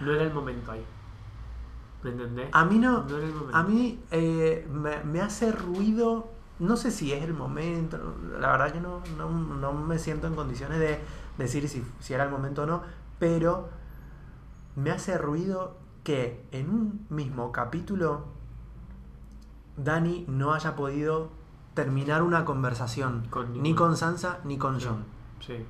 No 0.00 0.10
era 0.12 0.22
el 0.22 0.32
momento 0.32 0.72
ahí. 0.72 0.82
¿Me 2.02 2.10
entendés? 2.10 2.48
A 2.52 2.64
mí 2.64 2.78
no, 2.78 3.02
No 3.04 3.16
era 3.16 3.26
el 3.26 3.32
momento. 3.34 3.56
a 3.56 3.62
mí 3.64 3.98
eh, 4.10 4.66
me, 4.70 5.02
me 5.04 5.20
hace 5.20 5.50
ruido, 5.52 6.28
no 6.58 6.76
sé 6.76 6.90
si 6.90 7.12
es 7.12 7.22
el 7.24 7.34
momento, 7.34 7.98
la 8.38 8.52
verdad 8.52 8.72
que 8.72 8.80
no, 8.80 9.02
no, 9.18 9.28
no 9.30 9.72
me 9.72 9.98
siento 9.98 10.26
en 10.26 10.34
condiciones 10.34 10.78
de 10.78 10.98
decir 11.38 11.68
si, 11.68 11.82
si 12.00 12.14
era 12.14 12.24
el 12.24 12.30
momento 12.30 12.62
o 12.62 12.66
no, 12.66 12.82
pero 13.18 13.68
me 14.76 14.90
hace 14.90 15.18
ruido 15.18 15.76
que 16.04 16.46
en 16.52 16.70
un 16.70 17.06
mismo 17.10 17.50
capítulo 17.50 18.26
Dani 19.76 20.24
no 20.28 20.54
haya 20.54 20.76
podido 20.76 21.30
terminar 21.74 22.22
una 22.22 22.44
conversación, 22.44 23.26
Con 23.28 23.60
ni 23.62 23.74
con 23.74 23.96
Sansa 23.96 24.38
ni 24.44 24.56
con. 24.56 24.80
Sí. 24.80 24.88
Sí, 25.40 25.66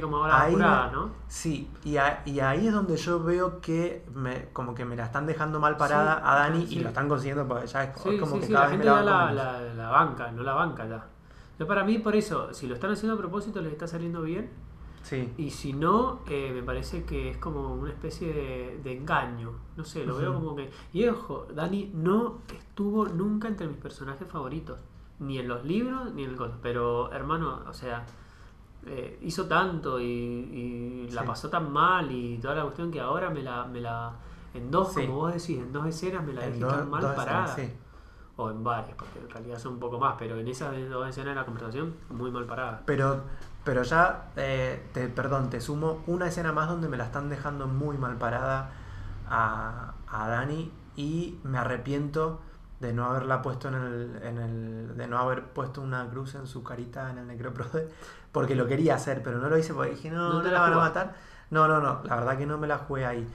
como 0.00 0.16
ahora 0.18 0.40
Ahí 0.42 0.52
apurada, 0.52 0.86
me- 0.88 0.92
¿no? 0.92 1.10
Sí, 1.28 1.70
y, 1.84 1.96
a- 1.96 2.22
y 2.24 2.40
ahí 2.40 2.66
es 2.66 2.72
donde 2.74 2.96
yo 2.96 3.22
veo 3.22 3.60
que 3.60 4.04
me, 4.14 4.48
como 4.52 4.74
que 4.74 4.84
me 4.84 4.96
la 4.96 5.04
están 5.04 5.26
dejando 5.26 5.60
mal 5.60 5.76
parada 5.76 6.16
Sí, 6.16 6.22
a 6.24 6.34
Dani 6.34 6.66
sí. 6.66 6.76
y 6.76 6.80
lo 6.80 6.88
están 6.88 7.08
consiguiendo 7.08 7.46
porque 7.46 7.66
ya 7.66 7.84
es 7.84 8.00
Sí, 8.00 8.18
como 8.18 8.34
sí, 8.34 8.40
que 8.40 8.46
sí, 8.46 8.52
cada 8.52 8.64
la 8.66 8.70
vez 8.70 8.78
me 8.78 8.84
gente 8.84 8.86
la 8.86 8.94
ya 8.96 9.02
la, 9.04 9.12
banco 9.14 9.34
menos. 9.34 9.76
la, 9.76 9.84
la 9.84 9.90
banca, 9.90 10.30
no 10.32 10.42
la 10.42 10.54
banca 10.54 10.86
ya. 10.86 11.06
Yo 11.58 11.66
para 11.66 11.84
mí, 11.84 11.98
por 11.98 12.16
eso, 12.16 12.52
si 12.52 12.66
lo 12.66 12.74
están 12.74 12.90
haciendo 12.92 13.14
a 13.14 13.18
propósito, 13.18 13.60
les 13.60 13.72
está 13.72 13.86
saliendo 13.86 14.22
bien. 14.22 14.50
Sí, 15.02 15.32
Y 15.36 15.50
si 15.50 15.74
no, 15.74 16.20
eh, 16.28 16.50
me 16.54 16.62
parece 16.62 17.04
que 17.04 17.28
es 17.30 17.36
como 17.36 17.74
una 17.74 17.90
especie 17.90 18.32
de, 18.32 18.80
de 18.82 18.96
engaño. 18.96 19.52
No 19.76 19.84
sé, 19.84 20.06
lo 20.06 20.16
veo 20.16 20.32
como 20.34 20.56
que. 20.56 20.70
Y 20.94 21.06
ojo, 21.06 21.46
Dani 21.54 21.90
no 21.94 22.38
estuvo 22.56 23.06
nunca 23.06 23.46
entre 23.48 23.66
mis 23.68 23.76
personajes 23.76 24.26
favoritos. 24.26 24.78
Ni 25.18 25.38
en 25.38 25.46
los 25.46 25.62
libros, 25.64 26.12
ni 26.14 26.24
en 26.24 26.30
el 26.30 26.36
coso. 26.36 26.54
Pero, 26.62 27.12
hermano, 27.12 27.60
o 27.68 27.72
sea, 27.74 28.04
eh, 28.86 29.18
hizo 29.22 29.46
tanto 29.46 30.00
y, 30.00 30.04
y 30.04 31.08
la 31.12 31.22
Sí. 31.22 31.26
pasó 31.28 31.48
tan 31.50 31.72
mal 31.72 32.10
y 32.10 32.38
toda 32.38 32.54
la 32.54 32.62
cuestión 32.62 32.90
que 32.90 33.00
ahora 33.00 33.30
me 33.30 33.42
la. 33.42 33.64
Me 33.66 33.80
la 33.80 34.12
en 34.54 34.70
dos, 34.70 34.92
Sí. 34.92 35.00
como 35.06 35.18
vos 35.18 35.32
decís, 35.34 35.58
en 35.58 35.72
dos 35.72 35.86
escenas 35.86 36.22
me 36.24 36.32
la 36.32 36.44
en 36.46 36.52
dejé 36.52 36.64
dos- 36.64 36.76
tan 36.76 36.90
mal 36.90 37.00
parada. 37.14 37.44
escenas, 37.46 37.70
sí. 37.72 37.76
O 38.36 38.50
en 38.50 38.64
varias, 38.64 38.96
porque 38.96 39.20
en 39.20 39.30
realidad 39.30 39.58
son 39.58 39.74
un 39.74 39.78
poco 39.80 39.98
más, 39.98 40.16
pero 40.18 40.36
en 40.38 40.48
esas 40.48 40.72
dos 40.90 41.08
escenas 41.08 41.30
de 41.30 41.40
la 41.40 41.44
conversación, 41.44 41.94
muy 42.10 42.30
mal 42.32 42.44
parada. 42.46 42.82
Pero, 42.84 43.22
pero 43.64 43.82
ya, 43.84 44.30
eh, 44.36 44.88
te, 44.92 45.06
perdón, 45.08 45.50
te 45.50 45.60
sumo 45.60 46.02
una 46.08 46.26
escena 46.26 46.52
más 46.52 46.68
donde 46.68 46.88
me 46.88 46.96
la 46.96 47.04
están 47.04 47.28
dejando 47.28 47.66
muy 47.68 47.96
mal 47.96 48.16
parada 48.18 48.70
a, 49.28 49.94
a 50.08 50.28
Dani 50.28 50.70
y 50.96 51.38
me 51.44 51.58
arrepiento 51.58 52.40
de 52.84 52.92
no 52.92 53.06
haberla 53.06 53.42
puesto 53.42 53.68
en 53.68 53.74
el, 53.74 54.20
en 54.22 54.38
el, 54.38 54.96
de 54.96 55.06
no 55.08 55.18
haber 55.18 55.44
puesto 55.44 55.80
una 55.80 56.06
cruz 56.08 56.34
en 56.34 56.46
su 56.46 56.62
carita 56.62 57.10
en 57.10 57.18
el 57.18 57.26
necroprode, 57.26 57.88
porque 58.32 58.54
lo 58.54 58.66
quería 58.66 58.94
hacer, 58.94 59.22
pero 59.22 59.38
no 59.38 59.48
lo 59.48 59.58
hice 59.58 59.74
porque 59.74 59.90
dije, 59.92 60.10
no, 60.10 60.28
No 60.28 60.32
no, 60.34 60.42
te 60.42 60.48
la 60.48 60.54
la 60.54 60.60
van 60.60 60.72
a 60.74 60.76
matar. 60.76 61.14
No, 61.50 61.66
no, 61.68 61.80
no, 61.80 62.00
la 62.04 62.16
verdad 62.16 62.38
que 62.38 62.46
no 62.46 62.58
me 62.58 62.66
la 62.66 62.78
jugué 62.78 63.06
ahí. 63.06 63.26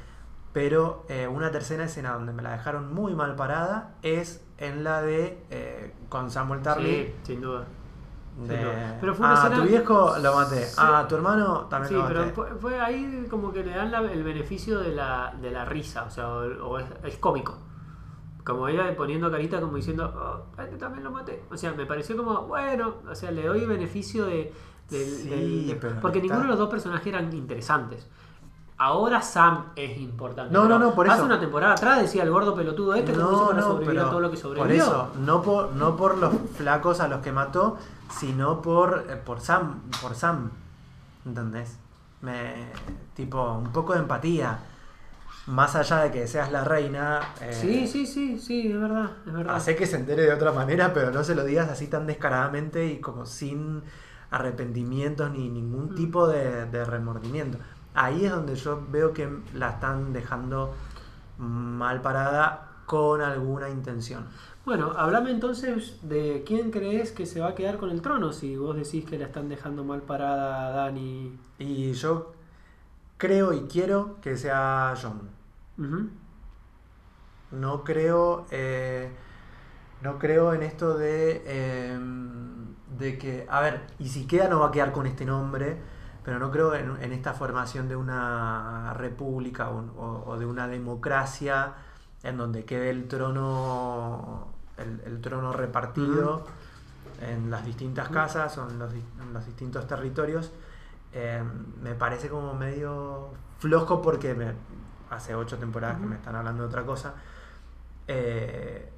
Pero 0.54 1.06
eh, 1.10 1.28
una 1.28 1.52
tercera 1.52 1.84
escena 1.86 2.14
donde 2.14 2.34
me 2.34 2.42
la 2.42 2.52
dejaron 2.52 2.94
muy 2.94 3.14
mal 3.14 3.36
parada 3.36 3.92
es 4.02 4.44
en 4.58 4.84
la 4.84 5.02
de 5.02 5.44
eh, 5.52 5.94
con 6.10 6.32
Samuel 6.32 6.62
Tarly. 6.62 7.06
Sí, 7.08 7.14
sin 7.24 7.42
duda. 7.42 7.66
De... 8.48 8.58
Sí, 8.58 8.64
no. 8.64 8.70
Pero 9.00 9.14
fue 9.16 9.26
una 9.28 9.44
ah, 9.44 9.52
tu 9.54 9.62
viejo 9.64 10.16
lo 10.22 10.36
maté. 10.36 10.66
Sí. 10.66 10.76
Ah, 10.80 11.06
tu 11.08 11.16
hermano 11.16 11.68
también 11.70 11.90
Sí, 11.90 11.96
lo 11.96 12.08
pero 12.08 12.20
maté. 12.22 12.34
fue, 12.34 12.48
fue 12.56 12.80
ahí 12.80 13.28
como 13.30 13.52
que 13.52 13.64
le 13.64 13.76
dan 13.76 13.92
la- 13.92 14.02
el 14.12 14.24
beneficio 14.24 14.80
de 14.80 14.96
la, 14.96 15.34
de 15.42 15.52
la 15.52 15.66
risa, 15.66 16.04
o 16.06 16.10
sea, 16.10 16.28
o, 16.30 16.68
o 16.68 16.80
es, 16.80 16.86
es 17.04 17.18
cómico. 17.18 17.58
Como 18.44 18.68
ella 18.68 18.96
poniendo 18.96 19.30
carita 19.30 19.60
como 19.60 19.76
diciendo, 19.76 20.12
oh, 20.16 20.62
este 20.62 20.78
también 20.78 21.04
lo 21.04 21.12
maté. 21.12 21.44
O 21.52 21.58
sea, 21.58 21.74
me 21.74 21.86
pareció 21.86 22.16
como, 22.18 22.44
bueno, 22.44 22.96
o 23.10 23.14
sea, 23.16 23.32
le 23.32 23.46
doy 23.46 23.66
beneficio 23.66 24.26
de... 24.26 24.54
Sí, 24.90 24.98
del- 25.30 25.68
de- 25.68 25.76
porque 26.02 26.20
ninguno 26.22 26.42
de 26.44 26.48
los 26.48 26.58
dos 26.58 26.70
personajes 26.70 27.06
eran 27.08 27.32
interesantes. 27.34 28.08
Ahora 28.82 29.22
Sam 29.22 29.66
es 29.76 29.98
importante. 30.00 30.54
No, 30.54 30.68
no, 30.68 30.80
no, 30.80 30.96
por 30.96 31.06
Hace 31.08 31.18
eso. 31.18 31.26
una 31.26 31.38
temporada 31.40 31.74
atrás 31.74 32.02
decía 32.02 32.24
el 32.24 32.32
gordo 32.32 32.56
pelotudo 32.56 32.94
este 32.96 33.12
que 33.12 33.18
hizo 33.20 33.50
para 33.50 33.62
sobrevivir 33.62 34.00
a 34.00 34.10
todo 34.10 34.20
lo 34.22 34.32
que 34.32 34.38
sobrevivió. 34.38 34.86
por 34.86 34.94
eso, 34.94 35.08
no 35.20 35.42
por, 35.44 35.74
no 35.74 35.96
por 35.98 36.18
los 36.18 36.34
flacos 36.56 37.02
a 37.02 37.10
los 37.10 37.20
que 37.20 37.34
mató, 37.34 37.78
sino 38.10 38.62
por, 38.62 39.06
eh, 39.10 39.16
por 39.18 39.42
Sam, 39.42 39.82
por 40.02 40.16
Sam. 40.16 40.50
¿Entendés? 41.26 41.78
Me, 42.22 42.68
tipo, 43.16 43.52
un 43.54 43.72
poco 43.74 43.94
de 43.94 44.00
empatía. 44.00 44.58
Más 45.50 45.76
allá 45.76 45.98
de 46.04 46.12
que 46.12 46.28
seas 46.28 46.52
la 46.52 46.64
reina. 46.64 47.22
eh, 47.42 47.52
Sí, 47.54 47.88
sí, 47.88 48.06
sí, 48.06 48.38
sí, 48.40 48.72
es 48.72 48.80
verdad, 48.80 49.12
es 49.26 49.34
verdad. 49.34 49.56
Hace 49.56 49.76
que 49.76 49.86
se 49.88 49.96
entere 49.98 50.24
de 50.24 50.34
otra 50.34 50.52
manera, 50.52 50.94
pero 50.94 51.12
no 51.12 51.24
se 51.24 51.34
lo 51.36 51.44
digas 51.44 51.70
así 51.70 51.88
tan 51.88 52.06
descaradamente 52.06 52.86
y 52.86 53.00
como 53.00 53.26
sin 53.26 53.82
arrepentimientos 54.32 55.32
ni 55.32 55.50
ningún 55.50 55.92
Mm. 55.92 55.96
tipo 55.96 56.28
de, 56.28 56.66
de 56.66 56.86
remordimiento. 56.86 57.58
Ahí 57.96 58.26
es 58.26 58.32
donde 58.32 58.56
yo 58.56 58.86
veo 58.92 59.12
que 59.14 59.28
la 59.56 59.72
están 59.72 60.14
dejando 60.14 60.74
mal 61.40 62.02
parada 62.02 62.68
con 62.86 63.22
alguna 63.22 63.70
intención. 63.70 64.26
Bueno, 64.66 64.94
hablame 64.96 65.32
entonces 65.32 65.98
de 66.04 66.44
quién 66.46 66.70
crees 66.70 67.12
que 67.12 67.26
se 67.26 67.40
va 67.40 67.50
a 67.50 67.56
quedar 67.56 67.78
con 67.78 67.90
el 67.90 68.02
trono 68.02 68.34
si 68.34 68.56
vos 68.56 68.76
decís 68.76 69.04
que 69.06 69.18
la 69.18 69.26
están 69.26 69.50
dejando 69.50 69.84
mal 69.84 70.02
parada 70.04 70.68
a 70.68 70.72
Dani. 70.72 71.36
Y 71.58 71.94
yo 71.94 72.34
creo 73.18 73.54
y 73.54 73.62
quiero 73.62 74.18
que 74.22 74.38
sea 74.38 74.94
John. 75.02 75.39
No 77.52 77.84
creo. 77.84 78.46
eh, 78.52 79.12
no 80.02 80.18
creo 80.20 80.54
en 80.54 80.64
esto 80.64 80.98
de. 80.98 81.42
eh, 81.46 82.00
de 82.98 83.18
que. 83.18 83.48
A 83.50 83.62
ver, 83.62 83.82
y 84.00 84.10
si 84.10 84.26
queda, 84.28 84.48
no 84.50 84.60
va 84.60 84.68
a 84.68 84.72
quedar 84.72 84.92
con 84.92 85.06
este 85.08 85.26
nombre. 85.26 85.78
pero 86.24 86.38
no 86.38 86.52
creo 86.52 86.76
en, 86.76 87.02
en 87.02 87.12
esta 87.14 87.34
formación 87.34 87.88
de 87.88 87.96
una 87.96 88.94
república 88.94 89.70
o, 89.70 89.80
o- 89.98 90.24
o 90.28 90.38
de 90.38 90.46
una 90.46 90.68
democracia 90.68 91.74
en 92.24 92.38
donde 92.38 92.66
quede 92.66 92.90
el 92.92 93.08
trono 93.08 94.48
el, 94.78 95.02
el 95.06 95.22
trono 95.22 95.54
repartido 95.54 96.44
en 97.22 97.50
las 97.50 97.66
distintas 97.66 98.10
casas 98.10 98.58
o 98.60 98.70
en 98.70 98.78
los, 98.78 98.94
di- 98.94 99.04
en 99.22 99.34
los 99.34 99.46
distintos 99.46 99.88
territorios. 99.88 100.52
Eh, 101.14 101.42
me 101.82 101.96
parece 101.96 102.30
como 102.30 102.54
medio 102.54 103.30
flojo 103.58 104.02
porque 104.02 104.36
me- 104.36 104.54
hace 105.10 105.36
ocho 105.36 105.58
temporadas 105.58 106.00
que 106.00 106.06
me 106.06 106.16
están 106.16 106.36
hablando 106.36 106.64
de 106.64 106.70
otra 106.70 106.86
cosa. 106.86 107.14
Eh, 108.08 108.90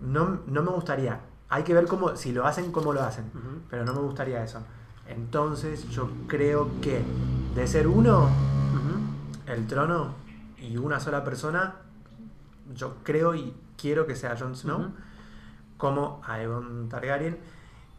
no, 0.00 0.40
no 0.46 0.62
me 0.62 0.70
gustaría. 0.70 1.20
Hay 1.48 1.62
que 1.64 1.74
ver 1.74 1.86
cómo, 1.86 2.16
si 2.16 2.32
lo 2.32 2.46
hacen, 2.46 2.72
cómo 2.72 2.92
lo 2.92 3.02
hacen. 3.02 3.30
Pero 3.70 3.84
no 3.84 3.92
me 3.92 4.00
gustaría 4.00 4.42
eso. 4.42 4.62
Entonces 5.06 5.88
yo 5.90 6.08
creo 6.26 6.70
que 6.80 7.02
de 7.54 7.66
ser 7.66 7.86
uno, 7.86 8.28
el 9.46 9.66
trono 9.66 10.14
y 10.58 10.76
una 10.76 11.00
sola 11.00 11.24
persona, 11.24 11.74
yo 12.74 12.96
creo 13.02 13.34
y 13.34 13.54
quiero 13.76 14.06
que 14.06 14.14
sea 14.16 14.36
Jon 14.38 14.54
Snow 14.56 14.80
Ujú. 14.80 14.90
como 15.76 16.22
Aegon 16.26 16.88
Targaryen. 16.88 17.38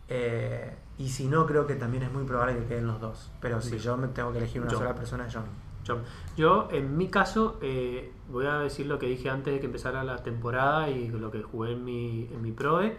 Eh, 0.07 0.75
y 0.97 1.09
si 1.09 1.27
no, 1.27 1.45
creo 1.45 1.67
que 1.67 1.75
también 1.75 2.03
es 2.03 2.11
muy 2.11 2.23
probable 2.23 2.57
que 2.57 2.65
queden 2.65 2.87
los 2.87 2.99
dos. 2.99 3.31
Pero 3.41 3.61
si 3.61 3.77
yo 3.79 3.97
me 3.97 4.07
tengo 4.07 4.31
que 4.31 4.37
elegir 4.39 4.61
una 4.61 4.71
sola 4.71 4.95
persona, 4.95 5.27
es 5.27 5.33
Jon. 5.33 5.43
Yo, 5.83 5.97
yo, 6.37 6.69
en 6.71 6.97
mi 6.97 7.09
caso, 7.09 7.59
eh, 7.61 8.11
voy 8.29 8.45
a 8.45 8.59
decir 8.59 8.85
lo 8.85 8.99
que 8.99 9.07
dije 9.07 9.29
antes 9.29 9.53
de 9.53 9.59
que 9.59 9.65
empezara 9.65 10.03
la 10.03 10.17
temporada 10.17 10.89
y 10.89 11.09
lo 11.09 11.29
que 11.29 11.43
jugué 11.43 11.73
en 11.73 11.83
mi, 11.83 12.29
en 12.31 12.41
mi 12.41 12.51
PROE. 12.51 12.97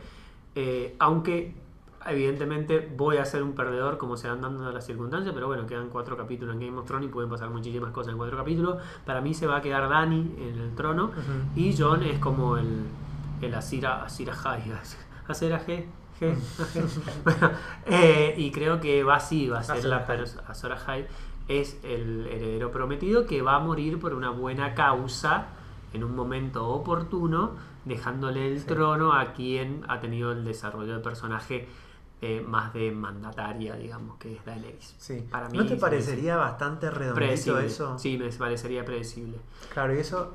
Eh, 0.55 0.95
aunque, 0.99 1.55
evidentemente, 2.07 2.93
voy 2.97 3.16
a 3.16 3.24
ser 3.24 3.43
un 3.43 3.55
perdedor 3.55 3.99
como 3.99 4.16
se 4.16 4.28
van 4.28 4.41
dando 4.41 4.70
las 4.70 4.85
circunstancias, 4.85 5.35
pero 5.35 5.47
bueno, 5.47 5.66
quedan 5.66 5.89
cuatro 5.89 6.16
capítulos 6.16 6.55
en 6.55 6.61
Game 6.61 6.78
of 6.78 6.87
Thrones 6.87 7.09
y 7.09 7.12
pueden 7.12 7.30
pasar 7.30 7.51
muchísimas 7.51 7.91
cosas 7.93 8.12
en 8.12 8.18
cuatro 8.18 8.37
capítulos. 8.37 8.82
Para 9.05 9.20
mí 9.20 9.35
se 9.35 9.47
va 9.47 9.57
a 9.57 9.61
quedar 9.62 9.89
Dani 9.89 10.35
en 10.39 10.59
el 10.59 10.74
trono 10.74 11.11
y 11.57 11.74
John 11.76 12.03
es 12.03 12.18
como 12.18 12.57
el, 12.57 12.85
el 13.41 13.55
Asira, 13.55 14.05
Asira 14.05 14.35
High. 14.35 14.72
Asira 15.26 15.64
G. 15.64 15.87
G, 16.20 16.32
Bueno, 17.24 17.51
eh, 17.87 18.35
y 18.37 18.53
creo 18.53 18.80
que 18.80 19.03
va 19.03 19.16
así, 19.16 19.49
va 19.49 19.59
a 19.61 19.64
ser 19.64 19.85
la 19.85 20.07
persona. 20.07 20.74
Ahai 20.76 21.07
es 21.49 21.78
el 21.84 22.26
heredero 22.26 22.70
prometido 22.70 23.26
que 23.26 23.42
va 23.42 23.57
a 23.57 23.59
morir 23.61 23.99
por 24.01 24.14
una 24.14 24.30
buena 24.30 24.74
causa 24.74 25.47
en 25.92 26.03
un 26.05 26.14
momento 26.16 26.66
oportuno, 26.68 27.53
dejándole 27.84 28.47
el 28.51 28.61
Sí. 28.61 28.66
trono 28.66 29.12
a 29.12 29.32
quien 29.32 29.84
ha 29.88 30.01
tenido 30.01 30.32
el 30.32 30.45
desarrollo 30.45 30.95
de 30.95 31.01
personaje 31.01 31.68
eh, 32.22 32.40
más 32.47 32.72
de 32.72 32.90
mandataria, 32.90 33.74
digamos, 33.76 34.16
que 34.16 34.34
es 34.36 34.45
Daenerys. 34.47 34.95
Sí. 34.99 35.26
Para 35.30 35.49
mí 35.51 35.59
¿No 35.59 35.66
te 35.66 35.76
parecería 35.76 36.36
bastante 36.36 36.90
redondito 36.90 37.59
eso? 37.59 37.99
Sí, 37.99 38.16
me 38.16 38.30
parecería 38.30 38.82
predecible. 38.82 39.38
Claro, 39.74 39.95
y 39.95 39.99
eso. 39.99 40.32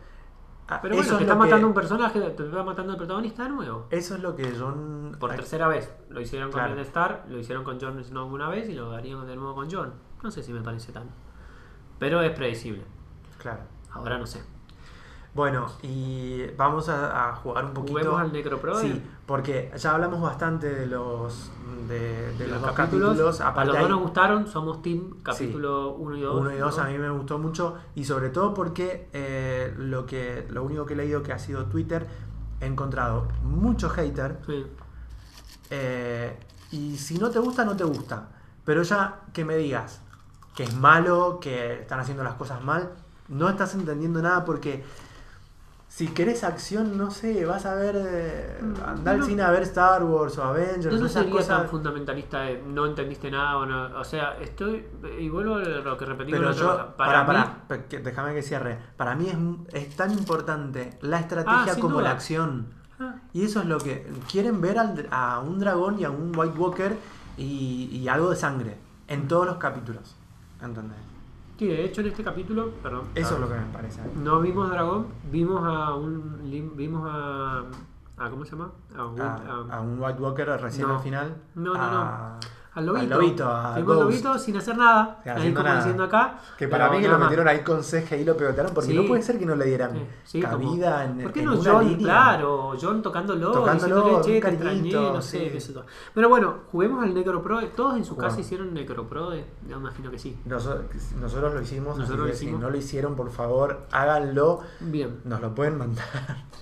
ah, 0.68 0.80
Pero 0.84 0.94
eso 0.94 1.02
bueno, 1.04 1.10
te 1.10 1.16
es 1.16 1.22
está 1.22 1.34
lo 1.34 1.40
que- 1.42 1.46
matando 1.48 1.68
un 1.68 1.74
personaje, 1.74 2.20
te 2.22 2.44
está 2.46 2.64
matando 2.64 2.92
el 2.92 2.98
protagonista 3.00 3.44
de 3.44 3.50
nuevo. 3.50 3.88
Eso 3.90 4.14
es 4.14 4.22
lo 4.22 4.36
que 4.36 4.54
John. 4.60 5.16
Por 5.20 5.32
tercera 5.32 5.68
vez. 5.68 5.92
Lo 6.10 6.22
hicieron 6.22 6.52
con. 6.52 6.62
Ned 6.62 6.78
Stark, 6.80 7.24
lo 7.28 7.40
hicieron 7.40 7.64
con 7.64 7.80
Jon 7.80 8.04
Snow 8.04 8.28
una 8.32 8.50
vez 8.50 8.70
y 8.70 8.74
lo 8.76 8.92
harían 8.92 9.26
de 9.26 9.36
nuevo 9.36 9.56
con 9.56 9.72
Jon. 9.72 9.94
No 10.24 10.32
sé 10.32 10.44
si 10.44 10.52
me 10.54 10.62
parece 10.62 10.92
tan. 10.92 11.08
Pero 11.98 12.22
es 12.22 12.32
predecible. 12.32 12.84
Claro. 13.38 13.62
Ahora 13.92 14.18
no 14.18 14.26
sé. 14.28 14.42
Bueno, 15.34 15.68
y 15.84 16.48
vamos 16.58 16.90
a, 16.90 17.30
a 17.30 17.36
jugar 17.36 17.64
un 17.66 17.74
poquito. 17.74 17.94
Juguemos 18.00 18.20
al 18.22 18.34
Necroprode. 18.34 18.82
Sí, 18.82 19.02
porque 19.26 19.72
ya 19.78 19.94
hablamos 19.94 20.22
bastante 20.22 20.74
de 20.74 20.88
los 20.88 21.52
de, 21.88 22.34
de 22.34 22.38
De 22.38 22.48
los, 22.48 22.62
capítulos. 22.74 23.10
capítulos. 23.16 23.42
a 23.42 23.64
los 23.66 23.68
dos 23.68 23.78
hay 23.78 23.90
nos 23.90 24.02
gustaron, 24.02 24.48
somos 24.48 24.82
team 24.82 25.22
capítulo 25.22 25.92
1 25.92 26.18
y 26.18 26.22
2. 26.22 26.42
uno 26.42 26.52
y 26.52 26.58
dos 26.58 26.80
a 26.80 26.86
mí 26.86 26.98
me 26.98 27.10
gustó 27.12 27.38
mucho 27.38 27.78
y 27.96 28.04
sobre 28.06 28.30
todo 28.30 28.54
porque 28.56 29.08
eh, 29.14 29.74
lo 29.78 30.06
que 30.06 30.46
lo 30.50 30.64
único 30.64 30.86
que 30.86 30.94
he 30.94 30.98
leído 30.98 31.22
que 31.24 31.32
ha 31.32 31.40
sido 31.40 31.66
Twitter 31.66 32.08
he 32.60 32.66
encontrado 32.66 33.28
mucho 33.44 33.90
hater 33.90 34.40
Sí. 34.46 34.66
eh, 35.70 36.38
y 36.72 36.98
si 36.98 37.18
no 37.18 37.30
te 37.30 37.40
gusta 37.40 37.66
no 37.66 37.76
te 37.78 37.84
gusta, 37.84 38.30
pero 38.66 38.82
ya 38.84 39.22
que 39.34 39.46
me 39.46 39.56
digas 39.58 40.02
que 40.60 40.66
es 40.66 40.76
malo, 40.76 41.40
que 41.40 41.80
están 41.80 42.02
haciendo 42.02 42.22
las 42.22 42.34
cosas 42.34 42.62
mal, 42.62 42.90
no 43.30 43.48
estás 43.48 43.76
entendiendo 43.76 44.22
nada 44.22 44.44
porque 44.44 44.84
si 45.88 46.10
querés 46.10 46.44
acción, 46.44 46.98
no 46.98 47.12
sé, 47.12 47.46
vas 47.46 47.66
a 47.66 47.76
ver, 47.76 47.96
eh, 47.98 48.60
Mm, 48.62 48.74
andar 48.86 49.14
al 49.14 49.20
no. 49.22 49.26
cine 49.26 49.42
a 49.42 49.52
ver 49.52 49.64
Star 49.64 50.04
Wars 50.04 50.38
o 50.38 50.44
Avengers, 50.44 51.00
no 51.00 51.06
esas 51.06 51.14
sería 51.14 51.30
tan 51.30 51.38
cosas. 51.60 51.72
fundamentalista 51.72 52.42
de 52.42 52.62
no 52.62 52.86
entendiste 52.88 53.32
nada 53.32 53.56
o 53.58 53.66
no. 53.66 53.98
O 53.98 54.04
sea, 54.04 54.38
estoy. 54.42 54.86
Y 55.18 55.30
vuelvo 55.30 55.56
a 55.56 55.60
lo 55.60 55.98
que 55.98 56.04
repetí 56.04 56.32
Pero 56.32 56.52
yo, 56.52 56.72
cosa. 56.72 56.98
para, 56.98 57.26
Para, 57.26 57.46
mí, 57.46 57.52
para, 57.70 57.84
que- 57.88 58.00
déjame 58.00 58.34
que 58.34 58.42
cierre. 58.44 58.78
Para 58.98 59.16
mí 59.16 59.30
es, 59.72 59.82
es 59.88 59.96
tan 59.96 60.12
importante 60.12 60.98
la 61.00 61.22
estrategia 61.22 61.72
Ah, 61.72 61.74
sin 61.74 61.82
como 61.82 61.96
duda. 62.00 62.04
la 62.04 62.12
acción. 62.12 62.68
Ah, 63.00 63.16
Y 63.32 63.46
eso 63.46 63.62
es 63.62 63.66
lo 63.66 63.78
que 63.78 64.06
quieren 64.30 64.60
ver 64.60 64.78
al- 64.78 65.08
a 65.10 65.40
un 65.40 65.58
dragón 65.58 66.00
y 66.00 66.04
a 66.04 66.10
un 66.10 66.34
White 66.38 66.60
Walker 66.60 66.98
y, 67.38 67.86
y 67.94 68.10
algo 68.10 68.30
de 68.30 68.36
sangre 68.36 68.78
en 69.08 69.30
todos 69.30 69.46
los 69.46 69.56
capítulos. 69.56 70.18
¿Entendés? 70.62 70.98
Sí, 71.58 71.68
de 71.68 71.84
hecho 71.86 72.02
en 72.02 72.08
este 72.08 72.24
capítulo, 72.24 72.72
perdón. 72.82 73.06
Eso 73.16 73.36
es 73.36 73.42
lo 73.42 73.48
que 73.50 73.56
me 73.56 73.66
parece. 73.74 74.02
No 74.16 74.40
vimos 74.40 74.70
dragón, 74.70 75.08
vimos 75.32 75.62
a 75.66 75.94
un. 75.96 76.40
Vimos 76.76 77.10
a. 77.12 77.64
a 78.18 78.30
¿Cómo 78.30 78.46
se 78.46 78.52
llama? 78.52 78.72
A, 78.98 79.06
un- 79.06 79.20
A, 79.22 79.36
a- 79.36 79.76
a 79.78 79.82
un 79.82 80.00
White 80.02 80.22
Walker 80.22 80.48
recién 80.62 80.88
No. 80.88 80.96
al 80.96 81.02
final. 81.04 81.36
No, 81.56 81.74
no, 81.74 81.80
a- 81.82 82.40
al 82.80 82.86
lobito. 82.88 83.14
al 83.16 83.20
lobito, 83.22 83.46
a 83.50 83.76
Vimos 83.76 83.78
al 83.78 83.84
Ghost. 83.86 84.02
lobito 84.02 84.40
sin 84.40 84.58
hacer 84.58 84.78
nada. 84.78 85.20
Ahí 85.24 85.32
haciendo 85.32 85.60
como 85.60 85.68
nada. 85.70 85.78
diciendo 85.80 86.04
acá. 86.04 86.40
Que 86.58 86.68
para 86.68 86.86
pero 86.86 86.98
mí 86.98 87.02
que 87.04 87.08
nada 87.08 87.14
lo 87.18 87.20
más. 87.20 87.30
metieron 87.30 87.48
ahí 87.48 87.64
con 87.64 87.82
CGI 87.84 88.16
y 88.16 88.26
lo 88.26 88.36
pegotearon 88.36 88.74
porque 88.74 88.90
Sí. 88.90 88.96
no 88.96 89.06
puede 89.08 89.22
ser 89.22 89.38
que 89.40 89.46
no 89.46 89.56
le 89.56 89.66
dieran 89.66 89.92
Sí, 89.94 90.02
sí, 90.24 90.42
como- 90.42 90.54
cabida 90.72 91.06
en, 91.06 91.18
¿Por 91.20 91.32
qué 91.32 91.40
en 91.42 91.46
no 91.46 91.60
una 91.60 91.72
John? 91.72 91.88
línea. 91.88 92.06
Claro, 92.06 92.74
John 92.82 93.02
tocándolo, 93.02 93.52
Tocándolo, 93.52 93.96
diciéndole, 93.96 94.12
che, 94.12 94.18
un 94.18 94.24
te 94.24 94.38
extrañé, 94.50 94.64
cariñito, 94.64 95.14
no 95.14 95.22
sé, 95.22 95.38
sí. 95.40 95.50
qué 95.52 95.60
sé 95.62 95.74
yo. 95.74 95.84
Pero 96.14 96.30
bueno, 96.30 96.56
juguemos 96.72 97.04
al 97.04 97.14
Necroprode. 97.14 97.68
¿Todos 97.68 97.98
en 97.98 98.06
su 98.06 98.16
Jugamos. 98.16 98.34
casa 98.34 98.42
hicieron 98.42 98.74
Necroprode? 98.74 99.46
Yo 99.68 99.78
imagino 99.78 100.10
que 100.12 100.20
sí. 100.20 100.40
Nosotros, 100.46 100.86
nosotros 101.20 101.54
lo 101.54 101.62
hicimos, 101.62 101.92
así 101.92 102.00
Nosotros 102.02 102.26
lo 102.26 102.32
que 102.32 102.38
si 102.38 102.46
hicimos. 102.46 102.62
no 102.62 102.70
lo 102.70 102.78
hicieron, 102.78 103.16
por 103.16 103.30
favor, 103.32 103.88
háganlo. 103.92 104.62
Bien. 104.80 105.20
Nos 105.26 105.42
lo 105.42 105.54
pueden 105.54 105.78
mandar. 105.78 106.06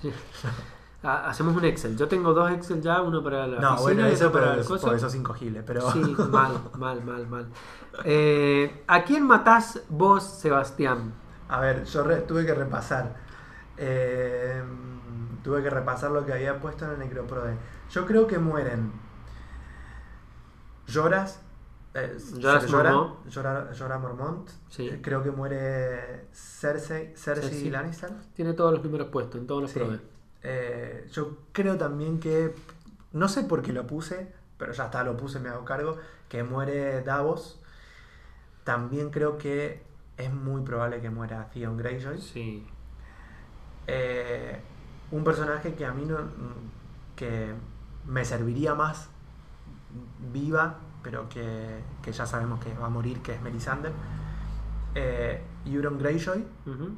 Ha- 1.02 1.28
Hacemos 1.30 1.54
un 1.56 1.64
Excel. 1.64 1.96
Yo 1.96 2.08
tengo 2.08 2.34
dos 2.34 2.50
Excel 2.50 2.82
ya, 2.82 3.00
uno 3.02 3.22
para 3.22 3.46
la 3.46 3.60
No, 3.60 3.74
oficina 3.74 3.82
bueno, 3.82 4.08
y 4.08 4.12
eso, 4.12 4.26
otro 4.28 4.32
para 4.32 4.44
pero 4.46 4.54
el 4.54 4.60
es- 4.62 4.66
coso. 4.68 4.86
por 4.86 4.96
eso 4.96 5.06
es 5.06 5.14
incogible. 5.14 5.62
Pero 5.62 5.90
Sí, 5.92 6.00
mal, 6.30 6.52
mal, 6.76 7.04
mal, 7.04 7.26
mal. 7.28 7.46
Eh, 8.04 8.82
¿A 8.88 9.04
quién 9.04 9.24
matás 9.26 9.80
vos, 9.88 10.24
Sebastián? 10.24 11.12
A 11.48 11.60
ver, 11.60 11.84
yo 11.84 12.02
re- 12.02 12.22
tuve 12.22 12.44
que 12.44 12.52
repasar. 12.54 13.14
Eh, 13.76 14.60
tuve 15.44 15.62
que 15.62 15.70
repasar 15.70 16.10
lo 16.10 16.26
que 16.26 16.32
había 16.32 16.58
puesto 16.60 16.84
en 16.84 16.90
el 16.92 16.98
Necroprode. 16.98 17.56
Yo 17.90 18.04
creo 18.04 18.26
que 18.26 18.38
mueren. 18.38 18.92
Lloras. 20.86 21.40
Eh, 21.94 22.16
Llora, 22.36 22.60
Mormont. 22.68 23.26
Llora, 23.28 23.68
Jorah 23.76 23.98
Mormont. 23.98 24.48
Sí. 24.68 24.88
Eh, 24.88 25.00
Creo 25.02 25.22
que 25.22 25.30
muere 25.30 26.26
Cersei, 26.32 27.14
Cersei, 27.16 27.50
Cersei. 27.50 27.70
Lannister. 27.70 28.10
Tiene 28.34 28.52
todos 28.52 28.72
los 28.74 28.84
números 28.84 29.08
puestos, 29.08 29.40
en 29.40 29.46
todos 29.46 29.62
los 29.62 29.70
Sí. 29.70 29.78
probes. 29.78 30.00
Eh, 30.42 31.08
yo 31.12 31.38
creo 31.52 31.76
también 31.76 32.20
que. 32.20 32.54
No 33.12 33.28
sé 33.28 33.42
por 33.42 33.62
qué 33.62 33.72
lo 33.72 33.86
puse, 33.86 34.32
pero 34.58 34.72
ya 34.72 34.86
está, 34.86 35.02
lo 35.02 35.16
puse, 35.16 35.40
me 35.40 35.48
hago 35.48 35.64
cargo. 35.64 35.96
Que 36.28 36.42
muere 36.42 37.02
Davos. 37.02 37.60
También 38.64 39.10
creo 39.10 39.38
que 39.38 39.82
es 40.16 40.32
muy 40.32 40.62
probable 40.62 41.00
que 41.00 41.10
muera 41.10 41.48
Theon 41.50 41.76
Greyjoy. 41.76 42.20
Sí. 42.20 42.66
Eh, 43.86 44.60
un 45.10 45.24
personaje 45.24 45.74
que 45.74 45.86
a 45.86 45.92
mí 45.92 46.04
no. 46.04 46.18
que 47.16 47.54
me 48.06 48.24
serviría 48.24 48.74
más 48.74 49.08
viva, 50.32 50.76
pero 51.02 51.28
que, 51.28 51.80
que 52.02 52.12
ya 52.12 52.26
sabemos 52.26 52.62
que 52.62 52.74
va 52.74 52.86
a 52.86 52.90
morir, 52.90 53.20
que 53.22 53.34
es 53.34 53.40
Melisandre. 53.40 53.92
Eh, 54.94 55.40
Euron 55.66 55.98
Greyjoy 55.98 56.44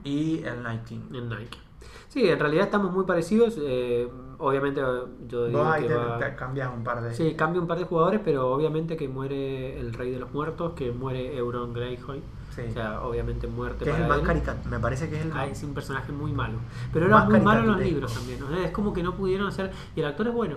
y 0.04 0.42
el 0.44 0.62
Night 0.62 0.84
King. 0.84 1.02
En 1.12 1.28
Nike. 1.28 1.69
Sí, 2.08 2.28
en 2.28 2.38
realidad 2.38 2.64
estamos 2.64 2.92
muy 2.92 3.04
parecidos. 3.04 3.56
eh, 3.60 4.08
obviamente 4.38 4.80
yo 5.28 5.46
digo 5.46 5.58
Vos 5.60 5.68
ahí 5.74 5.82
que 5.82 5.88
te, 5.88 5.94
va- 5.94 6.18
te 6.18 6.34
cambias 6.34 6.70
un 6.74 6.82
par 6.84 7.02
de. 7.02 7.14
Sí, 7.14 7.34
cambia 7.34 7.60
un 7.60 7.66
par 7.68 7.78
de 7.78 7.84
jugadores, 7.84 8.20
pero 8.24 8.50
obviamente 8.52 8.96
que 8.96 9.08
muere 9.08 9.78
el 9.78 9.92
rey 9.92 10.10
de 10.10 10.18
los 10.18 10.32
muertos, 10.32 10.72
que 10.72 10.92
muere 10.92 11.36
Euron 11.36 11.72
Greyjoy. 11.72 12.20
Sí. 12.54 12.62
O 12.68 12.72
sea, 12.72 13.02
obviamente 13.02 13.46
muerte 13.46 13.84
que 13.84 13.90
es 13.92 13.96
el 13.96 14.08
más 14.08 14.18
él. 14.18 14.26
caricato. 14.26 14.68
Me 14.68 14.80
parece 14.80 15.08
que 15.08 15.16
es 15.16 15.24
el 15.24 15.30
Ah, 15.32 15.46
es 15.46 15.62
un 15.62 15.72
personaje 15.72 16.10
muy 16.12 16.32
malo. 16.32 16.58
Pero 16.92 17.06
era 17.06 17.24
muy 17.24 17.38
malo 17.40 17.60
en 17.60 17.66
los 17.68 17.80
libros 17.80 18.12
también. 18.12 18.40
¿no? 18.40 18.56
Es 18.58 18.72
como 18.72 18.92
que 18.92 19.02
no 19.04 19.14
pudieron 19.14 19.46
hacer. 19.46 19.70
Y 19.94 20.00
el 20.00 20.06
actor 20.06 20.26
es 20.26 20.34
bueno. 20.34 20.56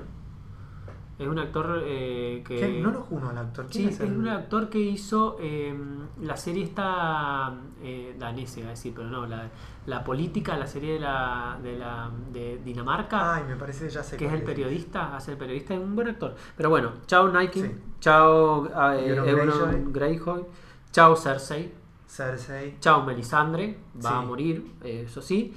Es 1.23 1.29
un 1.29 1.39
actor 1.39 1.81
eh, 1.85 2.43
que. 2.45 2.81
No 2.81 2.91
lo 2.91 3.01
juro 3.01 3.29
al 3.29 3.37
actor. 3.37 3.67
¿Quién 3.71 3.93
Sí, 3.93 4.03
es, 4.03 4.09
un 4.09 4.27
actor 4.27 4.69
que 4.69 4.79
hizo 4.79 5.37
eh, 5.39 5.73
la 6.21 6.35
serie 6.37 6.63
esta 6.63 7.53
eh, 7.81 8.15
danesa, 8.19 8.59
iba 8.59 8.67
a 8.69 8.71
decir, 8.71 8.93
pero 8.95 9.09
no, 9.09 9.25
la, 9.25 9.49
la 9.85 10.03
política, 10.03 10.57
la 10.57 10.67
serie 10.67 10.93
de 10.93 10.99
la 10.99 11.57
de, 11.61 11.77
la, 11.77 12.09
de 12.31 12.59
Dinamarca, 12.63 13.35
Ay, 13.35 13.43
me 13.47 13.55
parece 13.55 13.89
ya 13.89 14.03
sé 14.03 14.17
que 14.17 14.25
es 14.25 14.33
el 14.33 14.43
periodista, 14.43 15.15
hace 15.15 15.31
el 15.31 15.37
periodista, 15.37 15.73
es 15.73 15.79
un 15.79 15.95
buen 15.95 16.09
actor. 16.09 16.35
Pero 16.57 16.69
bueno, 16.69 16.91
chao 17.07 17.29
Nike, 17.29 17.61
Sí. 17.61 17.71
chao 17.99 18.67
eh, 18.93 19.15
Euron 19.25 19.91
Greyjoy, 19.93 20.45
Chao 20.91 21.15
Cersei. 21.15 21.73
Cersei. 22.07 22.77
Chao 22.79 23.03
Melisandre. 23.03 23.77
Va 24.05 24.19
a 24.19 24.21
morir, 24.21 24.73
eh, 24.83 25.05
eso 25.07 25.21
sí. 25.21 25.53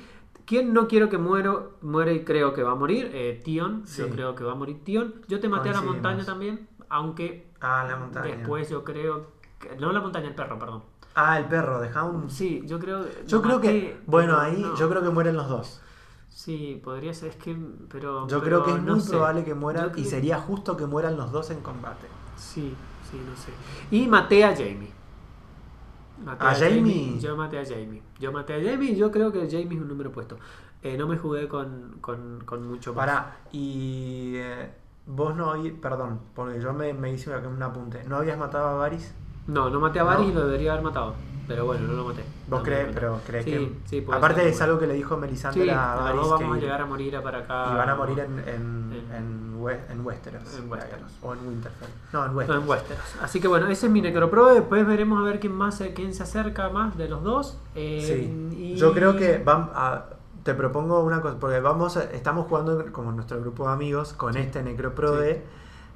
¿Quién 0.47 0.72
no 0.72 0.86
quiero 0.88 1.09
que 1.09 1.18
muero, 1.18 1.72
muere 1.82 2.14
y 2.14 2.24
creo 2.24 2.55
que 2.55 2.62
va 2.62 2.72
a 2.72 2.74
morir? 2.76 3.11
Eh, 3.12 3.40
Tion. 3.44 3.82
Sí. 3.86 4.03
Yo 4.03 4.09
creo 4.11 4.34
que 4.34 4.44
va 4.44 4.53
a 4.53 4.55
morir 4.55 4.82
Tion. 4.84 5.14
Yo 5.28 5.40
te 5.40 5.49
maté 5.49 5.70
a 5.70 5.72
la 5.74 5.82
montaña 5.82 6.24
también, 6.24 6.68
aunque 6.88 7.51
Ah, 7.61 7.84
la 7.88 7.97
montaña. 7.97 8.36
después 8.36 8.68
yo 8.70 8.84
creo... 8.84 9.26
Que, 9.59 9.74
no 9.76 9.90
la 9.92 10.01
montaña, 10.01 10.28
el 10.28 10.34
perro, 10.34 10.59
perdón. 10.59 10.82
Ah, 11.14 11.38
el 11.38 11.47
perro, 11.47 11.80
de 11.80 11.88
Hound. 11.92 12.30
Sí, 12.30 12.62
yo 12.66 12.78
creo... 12.78 13.07
Yo 13.26 13.40
creo 13.42 13.61
que. 13.61 13.99
Bueno, 14.07 14.38
ahí 14.38 14.61
no. 14.61 14.76
yo 14.76 14.88
creo 14.88 15.03
que 15.03 15.09
mueren 15.09 15.34
los 15.36 15.49
dos. 15.49 15.80
Sí, 16.28 16.78
podría 16.84 17.14
ser, 17.14 17.30
es 17.30 17.36
que... 17.36 17.57
Pero, 17.90 18.28
Yo 18.28 18.40
pero 18.42 18.62
creo 18.62 18.64
que 18.64 18.70
es 18.80 18.82
no 18.86 18.92
muy 18.92 19.01
sé. 19.01 19.11
probable 19.11 19.42
que 19.44 19.55
mueran 19.55 19.92
y 19.97 20.05
sería 20.05 20.38
justo 20.38 20.76
que 20.76 20.84
mueran 20.86 21.16
los 21.16 21.32
dos 21.32 21.51
en 21.51 21.61
combate. 21.61 22.07
Sí, 22.36 22.74
sí, 23.11 23.16
no 23.26 23.34
sé. 23.36 23.51
Y 23.90 24.07
maté 24.07 24.44
a 24.44 24.51
Jamie. 24.55 24.92
Maté 26.25 26.45
¿A 26.45 26.55
Jamie? 26.55 27.19
Yo 27.21 27.37
maté 27.37 27.59
a 27.59 27.64
Jamie. 27.64 28.03
Yo 28.19 28.33
maté 28.33 28.55
a 28.55 28.71
Jamie 28.71 28.93
y 28.93 28.97
yo 28.97 29.11
creo 29.11 29.31
que 29.33 29.41
Jamie 29.51 29.77
es 29.77 29.83
un 29.83 29.89
número 29.89 30.11
puesto. 30.12 30.37
Eh, 30.83 30.97
no 30.97 31.07
me 31.07 31.17
jugué 31.17 31.49
con, 31.49 31.97
con, 32.01 32.43
con 32.45 32.67
mucho 32.67 32.93
más. 32.95 33.07
Pará, 33.07 33.37
y. 33.53 34.35
eh, 34.37 34.71
vos 35.07 35.35
no 35.37 35.51
oí. 35.51 35.71
Perdón, 35.73 36.21
porque 36.35 36.61
yo 36.61 36.73
me, 36.73 36.93
me 36.95 37.12
hice 37.12 37.35
un 37.37 37.62
apunte. 37.62 38.03
¿No 38.05 38.17
habías 38.17 38.39
matado 38.39 38.69
a 38.69 38.75
Varys? 38.75 39.12
No, 39.47 39.69
no 39.71 39.79
maté 39.81 39.99
a 40.01 40.05
Varys 40.05 40.27
No. 40.27 40.33
y 40.33 40.35
lo 40.35 40.47
debería 40.47 40.73
haber 40.73 40.85
matado. 40.85 41.14
Pero 41.49 41.64
bueno, 41.64 41.87
no 41.87 41.93
lo 41.95 42.05
maté. 42.07 42.23
¿Vos 42.49 42.59
No 42.59 42.64
crees? 42.64 42.89
Pero 42.93 43.21
crees 43.25 43.45
Sí, 43.45 43.51
que. 43.53 43.73
sí, 43.85 44.07
aparte 44.11 44.49
es 44.49 44.61
algo 44.61 44.79
que 44.81 44.87
le 44.89 44.95
dijo 44.95 45.17
Melisandre 45.17 45.62
Sí, 45.62 45.71
a 45.71 45.95
Varys. 45.95 46.21
dos 46.21 46.31
vamos 46.31 46.53
que 46.55 46.59
a 46.59 46.62
llegar 46.62 46.81
a 46.83 46.87
morir 46.87 47.17
a 47.17 47.23
para 47.23 47.39
acá. 47.39 47.71
Y 47.73 47.77
van 47.77 47.89
a 47.89 47.95
morir 47.95 48.19
en, 48.19 48.39
en, 48.41 48.47
En- 48.49 49.14
en, 49.14 49.45
We- 49.63 49.81
en 49.91 50.05
Westeros. 50.05 50.43
En 50.57 50.71
Westeros. 50.71 51.11
O 51.23 51.33
en 51.35 51.47
Winterfell. 51.47 51.89
No, 52.13 52.25
en 52.25 52.33
No, 52.33 52.37
Westeros. 52.39 52.63
en 52.63 52.69
Westeros. 52.69 53.05
Así 53.23 53.41
que 53.41 53.49
bueno, 53.49 53.67
ese 53.69 53.87
es 53.87 53.93
mi 53.93 54.01
Necropro. 54.01 54.53
Después 54.55 54.87
veremos 54.87 55.19
a 55.21 55.23
ver 55.23 55.41
quién 55.41 55.53
más 55.53 55.77
se- 55.77 55.93
quién 55.95 56.15
se 56.15 56.23
acerca 56.23 56.69
más 56.71 56.97
de 56.97 57.09
los 57.09 57.23
dos. 57.23 57.59
Eh, 57.75 58.03
Sí. 58.51 58.57
y- 58.57 58.77
Yo 58.77 58.93
creo 58.93 59.17
que 59.17 59.43
a- 59.47 60.05
te 60.43 60.55
propongo 60.55 61.01
una 61.01 61.21
cosa, 61.21 61.39
porque 61.41 61.59
vamos 61.61 61.97
a- 61.97 62.05
estamos 62.05 62.47
jugando 62.47 62.93
como 62.93 63.11
nuestro 63.13 63.41
grupo 63.41 63.67
de 63.67 63.73
amigos 63.73 64.13
con 64.13 64.35
Sí. 64.35 64.39
este 64.41 64.63
Necroprode, 64.63 65.45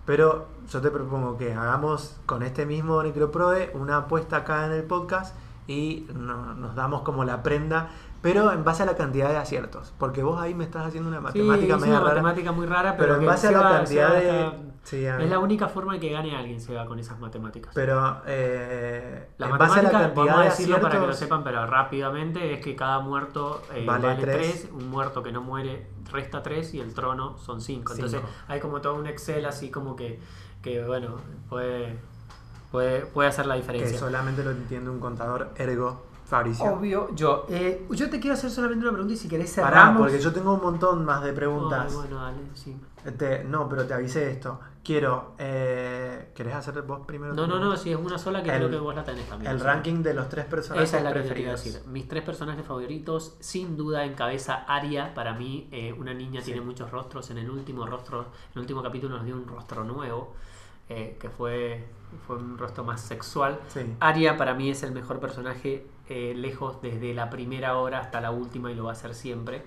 pero 0.05 0.47
yo 0.69 0.81
te 0.81 0.91
propongo 0.91 1.39
que 1.39 1.53
hagamos 1.55 2.17
con 2.27 2.43
este 2.43 2.67
mismo 2.67 3.01
Necroprode 3.03 3.71
una 3.75 3.99
apuesta 3.99 4.39
acá 4.39 4.67
en 4.67 4.73
el 4.73 4.83
podcast 4.83 5.37
y 5.69 6.09
no- 6.15 6.55
nos 6.55 6.75
damos 6.75 7.03
como 7.03 7.23
la 7.25 7.45
prenda, 7.45 7.91
pero 8.23 8.53
en 8.53 8.64
base 8.64 8.83
a 8.83 8.87
la 8.87 8.97
cantidad 8.97 9.29
de 9.31 9.37
aciertos, 9.37 9.93
porque 9.99 10.23
vos 10.23 10.41
ahí 10.41 10.55
me 10.55 10.64
estás 10.64 10.87
haciendo 10.87 11.09
una 11.09 11.18
Sí, 11.33 11.41
matemática 11.41 11.75
es 11.75 11.81
media 11.81 11.95
una 11.95 12.01
rara, 12.01 12.11
matemática 12.23 12.53
muy 12.53 12.66
rara, 12.66 12.97
pero 12.97 13.03
pero, 13.05 13.14
en 13.14 13.21
que 13.21 13.27
base 13.27 13.49
a 13.49 13.53
la 13.53 13.62
cantidad 13.62 14.12
de... 14.14 14.41
está- 14.47 14.57
Sí, 14.83 15.07
a 15.07 15.21
Es 15.21 15.29
la 15.29 15.39
única 15.39 15.68
forma 15.68 15.93
de 15.93 16.01
que 16.01 16.11
gane 16.11 16.35
alguien 16.35 16.59
se 16.59 16.75
va 16.75 16.87
con 16.87 16.99
esas 16.99 17.21
matemáticas. 17.21 17.71
Pero 17.75 18.23
eh, 18.27 19.29
la 19.37 19.49
en 19.51 19.59
base 19.59 19.81
a 19.81 19.83
la 19.83 19.91
cantidad 19.91 20.39
de 20.39 20.45
decirlo 20.45 20.77
aciertos... 20.77 20.81
para 20.81 21.01
que 21.01 21.07
lo 21.07 21.12
sepan, 21.12 21.45
pero 21.45 21.66
rápidamente 21.66 22.55
es 22.55 22.64
que 22.64 22.75
cada 22.75 22.99
muerto 23.01 23.62
eh, 23.75 23.85
Vale 23.87 24.07
vale 24.07 24.23
tres. 24.23 24.62
3, 24.62 24.68
un 24.73 24.89
muerto 24.89 25.23
que 25.23 25.33
no 25.33 25.43
muere 25.43 25.87
resta 26.11 26.43
3 26.43 26.73
y 26.75 26.81
el 26.81 26.95
trono 26.95 27.37
son 27.39 27.61
5. 27.61 27.93
Entonces 27.93 28.21
Cinco. 28.21 28.33
hay 28.49 28.59
como 28.61 28.81
todo 28.81 28.95
un 28.95 29.07
Excel 29.07 29.45
así 29.45 29.71
como 29.71 29.97
que, 29.97 30.18
que 30.62 30.83
bueno, 30.83 31.16
puede, 31.51 31.99
puede, 32.73 33.03
puede 33.05 33.29
hacer 33.29 33.45
la 33.47 33.55
que 33.57 33.61
diferencia. 33.61 33.99
solamente 33.99 34.43
lo 34.43 34.51
entiende 34.51 34.89
un 34.91 34.99
contador 34.99 35.51
ergo 35.57 36.07
Fabricio. 36.31 36.72
Obvio, 36.72 37.12
yo. 37.14 37.45
eh, 37.49 37.87
yo 37.91 38.09
te 38.09 38.20
quiero 38.20 38.35
hacer 38.35 38.51
solamente 38.51 38.85
una 38.85 38.93
pregunta 38.93 39.14
y 39.14 39.16
si 39.16 39.28
querés 39.28 39.53
Pará, 39.55 39.68
cerramos. 39.68 40.03
porque 40.03 40.20
yo 40.20 40.33
tengo 40.33 40.55
un 40.55 40.62
montón 40.62 41.05
más 41.05 41.22
de 41.24 41.33
preguntas. 41.33 41.87
Ay, 41.91 41.95
bueno, 41.97 42.16
dale, 42.22 42.39
sí. 42.55 42.76
Te- 43.18 43.43
no, 43.45 43.68
pero 43.68 43.85
te 43.87 43.95
avisé 43.95 44.31
esto. 44.31 44.61
Quiero. 44.85 45.35
Eh, 45.39 46.31
¿Querés 46.35 46.55
hacer 46.55 46.81
vos 46.83 47.01
primero? 47.05 47.35
No, 47.35 47.47
no, 47.47 47.59
no, 47.59 47.76
si 47.76 47.91
es 47.91 47.99
una 47.99 48.16
sola 48.16 48.43
que 48.43 48.51
El- 48.51 48.59
creo 48.59 48.70
que 48.70 48.78
vos 48.78 48.95
la 48.95 49.03
tenés 49.05 49.28
también. 49.28 49.51
El 49.51 49.57
o 49.57 49.61
sea. 49.61 49.72
ranking 49.74 50.03
de 50.03 50.14
los 50.14 50.28
tres 50.28 50.45
personajes 50.47 50.89
Esa 50.89 50.99
es 50.99 51.05
la 51.05 51.12
que 51.12 51.20
te 51.22 51.28
quería 51.28 51.51
preferidos. 51.53 51.64
decir. 51.83 51.91
Mis 51.91 52.07
tres 52.09 52.22
personajes 52.22 52.64
favoritos, 52.64 53.37
sin 53.41 53.76
duda 53.76 54.05
encabeza 54.05 54.55
Aria. 54.68 55.12
Para 55.14 55.35
mí, 55.35 55.68
eh, 55.72 55.93
una 55.99 56.14
niña 56.14 56.41
Sí. 56.41 56.47
tiene 56.53 56.61
muchos 56.61 56.91
rostros. 56.93 57.28
En 57.31 57.39
el 57.39 57.51
último 57.51 57.87
rostro, 57.87 58.20
en 58.20 58.26
el 58.55 58.61
último 58.61 58.83
capítulo 58.85 59.16
nos 59.16 59.24
dio 59.26 59.35
un 59.35 59.49
rostro 59.49 59.83
nuevo, 59.85 60.33
eh, 60.89 61.16
que 61.20 61.28
fue, 61.28 61.85
fue 62.26 62.37
un 62.37 62.57
rostro 62.57 62.85
más 62.85 63.01
sexual. 63.01 63.59
Sí. 63.68 63.81
Aria 64.01 64.37
para 64.37 64.55
mí 64.55 64.70
es 64.70 64.83
el 64.83 64.93
mejor 64.93 65.18
personaje 65.20 65.87
eh, 66.11 66.35
lejos 66.37 66.83
desde 66.83 67.15
la 67.15 67.31
primera 67.31 67.79
hora 67.79 68.01
hasta 68.01 68.21
la 68.21 68.31
última 68.33 68.71
y 68.71 68.75
lo 68.75 68.85
va 68.85 68.93
a 68.93 68.97
ser 68.97 69.15
siempre. 69.15 69.63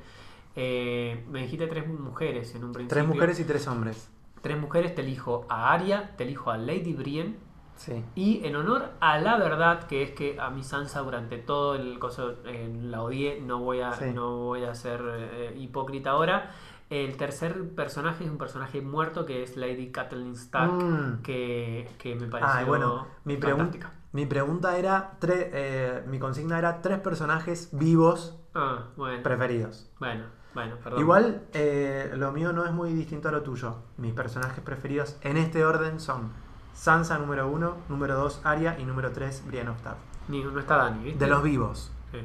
Eh, 0.56 1.26
me 1.32 1.42
dijiste 1.42 1.66
tres 1.68 1.88
mujeres 1.88 2.54
en 2.54 2.64
un 2.64 2.72
principio. 2.74 2.96
Tres 2.96 3.08
mujeres 3.08 3.40
y 3.40 3.44
tres 3.46 3.68
hombres. 3.68 4.10
Tres 4.42 4.60
mujeres, 4.60 4.94
te 4.94 5.02
elijo 5.02 5.46
a 5.50 5.72
Aria, 5.74 6.16
te 6.18 6.24
elijo 6.26 6.52
a 6.52 6.58
Lady 6.58 6.94
Brienne 6.94 7.38
Sí. 7.76 8.04
y 8.14 8.46
en 8.46 8.56
honor 8.56 8.92
a 9.00 9.18
la 9.18 9.38
verdad, 9.38 9.88
que 9.88 10.04
es 10.04 10.12
que 10.12 10.40
a 10.40 10.52
mi 10.52 10.62
Sansa 10.64 11.00
durante 11.02 11.38
todo 11.40 11.74
el 11.76 11.98
coso 11.98 12.36
eh, 12.46 12.72
la 12.84 13.02
odié, 13.02 13.42
no 13.42 13.60
voy 13.60 13.80
a, 13.82 13.94
Sí. 13.94 14.06
no 14.14 14.38
voy 14.38 14.64
a 14.66 14.76
ser 14.76 15.02
eh, 15.18 15.56
hipócrita 15.58 16.12
ahora. 16.12 16.52
El 16.90 17.18
tercer 17.18 17.70
personaje 17.74 18.26
es 18.26 18.30
un 18.30 18.38
personaje 18.38 18.80
muerto 18.82 19.26
que 19.26 19.42
es 19.42 19.58
Lady 19.58 19.92
Catelyn 19.92 20.34
Stark, 20.34 20.72
Mm. 20.74 21.22
que, 21.24 21.90
que 21.98 22.14
me 22.16 22.28
pareció 22.28 22.54
Ah, 22.62 22.64
bueno, 22.66 23.08
mi, 23.24 23.38
pregun- 23.38 23.58
fantástica. 23.58 23.92
Mi 24.14 24.26
pregunta 24.26 24.78
era, 24.78 25.18
tre- 25.20 25.50
eh, 25.52 26.04
mi 26.08 26.20
consigna 26.20 26.58
era 26.58 26.82
tres 26.82 27.00
personajes 27.00 27.70
vivos 27.72 28.40
Ah, 28.56 28.86
bueno, 28.96 29.22
preferidos. 29.24 29.90
bueno, 30.00 30.26
bueno, 30.54 30.76
perdón. 30.84 31.00
Igual 31.00 31.42
eh, 31.54 32.12
lo 32.16 32.32
mío 32.32 32.54
no 32.54 32.66
es 32.66 32.72
muy 32.72 32.94
distinto 32.94 33.30
a 33.30 33.32
lo 33.32 33.42
tuyo. 33.42 33.78
Mis 33.98 34.14
personajes 34.14 34.64
preferidos 34.64 35.18
en 35.22 35.38
este 35.38 35.66
orden 35.66 36.00
son 36.00 36.32
Sansa 36.76 37.18
número 37.18 37.48
uno, 37.50 37.78
número 37.90 38.16
dos 38.16 38.42
Arya 38.44 38.78
y 38.80 38.86
número 38.86 39.12
tres 39.12 39.44
Brienne 39.48 39.70
of 39.72 39.82
Tarth. 39.82 39.98
Ni- 40.28 40.44
no 40.44 40.60
está 40.60 40.78
Dani, 40.78 41.04
¿viste? 41.04 41.26
De 41.26 41.30
los 41.30 41.42
vivos, 41.44 41.92
Sí, 42.12 42.20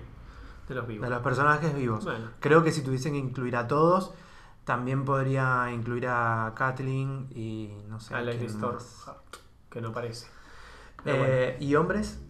de 0.69 0.75
los 0.75 0.87
vivos. 0.87 1.05
de 1.09 1.15
los 1.15 1.23
personajes 1.23 1.75
vivos. 1.75 2.05
Bueno, 2.05 2.27
Creo 2.41 2.63
que 2.63 2.71
si 2.73 2.83
tuviesen 2.83 3.13
que 3.15 3.19
incluir 3.19 3.57
a 3.57 3.67
todos, 3.67 4.13
también 4.65 5.05
podría 5.07 5.73
incluir 5.73 6.07
a 6.09 6.53
Kathleen 6.55 7.29
y 7.35 7.73
no 7.89 7.99
sé. 8.01 8.15
a 8.15 8.21
Lady 8.21 8.45
Storm, 8.47 8.79
que 9.71 9.81
no 9.81 9.93
parece. 9.93 10.27
Bueno. 11.05 11.25
Eh, 11.27 11.57
¿Y 11.61 11.75
hombres? 11.75 12.21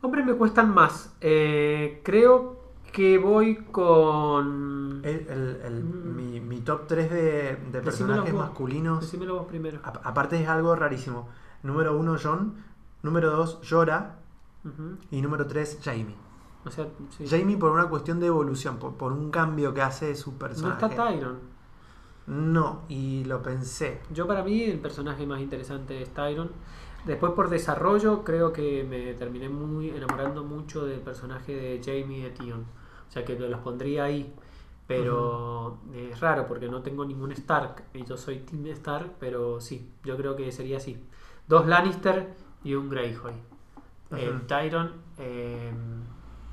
Hombres 0.00 0.24
me 0.26 0.34
cuestan 0.34 0.72
más. 0.72 1.14
Eh, 1.20 2.00
creo 2.04 2.58
que 2.92 3.18
voy 3.18 3.56
con. 3.56 5.00
El- 5.04 5.26
el- 5.28 5.60
el- 5.64 5.84
Mm. 5.84 6.16
mi, 6.16 6.40
mi 6.40 6.60
top 6.60 6.86
3 6.86 7.10
de, 7.10 7.56
de 7.72 7.80
personajes 7.80 8.32
vos. 8.32 8.42
masculinos. 8.42 9.00
Decímelo 9.00 9.36
vos 9.38 9.46
primero. 9.46 9.80
A- 9.84 10.00
aparte 10.08 10.40
es 10.42 10.48
algo 10.48 10.74
rarísimo. 10.74 11.28
Número 11.62 11.96
1, 11.96 12.16
John. 12.22 12.54
Número 13.02 13.30
2, 13.30 13.60
Jorah. 13.68 14.16
Ujú. 14.64 14.96
Y 15.10 15.20
número 15.22 15.46
3, 15.46 15.78
Jamie. 15.82 16.16
O 16.64 16.70
sea, 16.70 16.86
sí. 17.16 17.26
Jamie 17.28 17.56
por 17.56 17.70
una 17.72 17.88
cuestión 17.88 18.18
de 18.20 18.26
evolución, 18.26 18.78
por, 18.78 18.94
por 18.94 19.12
un 19.12 19.30
cambio 19.30 19.72
que 19.74 19.82
hace 19.82 20.06
de 20.06 20.14
su 20.16 20.32
no 20.32 20.38
personaje. 20.38 20.84
está 20.86 20.88
Tyron. 21.08 21.38
No, 22.26 22.82
y 22.88 23.24
lo 23.24 23.42
pensé. 23.42 24.00
Yo, 24.12 24.26
para 24.26 24.42
mí, 24.42 24.62
el 24.64 24.78
personaje 24.80 25.26
más 25.26 25.40
interesante 25.40 26.02
es 26.02 26.10
Tyron. 26.12 26.50
Después, 27.08 27.32
por 27.32 27.48
desarrollo, 27.48 28.22
creo 28.22 28.52
que 28.52 28.84
me 28.84 29.14
terminé 29.14 29.48
muy 29.48 29.88
enamorando 29.88 30.44
mucho 30.44 30.84
del 30.84 31.00
personaje 31.00 31.56
de 31.56 31.80
Jamie 31.82 32.28
Tion. 32.32 32.60
O 32.60 33.10
sea, 33.10 33.24
que 33.24 33.34
los 33.38 33.60
pondría 33.60 34.04
ahí. 34.04 34.34
Pero 34.86 35.78
es 35.94 36.20
raro 36.20 36.46
porque 36.46 36.68
no 36.68 36.82
tengo 36.82 37.06
ningún 37.06 37.32
Stark 37.32 37.84
y 37.94 38.04
yo 38.04 38.18
soy 38.18 38.40
Team 38.40 38.66
Stark, 38.68 39.12
pero 39.18 39.58
sí, 39.58 39.90
yo 40.04 40.18
creo 40.18 40.36
que 40.36 40.52
sería 40.52 40.76
así. 40.76 41.02
Dos 41.46 41.66
Lannister 41.66 42.34
y 42.62 42.74
un 42.74 42.90
Greyjoy. 42.90 43.32
Eh, 44.16 44.30
Ujú. 44.30 44.46
Tyron, 44.46 44.92
eh, 45.16 45.72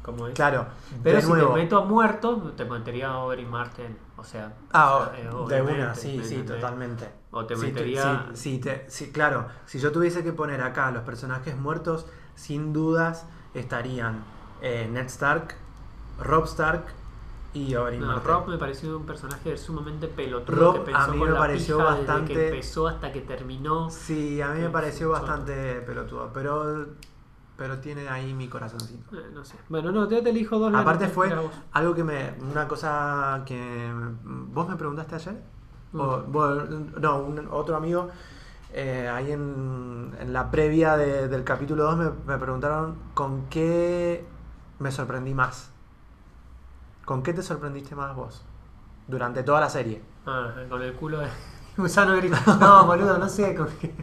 ¿cómo 0.03 0.27
es? 0.27 0.35
Claro, 0.35 0.67
Pero 1.03 1.19
si 1.19 1.27
nuevo. 1.27 1.53
te 1.53 1.61
meto 1.63 1.79
a 1.79 1.85
muerto, 1.85 2.53
te 2.55 2.63
metería 2.63 3.09
a 3.09 3.17
Oberyn 3.19 3.49
Martell. 3.49 3.95
O 4.17 4.23
sea, 4.23 4.53
Ah, 4.71 5.11
eh, 5.17 5.29
de 5.49 5.61
una, 5.61 5.93
sí, 5.95 6.15
¿me 6.17 6.23
sí, 6.23 6.43
totalmente. 6.43 7.09
O 7.38 7.45
te 7.45 7.55
metería. 7.57 8.27
sí, 8.33 8.53
sí, 8.55 8.59
te- 8.59 8.86
sí, 8.89 9.11
claro. 9.11 9.47
Si 9.65 9.77
yo 9.79 9.91
tuviese 9.91 10.23
que 10.23 10.31
poner 10.31 10.61
acá 10.61 10.89
los 10.91 11.03
personajes 11.03 11.57
muertos, 11.57 12.05
sin 12.33 12.71
dudas 12.71 13.25
estarían 13.53 14.23
eh, 14.61 14.88
Ned 14.89 15.05
Stark, 15.07 15.53
Rob 16.21 16.45
Stark 16.45 16.86
y 17.53 17.75
Oberyn 17.75 17.99
No, 18.01 18.07
Martell. 18.07 18.31
Rob 18.31 18.47
me 18.47 18.57
pareció 18.57 18.97
un 18.97 19.05
personaje 19.05 19.57
sumamente 19.57 20.07
pelotudo 20.07 20.55
Rob, 20.57 20.73
que 20.75 20.79
pensó 20.91 20.99
a 21.01 21.07
mí 21.09 21.19
con 21.19 21.27
me 21.27 21.33
la 21.33 21.39
pareció 21.39 21.77
pija 21.77 21.89
bastante- 21.89 22.33
desde 22.33 22.33
que 22.49 22.55
empezó 22.55 22.88
hasta 22.88 23.11
que 23.11 23.21
terminó. 23.21 23.89
Sí, 23.89 24.41
a 24.41 24.49
mí 24.49 24.61
me 24.61 24.69
pareció 24.69 25.09
bastante 25.09 25.81
pelotudo, 25.81 26.31
pero, 26.33 26.88
pero 27.57 27.79
tiene 27.79 28.07
ahí 28.07 28.33
mi 28.33 28.47
corazoncito. 28.47 29.13
Eh, 29.17 29.29
no 29.33 29.43
sé. 29.43 29.57
Bueno, 29.67 29.91
no, 29.91 30.09
yo 30.09 30.23
te 30.23 30.29
elijo 30.29 30.57
dos 30.57 30.73
Aparte 30.73 31.09
fue 31.09 31.33
algo 31.73 31.93
que 31.93 32.03
me... 32.05 32.33
Una 32.49 32.65
cosa 32.67 33.43
que... 33.45 33.91
¿Vos 34.23 34.69
me 34.69 34.75
preguntaste 34.77 35.15
ayer? 35.15 35.43
O- 35.97 36.21
bueno, 36.27 36.63
no, 36.99 37.17
un- 37.19 37.47
otro 37.51 37.75
amigo, 37.75 38.09
eh, 38.73 39.09
ahí 39.13 39.31
en, 39.31 40.15
en 40.19 40.33
la 40.33 40.51
previa 40.51 40.97
de- 40.97 41.27
del 41.27 41.43
capítulo 41.43 41.83
2 41.85 41.97
me, 41.97 42.09
me 42.25 42.37
preguntaron 42.37 42.95
con 43.13 43.45
qué 43.49 44.25
me 44.79 44.91
sorprendí 44.91 45.33
más. 45.33 45.69
¿Con 47.05 47.21
qué 47.23 47.33
te 47.33 47.43
sorprendiste 47.43 47.95
más 47.95 48.15
vos? 48.15 48.43
Durante 49.07 49.43
toda 49.43 49.61
la 49.61 49.69
serie. 49.69 50.01
Ah, 50.25 50.51
con 50.69 50.81
el 50.81 50.93
culo 50.93 51.19
de 51.19 51.27
gusano 51.77 52.15
gris. 52.17 52.31
No, 52.59 52.85
boludo, 52.85 53.17
no 53.17 53.29
sé. 53.29 53.53
Con 53.55 53.67
qué. 53.79 53.93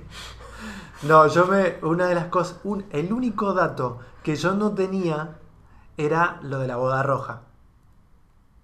No, 1.03 1.26
yo 1.26 1.47
me. 1.47 1.78
Una 1.82 2.07
de 2.07 2.14
las 2.14 2.26
cosas. 2.26 2.61
un- 2.64 2.84
el 2.90 3.12
único 3.12 3.53
dato 3.55 3.99
que 4.22 4.36
yo 4.36 4.55
no 4.55 4.70
tenía 4.72 5.36
era 5.97 6.38
lo 6.43 6.61
de 6.61 6.68
la 6.68 6.76
boda 6.76 7.03
roja. 7.03 7.40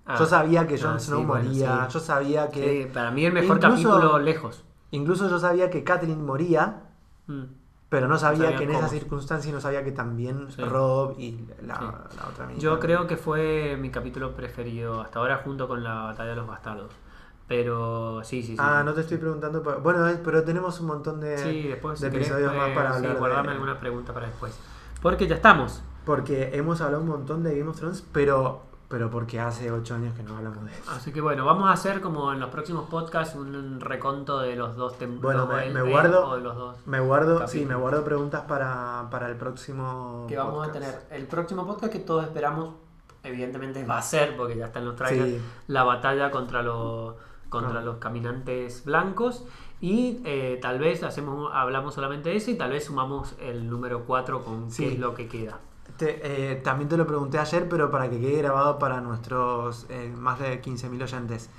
Ah. 0.09 0.17
yo 0.19 0.27
sabía 0.27 0.67
que 0.67 0.81
Jon 0.81 0.95
Ah, 0.97 0.99
Snow 0.99 1.21
sí, 1.21 1.27
bueno, 1.27 1.45
moría. 1.45 1.87
sí. 1.87 1.93
Yo 1.95 2.01
sabía 2.01 2.49
que. 2.49 2.85
Sí, 2.85 2.91
para 2.93 3.11
mí 3.11 3.25
el 3.27 3.33
mejor 3.33 3.57
Incluso- 3.59 3.91
capítulo 3.91 4.19
lejos. 4.19 4.65
Incluso 4.91 5.29
yo 5.29 5.39
sabía 5.39 5.69
que 5.71 5.85
Catelyn 5.85 6.25
moría. 6.25 6.83
Mm. 7.27 7.43
Pero 7.91 8.07
no 8.07 8.19
sabía 8.19 8.45
sabía 8.45 8.57
que 8.59 8.65
en 8.65 8.71
cómo. 8.71 8.81
esa 8.81 8.89
circunstancia 8.89 9.49
y 9.51 9.53
no 9.53 9.61
sabía 9.63 9.83
que 9.83 9.93
también 9.93 10.51
Sí. 10.51 10.63
Rob 10.63 11.15
y 11.19 11.47
la, 11.63 11.77
Sí. 11.77 11.85
la 12.19 12.27
otra 12.29 12.45
amiga. 12.45 12.61
Yo 12.61 12.79
creo 12.81 13.07
que 13.07 13.17
fue 13.17 13.79
mi 13.81 13.91
capítulo 13.91 14.35
preferido 14.35 15.01
hasta 15.01 15.19
ahora 15.21 15.39
junto 15.45 15.67
con 15.69 15.83
la 15.85 15.95
batalla 16.05 16.31
de 16.31 16.37
los 16.37 16.47
bastardos. 16.47 16.93
Pero 17.47 18.23
sí, 18.25 18.43
sí, 18.43 18.49
sí. 18.49 18.57
Ah, 18.59 18.83
no 18.85 18.93
te 18.93 19.01
estoy 19.01 19.17
preguntando. 19.17 19.63
por- 19.63 19.81
Bueno, 19.83 20.07
pero 20.23 20.45
tenemos 20.45 20.81
un 20.81 20.87
montón 20.89 21.19
de, 21.21 21.39
Sí, 21.39 21.63
después 21.69 21.99
de 22.01 22.09
si 22.09 22.13
querés, 22.13 22.29
episodios 22.29 22.55
más 22.55 22.69
eh, 22.69 22.75
para 22.75 22.91
sí, 22.91 22.97
hablar. 22.99 23.13
de- 23.15 23.19
guardame 23.19 23.53
alguna 23.53 23.81
pregunta 23.81 24.13
para 24.13 24.27
después. 24.27 24.59
Porque 25.01 25.27
ya 25.27 25.37
estamos. 25.37 25.83
Porque 26.05 26.51
hemos 26.55 26.81
hablado 26.83 27.03
un 27.03 27.09
montón 27.09 27.43
de 27.43 27.57
Game 27.59 27.71
of 27.71 27.79
Thrones, 27.79 28.05
pero, 28.13 28.63
pero 28.89 29.11
porque 29.11 29.39
hace 29.39 29.70
8 29.70 29.95
años 29.97 30.16
que 30.16 30.22
no 30.22 30.36
hablamos 30.36 30.64
de 30.64 30.72
eso. 30.72 30.91
Así 30.91 31.12
que 31.12 31.20
bueno, 31.20 31.45
vamos 31.45 31.68
a 31.68 31.72
hacer 31.72 32.01
como 32.01 32.32
en 32.32 32.41
los 32.41 32.49
próximos 32.49 32.89
podcasts 32.89 33.34
un 33.36 33.80
reconto 33.80 34.39
de 34.41 34.57
los 34.57 34.76
dos 34.76 34.99
tem- 34.99 35.20
Bueno, 35.20 35.47
me- 35.47 35.66
el- 35.66 35.74
me 35.74 35.80
el- 35.80 35.91
guardo- 35.91 36.26
o 36.28 36.36
de 36.36 36.43
los 36.43 36.57
dos. 36.57 36.76
Me 36.86 36.99
guardo, 37.01 37.47
sí, 37.47 37.66
me 37.66 37.74
guardo 37.74 38.03
preguntas 38.03 38.43
para, 38.49 39.09
para 39.11 39.28
el 39.28 39.36
próximo. 39.36 40.24
Que 40.28 40.36
vamos 40.39 40.66
a 40.66 40.72
tener 40.72 41.03
el 41.11 41.26
próximo 41.26 41.66
podcast 41.66 41.93
que 41.93 41.99
todos 41.99 42.24
esperamos, 42.24 42.74
evidentemente 43.22 43.84
va 43.84 43.99
a 43.99 44.03
ser, 44.03 44.36
porque 44.36 44.57
ya 44.57 44.66
está 44.66 44.78
en 44.78 44.86
los 44.86 44.97
trailers, 44.97 45.28
Sí. 45.30 45.41
la 45.66 45.84
batalla 45.84 46.30
contra 46.30 46.62
los 46.62 47.14
contra 47.51 47.80
Ah. 47.80 47.82
los 47.82 47.97
caminantes 47.97 48.84
blancos. 48.84 49.45
Y 49.80 50.20
eh, 50.24 50.59
tal 50.61 50.78
vez 50.78 51.03
hacemos 51.03 51.51
hablamos 51.55 51.95
solamente 51.95 52.28
de 52.30 52.36
eso 52.36 52.51
y 52.51 52.57
tal 52.57 52.70
vez 52.72 52.86
sumamos 52.86 53.34
el 53.41 53.70
número 53.70 54.05
4 54.07 54.43
con 54.45 54.70
Sí. 54.70 54.84
qué 54.84 54.93
es 54.95 54.99
lo 54.99 55.14
que 55.14 55.28
queda. 55.28 55.59
Te- 55.99 56.53
eh, 56.53 56.57
también 56.57 56.89
te 56.89 56.97
lo 56.97 57.07
pregunté 57.07 57.39
ayer, 57.39 57.69
pero 57.69 57.91
para 57.91 58.09
que 58.09 58.19
quede 58.21 58.39
grabado 58.39 58.79
para 58.79 59.01
nuestros 59.01 59.85
eh, 59.91 60.15
más 60.17 60.39
de 60.39 60.63
15.000 60.63 61.03
oyentes. 61.03 61.51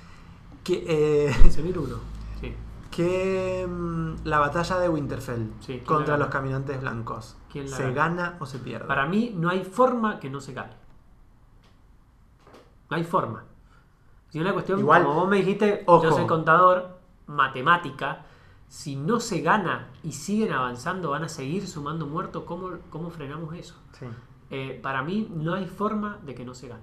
Que, 0.64 0.84
eh, 1.28 1.32
15.001. 1.44 1.98
Sí. 2.40 2.54
que 2.90 3.66
mm, 3.70 4.24
la 4.24 4.38
batalla 4.40 4.78
de 4.78 4.88
Winterfell 4.88 5.46
Sí, 5.60 5.66
¿quién 5.66 5.84
contra 5.84 6.16
los 6.16 6.28
caminantes 6.28 6.80
blancos, 6.80 7.36
¿Quién 7.52 7.70
la 7.70 7.76
¿se 7.76 7.92
gana? 7.92 8.22
gana 8.22 8.36
o 8.40 8.46
se 8.46 8.58
pierde? 8.58 8.86
Para 8.88 9.06
mí 9.06 9.32
no 9.36 9.48
hay 9.50 9.62
forma 9.64 10.18
que 10.18 10.28
no 10.30 10.40
se 10.40 10.54
gane. 10.54 10.72
No 12.88 12.96
hay 12.96 13.04
forma. 13.04 13.44
Si 14.30 14.40
una 14.40 14.52
cuestión, 14.52 14.78
Igual, 14.80 15.04
como 15.04 15.20
vos 15.20 15.28
me 15.28 15.36
dijiste, 15.36 15.82
ojo. 15.86 16.04
yo 16.04 16.12
soy 16.12 16.26
contador, 16.26 16.98
matemática, 17.26 18.24
si 18.68 18.96
no 18.96 19.20
se 19.20 19.40
gana 19.40 19.88
y 20.02 20.12
siguen 20.12 20.52
avanzando, 20.52 21.10
van 21.10 21.24
a 21.24 21.28
seguir 21.28 21.66
sumando 21.66 22.06
muertos, 22.06 22.44
¿cómo, 22.44 22.70
cómo 22.90 23.10
frenamos 23.10 23.54
eso? 23.54 23.74
Sí. 23.98 24.06
Eh, 24.50 24.78
para 24.82 25.02
mí 25.02 25.28
no 25.34 25.54
hay 25.54 25.66
forma 25.66 26.18
de 26.24 26.34
que 26.34 26.44
no 26.44 26.54
se 26.54 26.68
gane. 26.68 26.82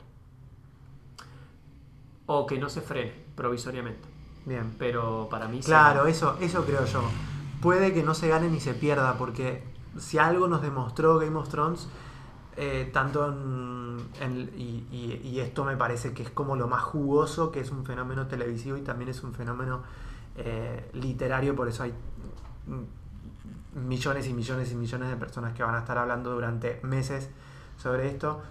O 2.25 2.45
que 2.45 2.57
no 2.59 2.69
se 2.69 2.81
frene 2.81 3.13
provisoriamente. 3.35 4.07
Bien. 4.45 4.73
Pero 4.77 5.27
para 5.29 5.47
mí 5.47 5.59
Claro, 5.61 6.07
eso, 6.07 6.37
eso 6.41 6.63
creo 6.65 6.85
yo. 6.85 7.01
Puede 7.61 7.93
que 7.93 8.03
no 8.03 8.13
se 8.13 8.27
gane 8.27 8.49
ni 8.49 8.59
se 8.59 8.73
pierda, 8.73 9.17
porque 9.17 9.63
si 9.97 10.17
algo 10.17 10.47
nos 10.47 10.61
demostró 10.61 11.17
Game 11.19 11.35
of 11.37 11.49
Thrones, 11.49 11.87
eh, 12.55 12.89
tanto 12.91 13.27
en, 13.27 13.97
en- 14.21 14.51
y, 14.57 14.85
y- 14.91 15.21
y 15.23 15.39
esto 15.39 15.63
me 15.63 15.77
parece 15.77 16.13
que 16.13 16.23
es 16.23 16.29
como 16.31 16.55
lo 16.55 16.67
más 16.67 16.81
jugoso, 16.83 17.51
que 17.51 17.59
es 17.61 17.71
un 17.71 17.85
fenómeno 17.85 18.27
televisivo 18.27 18.77
y 18.77 18.81
también 18.81 19.09
es 19.09 19.23
un 19.23 19.33
fenómeno 19.33 19.83
eh, 20.37 20.89
literario, 20.93 21.55
por 21.55 21.67
eso 21.67 21.83
hay 21.83 21.93
mm, 22.67 23.87
millones 23.87 24.27
y 24.27 24.33
millones 24.33 24.71
y 24.71 24.75
millones 24.75 25.09
de 25.09 25.15
personas 25.15 25.53
que 25.53 25.63
van 25.63 25.75
a 25.75 25.79
estar 25.79 25.97
hablando 25.97 26.31
durante 26.33 26.79
meses 26.83 27.29
sobre 27.77 28.07
esto, 28.07 28.41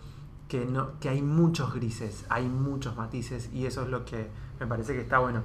que, 0.48 0.64
no, 0.64 0.98
que 1.00 1.08
hay 1.08 1.22
muchos 1.22 1.74
grises, 1.74 2.24
hay 2.28 2.46
muchos 2.48 2.96
matices 2.96 3.50
y 3.52 3.66
eso 3.66 3.82
es 3.82 3.88
lo 3.88 4.04
que 4.04 4.30
me 4.60 4.66
parece 4.66 4.92
que 4.94 5.00
está 5.00 5.18
bueno. 5.18 5.42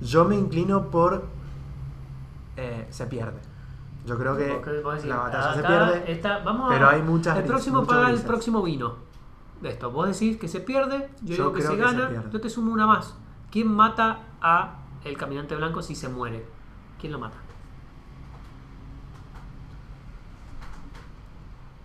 Yo 0.00 0.24
me 0.24 0.36
inclino 0.36 0.90
por 0.90 1.24
eh, 2.56 2.86
se 2.90 3.06
pierde. 3.06 3.38
Yo 4.06 4.16
creo 4.16 4.36
que 4.36 4.48
la 5.06 5.16
batalla 5.16 5.54
se 5.54 5.62
pierde. 5.62 6.12
está- 6.12 6.38
vamos 6.38 6.70
a- 6.70 6.74
pero 6.74 6.88
hay 6.88 7.02
muchas 7.02 7.36
El 7.38 7.44
próximo 7.44 7.84
paga 7.84 8.10
el 8.10 8.20
próximo 8.22 8.62
vino. 8.62 8.94
De 9.60 9.70
esto. 9.70 9.90
Vos 9.90 10.06
decís 10.08 10.36
que 10.38 10.46
se 10.46 10.60
pierde, 10.60 11.10
yo, 11.22 11.34
Yo 11.34 11.34
digo 11.34 11.52
que 11.52 11.58
creo 11.60 11.70
se 11.72 11.76
que 11.76 11.88
se 11.88 11.96
gana, 11.98 12.30
yo 12.30 12.40
te 12.40 12.48
sumo 12.48 12.72
una 12.72 12.86
más. 12.86 13.16
¿Quién 13.50 13.66
mata 13.74 14.20
a 14.40 14.76
el 15.04 15.16
caminante 15.16 15.56
blanco 15.56 15.82
si 15.82 15.96
se 15.96 16.08
muere? 16.08 16.46
¿Quién 17.00 17.12
lo 17.12 17.18
mata? 17.18 17.36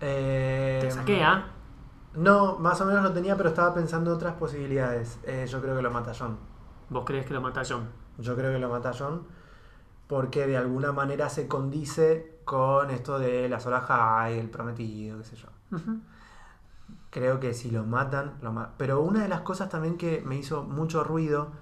Eh, 0.06 0.78
Te 0.82 0.90
saqué, 0.90 1.22
¿ah? 1.22 1.46
No, 2.14 2.58
más 2.58 2.80
o 2.80 2.84
menos 2.84 3.02
lo 3.02 3.12
tenía, 3.12 3.36
pero 3.36 3.48
estaba 3.48 3.74
pensando 3.74 4.12
otras 4.14 4.34
posibilidades. 4.34 5.18
Eh, 5.24 5.46
yo 5.48 5.60
creo 5.60 5.74
que 5.76 5.82
lo 5.82 5.90
mata 5.90 6.12
John. 6.16 6.36
¿Vos 6.90 7.04
crees 7.04 7.26
que 7.26 7.34
lo 7.34 7.40
mata 7.40 7.62
John? 7.68 7.88
Yo 8.18 8.36
creo 8.36 8.52
que 8.52 8.58
lo 8.58 8.68
mata 8.68 8.92
John 8.96 9.26
porque 10.06 10.46
de 10.46 10.56
alguna 10.56 10.92
manera 10.92 11.28
se 11.30 11.48
condice 11.48 12.40
con 12.44 12.90
esto 12.90 13.18
de 13.18 13.48
la 13.48 13.58
sola 13.58 13.80
High, 13.80 14.38
el 14.38 14.50
prometido, 14.50 15.18
qué 15.18 15.24
sé 15.24 15.36
yo. 15.36 15.48
Creo 17.10 17.38
que 17.40 17.54
si 17.54 17.70
lo 17.70 17.84
matan, 17.84 18.34
lo 18.42 18.52
matan. 18.52 18.74
Pero 18.76 19.00
una 19.00 19.22
de 19.22 19.28
las 19.28 19.40
cosas 19.42 19.68
también 19.68 19.96
que 19.96 20.22
me 20.26 20.36
hizo 20.36 20.64
mucho 20.64 21.04
ruido 21.04 21.52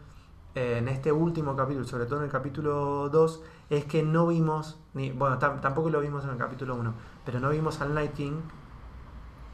eh, 0.55 0.79
en 0.79 0.89
este 0.89 1.13
último 1.13 1.55
capítulo, 1.57 1.87
sobre 1.87 2.07
todo 2.07 2.19
en 2.21 2.25
el 2.25 2.31
capítulo 2.31 3.09
2, 3.11 3.43
es 3.71 3.85
que 3.85 4.03
no 4.03 4.27
vimos, 4.27 4.79
ni 4.95 5.11
bueno, 5.13 5.39
tam- 5.39 5.61
tampoco 5.61 5.91
lo 5.91 6.01
vimos 6.01 6.25
en 6.25 6.31
el 6.31 6.39
capítulo 6.39 6.75
1, 6.75 6.95
pero 7.25 7.41
no 7.41 7.51
vimos 7.51 7.81
al 7.81 7.95
Night 7.95 8.13
King. 8.15 8.41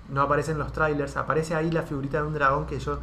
No 0.09 0.23
aparece 0.23 0.53
en 0.53 0.59
los 0.59 0.73
trailers, 0.73 1.17
aparece 1.17 1.55
ahí 1.55 1.71
la 1.71 1.83
figurita 1.83 2.21
de 2.23 2.27
un 2.29 2.35
dragón 2.35 2.67
que 2.67 2.79
yo 2.81 2.99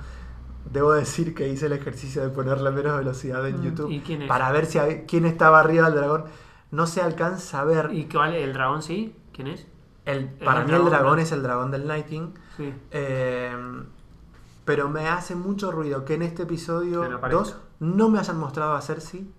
debo 0.72 0.93
decir 0.93 1.36
que 1.36 1.47
hice 1.47 1.68
el 1.68 1.74
ejercicio 1.74 2.24
de 2.24 2.30
ponerle 2.30 2.72
menos 2.72 2.97
velocidad 2.97 3.47
en 3.47 3.59
Mm, 3.59 3.63
YouTube 3.63 3.91
¿y 3.91 3.99
quién 4.01 4.24
es? 4.24 4.28
para 4.28 4.51
ver 4.51 4.66
si 4.66 4.80
quién 5.07 5.26
estaba 5.26 5.59
arriba 5.59 5.86
del 5.89 5.99
dragón. 5.99 6.26
No 6.72 6.88
se 6.88 7.01
alcanza 7.01 7.61
a 7.61 7.63
ver. 7.63 7.91
¿Y 7.93 8.05
cuál? 8.05 8.34
¿El 8.34 8.53
dragón 8.53 8.82
sí? 8.82 9.16
¿Quién 9.32 9.47
es? 9.49 9.68
El, 10.05 10.28
para 10.30 10.61
el 10.61 10.68
mí 10.68 10.74
el 10.74 10.86
dragón, 10.86 11.20
es 11.20 11.32
el 11.32 11.43
dragón 11.43 11.70
del 11.72 11.88
Night 11.88 12.07
King. 12.07 12.30
Sí. 12.57 12.74
Eh, 12.91 13.55
pero 14.66 14.89
me 14.89 15.07
hace 15.07 15.36
mucho 15.36 15.72
ruido 15.72 16.05
que 16.05 16.16
en 16.16 16.24
este 16.24 16.43
episodio 16.43 17.01
Que 17.03 17.09
no 17.09 17.18
aparezca. 17.18 17.43
2 17.43 17.57
no 17.82 18.09
me 18.09 18.18
hayan 18.20 18.39
mostrado 18.39 18.74
a 18.74 18.82
Cersei 18.82 19.30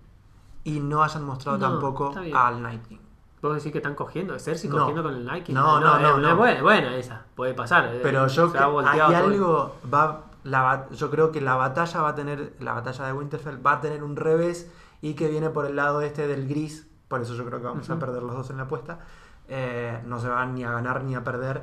y 0.62 0.78
no 0.80 1.02
hayan 1.02 1.24
mostrado 1.24 1.58
No, 1.58 1.68
tampoco 1.70 2.14
al 2.34 2.62
Night 2.62 2.86
King. 2.86 2.98
¿Vos 3.46 3.56
decís 3.56 3.72
que 3.72 3.78
están 3.78 3.94
cogiendo? 3.94 4.38
¿Cersei 4.38 4.68
No. 4.70 4.78
cogiendo 4.78 5.02
con 5.02 5.14
el 5.14 5.24
Nike? 5.26 5.52
No, 5.52 5.80
no, 5.80 5.98
no, 5.98 6.16
es- 6.16 6.22
no. 6.22 6.28
Es 6.30 6.36
buena, 6.36 6.62
buena 6.62 6.96
esa. 6.96 7.22
Puede 7.34 7.54
pasar. 7.54 7.86
eh, 7.94 8.00
Pero 8.02 8.26
yo 8.26 8.46
se 8.46 8.52
que 8.52 8.58
ha 8.58 8.66
hay 8.92 9.00
algo 9.14 9.76
va 9.92 10.22
la 10.44 10.86
yo 10.92 11.10
creo 11.10 11.32
que 11.32 11.40
la 11.40 11.56
batalla 11.56 12.02
va 12.02 12.10
a 12.10 12.14
tener 12.14 12.52
la 12.60 12.72
batalla 12.74 13.06
de 13.06 13.12
Winterfell 13.12 13.64
va 13.66 13.72
a 13.72 13.80
tener 13.80 14.04
un 14.04 14.14
revés 14.16 14.70
y 15.02 15.14
que 15.14 15.28
viene 15.28 15.50
por 15.50 15.66
el 15.66 15.74
lado 15.76 16.00
este 16.02 16.26
del 16.28 16.46
gris, 16.48 16.86
por 17.08 17.20
eso 17.20 17.34
yo 17.34 17.44
creo 17.44 17.58
que 17.58 17.66
vamos 17.66 17.88
a 17.90 17.94
Ujú. 17.94 18.00
perder 18.00 18.22
los 18.22 18.34
dos 18.36 18.50
en 18.50 18.58
la 18.58 18.62
apuesta. 18.64 19.00
Eh, 19.48 20.00
no 20.06 20.18
se 20.20 20.28
van 20.28 20.54
ni 20.54 20.64
a 20.64 20.70
ganar 20.72 21.02
ni 21.04 21.14
a 21.14 21.22
perder 21.24 21.62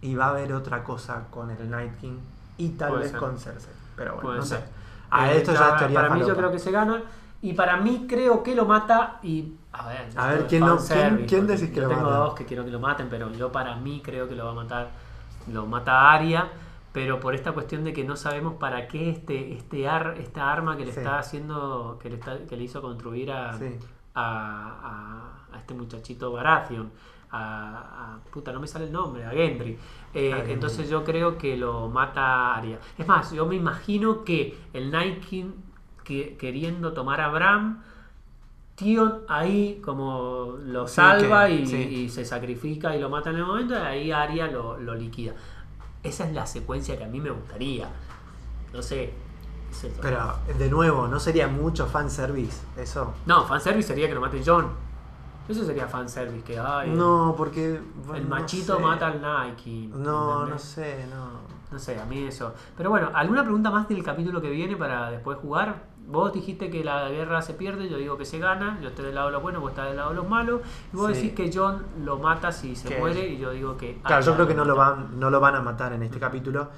y 0.00 0.14
va 0.14 0.26
a 0.26 0.28
haber 0.30 0.52
otra 0.52 0.84
cosa 0.84 1.24
con 1.30 1.50
el 1.50 1.70
Night 1.70 1.96
King 1.98 2.18
y 2.58 2.70
tal 2.70 2.90
Puede 2.90 3.02
vez 3.02 3.10
ser. 3.12 3.20
con 3.20 3.38
Cersei. 3.38 3.72
Pero 3.96 4.12
bueno, 4.14 4.22
Puede 4.28 4.38
no 4.40 4.44
ser. 4.44 4.58
sé. 4.60 4.64
A 5.10 5.32
Eh, 5.32 5.38
esto 5.38 5.52
ya 5.52 5.76
ya, 5.88 5.94
Para 5.94 6.10
mí 6.14 6.20
yo 6.20 6.36
creo 6.36 6.50
que 6.50 6.58
se 6.58 6.70
gana. 6.70 7.02
Y 7.40 7.52
para 7.52 7.76
mí 7.76 8.06
creo 8.08 8.42
que 8.42 8.54
lo 8.54 8.64
mata 8.64 9.18
y... 9.22 9.52
A 9.72 9.86
ver, 9.86 10.08
A 10.16 10.26
ver, 10.28 10.46
¿quién 10.48 10.60
no- 10.64 10.76
quién- 10.78 11.26
quién 11.26 11.46
decís 11.46 11.70
que 11.70 11.80
lo 11.80 11.88
tengo 11.88 12.02
mata? 12.02 12.16
dos 12.16 12.34
que 12.34 12.44
quiero 12.44 12.64
que 12.64 12.70
lo 12.70 12.80
maten, 12.80 13.08
pero 13.08 13.30
yo 13.32 13.52
para 13.52 13.76
mí 13.76 14.00
creo 14.04 14.28
que 14.28 14.34
lo 14.34 14.44
va 14.46 14.50
a 14.50 14.54
matar. 14.54 14.90
Lo 15.52 15.66
mata 15.66 16.10
Aria, 16.10 16.48
pero 16.92 17.20
por 17.20 17.34
esta 17.36 17.52
cuestión 17.52 17.84
de 17.84 17.92
que 17.92 18.02
no 18.02 18.16
sabemos 18.16 18.54
para 18.54 18.88
qué 18.88 19.10
este, 19.10 19.52
este 19.52 19.88
ar, 19.88 20.16
esta 20.18 20.50
arma 20.50 20.76
que 20.76 20.84
le 20.84 20.92
Sí. 20.92 20.98
está 20.98 21.18
haciendo, 21.20 21.96
que 22.02 22.10
le, 22.10 22.16
está, 22.16 22.38
que 22.44 22.56
le 22.56 22.64
hizo 22.64 22.82
construir 22.82 23.30
a, 23.30 23.56
Sí. 23.56 23.76
a, 24.14 25.40
a- 25.52 25.54
a 25.54 25.58
este 25.58 25.74
muchachito 25.74 26.32
Baratheon. 26.32 26.90
A, 27.30 28.16
a- 28.16 28.30
puta, 28.32 28.52
no 28.52 28.58
me 28.58 28.66
sale 28.66 28.86
el 28.86 28.92
nombre, 28.92 29.24
a 29.24 29.30
Gendry. 29.30 29.78
Eh, 30.12 30.32
A 30.32 30.36
Gendry. 30.38 30.52
entonces 30.54 30.88
yo 30.88 31.04
creo 31.04 31.38
que 31.38 31.56
lo 31.56 31.88
mata 31.88 32.54
Arya. 32.56 32.78
Es 32.96 33.06
más, 33.06 33.30
yo 33.32 33.46
me 33.46 33.54
imagino 33.54 34.24
que 34.24 34.58
el 34.72 34.90
Night 34.90 35.24
King 35.24 35.52
que, 36.08 36.38
queriendo 36.38 36.94
tomar 36.94 37.20
a 37.20 37.28
Bran, 37.28 37.82
Tion 38.76 39.20
ahí 39.28 39.82
como 39.84 40.56
lo 40.64 40.88
salva 40.88 41.50
y, 41.50 41.66
sí. 41.66 41.76
y 41.76 42.08
se 42.08 42.24
sacrifica 42.24 42.96
y 42.96 43.00
lo 43.00 43.10
mata 43.10 43.28
en 43.28 43.36
el 43.36 43.44
momento, 43.44 43.74
y 43.74 43.76
ahí 43.76 44.10
Arya 44.10 44.46
lo, 44.46 44.78
lo 44.78 44.94
liquida. 44.94 45.34
Esa 46.02 46.26
es 46.26 46.32
la 46.32 46.46
secuencia 46.46 46.96
que 46.96 47.04
a 47.04 47.08
mí 47.08 47.20
me 47.20 47.30
gustaría. 47.30 47.88
No 48.72 48.80
sé. 48.80 49.12
es. 49.70 49.86
Pero 50.00 50.36
de 50.56 50.70
nuevo, 50.70 51.08
no 51.08 51.20
sería 51.20 51.46
mucho 51.46 51.86
fanservice 51.86 52.64
eso. 52.78 53.12
No, 53.26 53.44
fanservice 53.44 53.88
sería 53.88 54.08
que 54.08 54.14
lo 54.14 54.22
mate 54.22 54.40
John. 54.44 54.68
Eso 55.46 55.64
sería 55.64 55.88
fanservice, 55.88 56.42
que 56.44 56.58
ay, 56.58 56.90
No, 56.90 57.34
porque 57.36 57.80
bueno, 58.06 58.16
el 58.16 58.28
no 58.28 58.36
machito 58.36 58.76
sé. 58.76 58.82
mata 58.82 59.08
al 59.08 59.20
Nike. 59.20 59.88
No, 59.94 60.46
no 60.46 60.58
sé, 60.58 61.06
no. 61.10 61.58
No 61.70 61.78
sé, 61.78 62.00
a 62.00 62.04
mí 62.06 62.24
eso. 62.26 62.54
Pero 62.76 62.88
bueno, 62.90 63.10
¿alguna 63.12 63.42
pregunta 63.42 63.70
más 63.70 63.86
del 63.88 64.02
capítulo 64.02 64.40
que 64.40 64.48
viene 64.50 64.76
para 64.76 65.10
después 65.10 65.36
jugar? 65.38 65.82
Vos 66.08 66.32
dijiste 66.32 66.70
que 66.70 66.82
la 66.82 67.08
guerra 67.10 67.40
se 67.42 67.54
pierde, 67.54 67.88
yo 67.88 67.96
digo 67.98 68.16
que 68.18 68.24
se 68.24 68.38
gana, 68.38 68.78
yo 68.82 68.88
estoy 68.88 69.04
del 69.04 69.14
lado 69.14 69.28
de 69.28 69.34
los 69.34 69.42
buenos, 69.42 69.60
vos 69.60 69.70
estás 69.70 69.86
del 69.88 69.96
lado 69.98 70.10
de 70.10 70.16
los 70.16 70.28
malos, 70.28 70.62
y 70.92 70.96
vos 70.96 71.08
Sí. 71.08 71.14
decís 71.14 71.32
que 71.34 71.50
John 71.56 71.84
lo 72.04 72.18
mata 72.18 72.50
si 72.50 72.74
se 72.74 72.88
Que- 72.88 72.98
muere, 72.98 73.28
y 73.28 73.38
yo 73.38 73.50
digo 73.50 73.76
que... 73.76 74.00
Claro, 74.02 74.24
yo 74.24 74.34
creo 74.34 74.46
que 74.48 74.54
no 74.54 74.64
lo 74.64 74.74
van, 74.74 75.20
no 75.20 75.30
lo 75.30 75.38
van 75.38 75.54
a 75.54 75.60
matar 75.60 75.92
en 75.92 76.02
este 76.02 76.18
capítulo. 76.18 76.68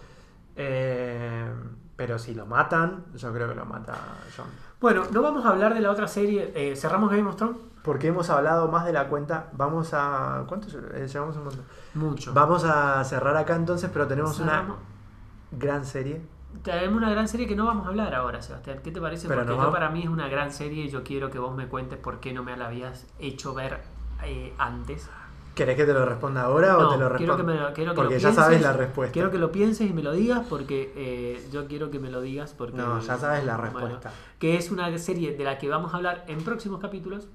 Eh, 0.57 1.49
pero 1.97 2.19
si 2.19 2.35
lo 2.35 2.47
matan, 2.47 3.05
yo 3.15 3.33
creo 3.33 3.49
que 3.49 3.55
lo 3.55 3.65
mata 3.65 3.95
John. 4.37 4.47
Bueno, 4.81 5.05
no 5.13 5.23
vamos 5.23 5.45
a 5.45 5.51
hablar 5.51 5.75
de 5.75 5.81
la 5.81 5.91
otra 5.91 6.09
serie, 6.09 6.53
eh, 6.55 6.75
cerramos 6.77 7.11
Game 7.11 7.29
of 7.29 7.37
Thrones. 7.37 7.57
Porque 7.83 8.09
hemos 8.09 8.29
hablado 8.29 8.69
más 8.69 8.85
de 8.85 8.93
la 8.93 9.09
cuenta. 9.09 9.49
Vamos 9.53 9.95
a. 9.95 10.45
¿Cuánto 10.47 10.67
eh, 10.95 11.07
llevamos 11.09 11.35
un 11.37 11.45
montón? 11.45 11.65
Mucho. 11.95 12.35
Vamos 12.35 12.65
a 12.65 13.03
cerrar 13.05 13.35
acá 13.39 13.57
entonces, 13.57 13.89
pero 13.91 14.07
tenemos 14.07 14.37
Cerramos. 14.37 14.77
una 14.77 15.59
gran 15.59 15.87
serie. 15.87 16.21
Tenemos 16.63 16.97
una 16.97 17.11
gran 17.11 17.27
serie 17.29 17.47
que 17.47 17.57
no 17.57 17.67
vamos 17.67 17.87
a 17.87 17.91
hablar 17.91 18.15
ahora, 18.15 18.43
Sebastián. 18.43 18.81
¿Qué 18.83 18.91
te 18.91 19.01
parece? 19.01 19.29
Pero 19.29 19.41
Porque 19.41 19.53
yo 19.53 19.57
vamos- 19.59 19.73
para 19.73 19.89
mí 19.91 20.03
es 20.03 20.09
una 20.09 20.29
gran 20.29 20.53
serie 20.53 20.85
y 20.85 20.89
yo 20.91 21.03
quiero 21.05 21.31
que 21.31 21.39
vos 21.39 21.55
me 21.57 21.67
cuentes 21.69 21.99
por 21.99 22.21
qué 22.21 22.33
no 22.33 22.43
me 22.43 22.57
la 22.57 22.67
habías 22.67 23.07
hecho 23.19 23.55
ver 23.55 23.79
eh, 24.25 24.53
antes. 24.59 25.09
¿Querés 25.55 25.77
que 25.77 25.85
te 25.85 25.93
lo 25.93 26.05
responda 26.07 26.43
ahora 26.43 26.77
o 26.79 26.83
No, 26.83 26.91
te 26.91 26.99
lo 26.99 27.17
quiero 27.17 27.37
responda? 27.37 27.37
que, 27.37 27.43
me 27.59 27.69
lo, 27.69 27.75
quiero 27.75 27.91
que 27.93 27.97
Porque 27.97 28.15
lo 28.15 28.21
ya 28.21 28.33
sabes 28.33 28.59
pienses, 28.59 28.71
la 28.71 28.73
respuesta. 28.77 29.13
Quiero 29.13 29.31
que 29.31 29.39
lo 29.39 29.53
pienses 29.53 29.91
y 29.91 29.93
me 29.93 30.03
lo 30.03 30.13
digas 30.13 30.47
porque 30.49 30.93
eh, 30.97 31.49
yo 31.53 31.67
quiero 31.67 31.91
que 31.91 31.99
me 31.99 32.11
lo 32.11 32.21
digas 32.21 32.55
porque... 32.57 32.77
No, 32.77 33.01
ya 33.01 33.17
sabes 33.17 33.45
la 33.45 33.57
bueno, 33.57 33.73
respuesta. 33.81 34.13
que 34.39 34.57
es 34.57 34.71
una 34.71 34.97
serie 34.99 35.37
de 35.37 35.45
la 35.45 35.59
que 35.59 35.69
vamos 35.69 35.93
a 35.93 35.97
hablar 35.97 36.25
en 36.29 36.43
próximos 36.45 36.81
capítulos. 36.81 37.29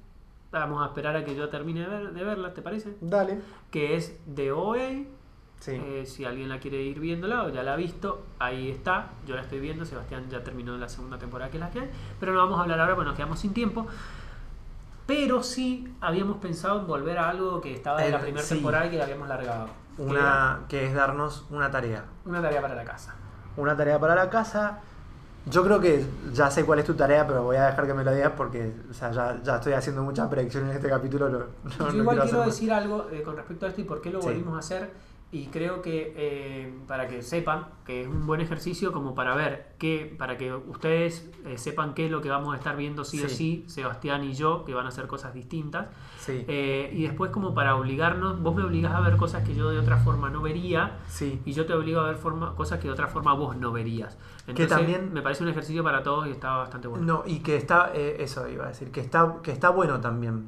Vamos 0.52 0.82
a 0.82 0.88
esperar 0.88 1.16
a 1.18 1.26
que 1.26 1.36
yo 1.36 1.50
termine 1.50 1.82
de, 1.82 1.88
ver- 1.88 2.14
de 2.14 2.24
verla, 2.24 2.54
¿te 2.54 2.62
parece? 2.62 2.96
Dale. 3.02 3.40
Que 3.72 3.96
es 3.96 4.18
de 4.26 4.52
OA. 4.54 5.04
Sí. 5.66 5.72
Eh, 5.84 6.06
si 6.06 6.26
alguien 6.26 6.48
la 6.50 6.60
quiere 6.60 6.80
ir 6.84 7.00
viéndola 7.00 7.44
o 7.44 7.50
ya 7.50 7.64
la 7.64 7.74
ha 7.74 7.76
visto, 7.76 8.24
ahí 8.38 8.70
está. 8.70 9.08
Yo 9.26 9.36
la 9.36 9.42
estoy 9.42 9.60
viendo. 9.60 9.84
Sebastián 9.84 10.26
ya 10.30 10.44
terminó 10.44 10.78
la 10.78 10.88
segunda 10.88 11.18
temporada 11.18 11.50
que 11.50 11.58
es 11.58 11.62
la 11.62 11.72
que 11.72 11.80
hay. 11.80 11.90
Pero 12.20 12.34
no 12.34 12.38
vamos 12.40 12.60
a 12.60 12.64
hablar 12.64 12.80
ahora, 12.80 12.94
bueno, 12.94 13.10
nos 13.10 13.18
quedamos 13.18 13.40
sin 13.40 13.52
tiempo. 13.54 13.88
Pero 15.08 15.42
sí 15.44 15.88
habíamos 16.02 16.38
pensado 16.38 16.80
en 16.82 16.88
volver 16.88 17.18
a 17.18 17.30
algo 17.30 17.62
que 17.62 17.74
estaba 17.74 18.04
en 18.06 18.12
la 18.12 18.18
Eh, 18.20 18.22
primera 18.22 18.44
sí. 18.46 18.56
temporada 18.56 18.86
y 18.88 18.90
que 18.92 18.98
la 18.98 19.04
habíamos 19.06 19.28
largado. 19.28 19.68
una 19.98 20.60
que 20.68 20.86
es 20.86 20.94
darnos 20.94 21.46
una 21.50 21.72
tarea. 21.72 22.04
una 22.26 22.42
tarea 22.42 22.62
para 22.62 22.76
la 22.76 22.84
casa. 22.84 23.16
Una 23.58 23.76
tarea 23.78 23.98
para 24.00 24.14
la 24.14 24.30
casa. 24.30 24.80
Yo 25.48 25.64
creo 25.64 25.80
que 25.80 26.06
ya 26.34 26.52
sé 26.52 26.66
cuál 26.66 26.80
es 26.80 26.86
tu 26.86 26.96
tarea, 26.96 27.26
pero 27.26 27.44
voy 27.44 27.56
a 27.56 27.68
dejar 27.68 27.86
que 27.88 27.94
me 27.94 28.04
lo 28.04 28.12
digas 28.14 28.34
porque 28.36 28.74
o 28.90 28.94
sea, 28.94 29.12
ya, 29.12 29.40
ya 29.44 29.56
estoy 29.56 29.74
haciendo 29.74 30.02
muchas 30.04 30.28
predicciones 30.28 30.72
en 30.72 30.76
este 30.78 30.90
capítulo. 30.90 31.30
No, 31.30 31.40
no- 31.80 31.92
Yo 31.92 31.98
igual 32.00 32.20
quiero 32.22 32.42
decir 32.42 32.74
algo 32.74 33.08
eh, 33.12 33.22
con 33.24 33.36
respecto 33.38 33.66
a 33.66 33.70
esto 33.70 33.82
y 33.82 33.84
por 33.86 34.02
qué 34.02 34.10
lo 34.12 34.22
Sí. 34.22 34.28
volvimos 34.28 34.56
a 34.56 34.60
hacer. 34.60 34.92
Y 35.32 35.48
creo 35.48 35.82
que 35.82 36.14
eh, 36.16 36.74
para 36.88 37.08
que 37.10 37.22
sepan 37.22 37.66
que 37.84 38.02
es 38.02 38.08
un 38.08 38.26
buen 38.26 38.40
ejercicio 38.40 38.94
como 38.94 39.16
para 39.16 39.36
ver 39.36 39.74
que 39.80 40.16
para 40.18 40.38
que 40.38 40.54
ustedes 40.54 41.30
eh, 41.46 41.58
sepan 41.58 41.94
qué 41.94 42.06
es 42.06 42.12
lo 42.12 42.22
que 42.22 42.30
vamos 42.30 42.54
a 42.54 42.58
estar 42.58 42.78
viendo 42.78 43.04
sí, 43.04 43.22
o 43.22 43.28
Sí. 43.28 43.66
Sebastián 43.68 44.24
y 44.24 44.34
yo, 44.34 44.64
que 44.64 44.74
van 44.74 44.86
a 44.86 44.90
hacer 44.90 45.08
cosas 45.08 45.34
distintas. 45.34 45.88
Sí, 46.20 46.46
Eh, 46.48 46.90
y 46.94 47.04
después 47.04 47.32
como 47.32 47.54
para 47.54 47.76
obligarnos, 47.76 48.42
vos 48.42 48.56
me 48.56 48.64
obligás 48.64 48.94
a 48.94 49.02
ver 49.02 49.18
cosas 49.18 49.44
que 49.46 49.54
yo 49.56 49.70
de 49.72 49.80
otra 49.80 49.98
forma 49.98 50.30
no 50.30 50.42
vería 50.42 51.00
sí. 51.10 51.42
y 51.44 51.52
yo 51.52 51.66
te 51.66 51.74
obligo 51.74 52.00
a 52.00 52.06
ver 52.08 52.16
forma, 52.18 52.56
cosas 52.56 52.80
que 52.80 52.88
de 52.88 52.94
otra 52.94 53.08
forma 53.08 53.34
vos 53.34 53.58
no 53.58 53.74
verías. 53.74 54.18
Entonces 54.48 54.70
también- 54.70 55.12
me 55.12 55.22
parece 55.22 55.44
un 55.44 55.50
ejercicio 55.50 55.84
para 55.84 56.02
todos 56.02 56.28
y 56.28 56.32
está 56.32 56.56
bastante 56.58 56.88
bueno. 56.88 57.04
No, 57.06 57.24
y 57.26 57.40
que 57.40 57.58
está, 57.58 57.92
eh, 57.94 58.18
eso 58.20 58.48
iba 58.48 58.66
a 58.66 58.68
decir, 58.70 58.90
que 58.92 59.02
está, 59.02 59.38
que 59.44 59.52
está 59.52 59.70
bueno 59.70 60.00
también. 60.00 60.48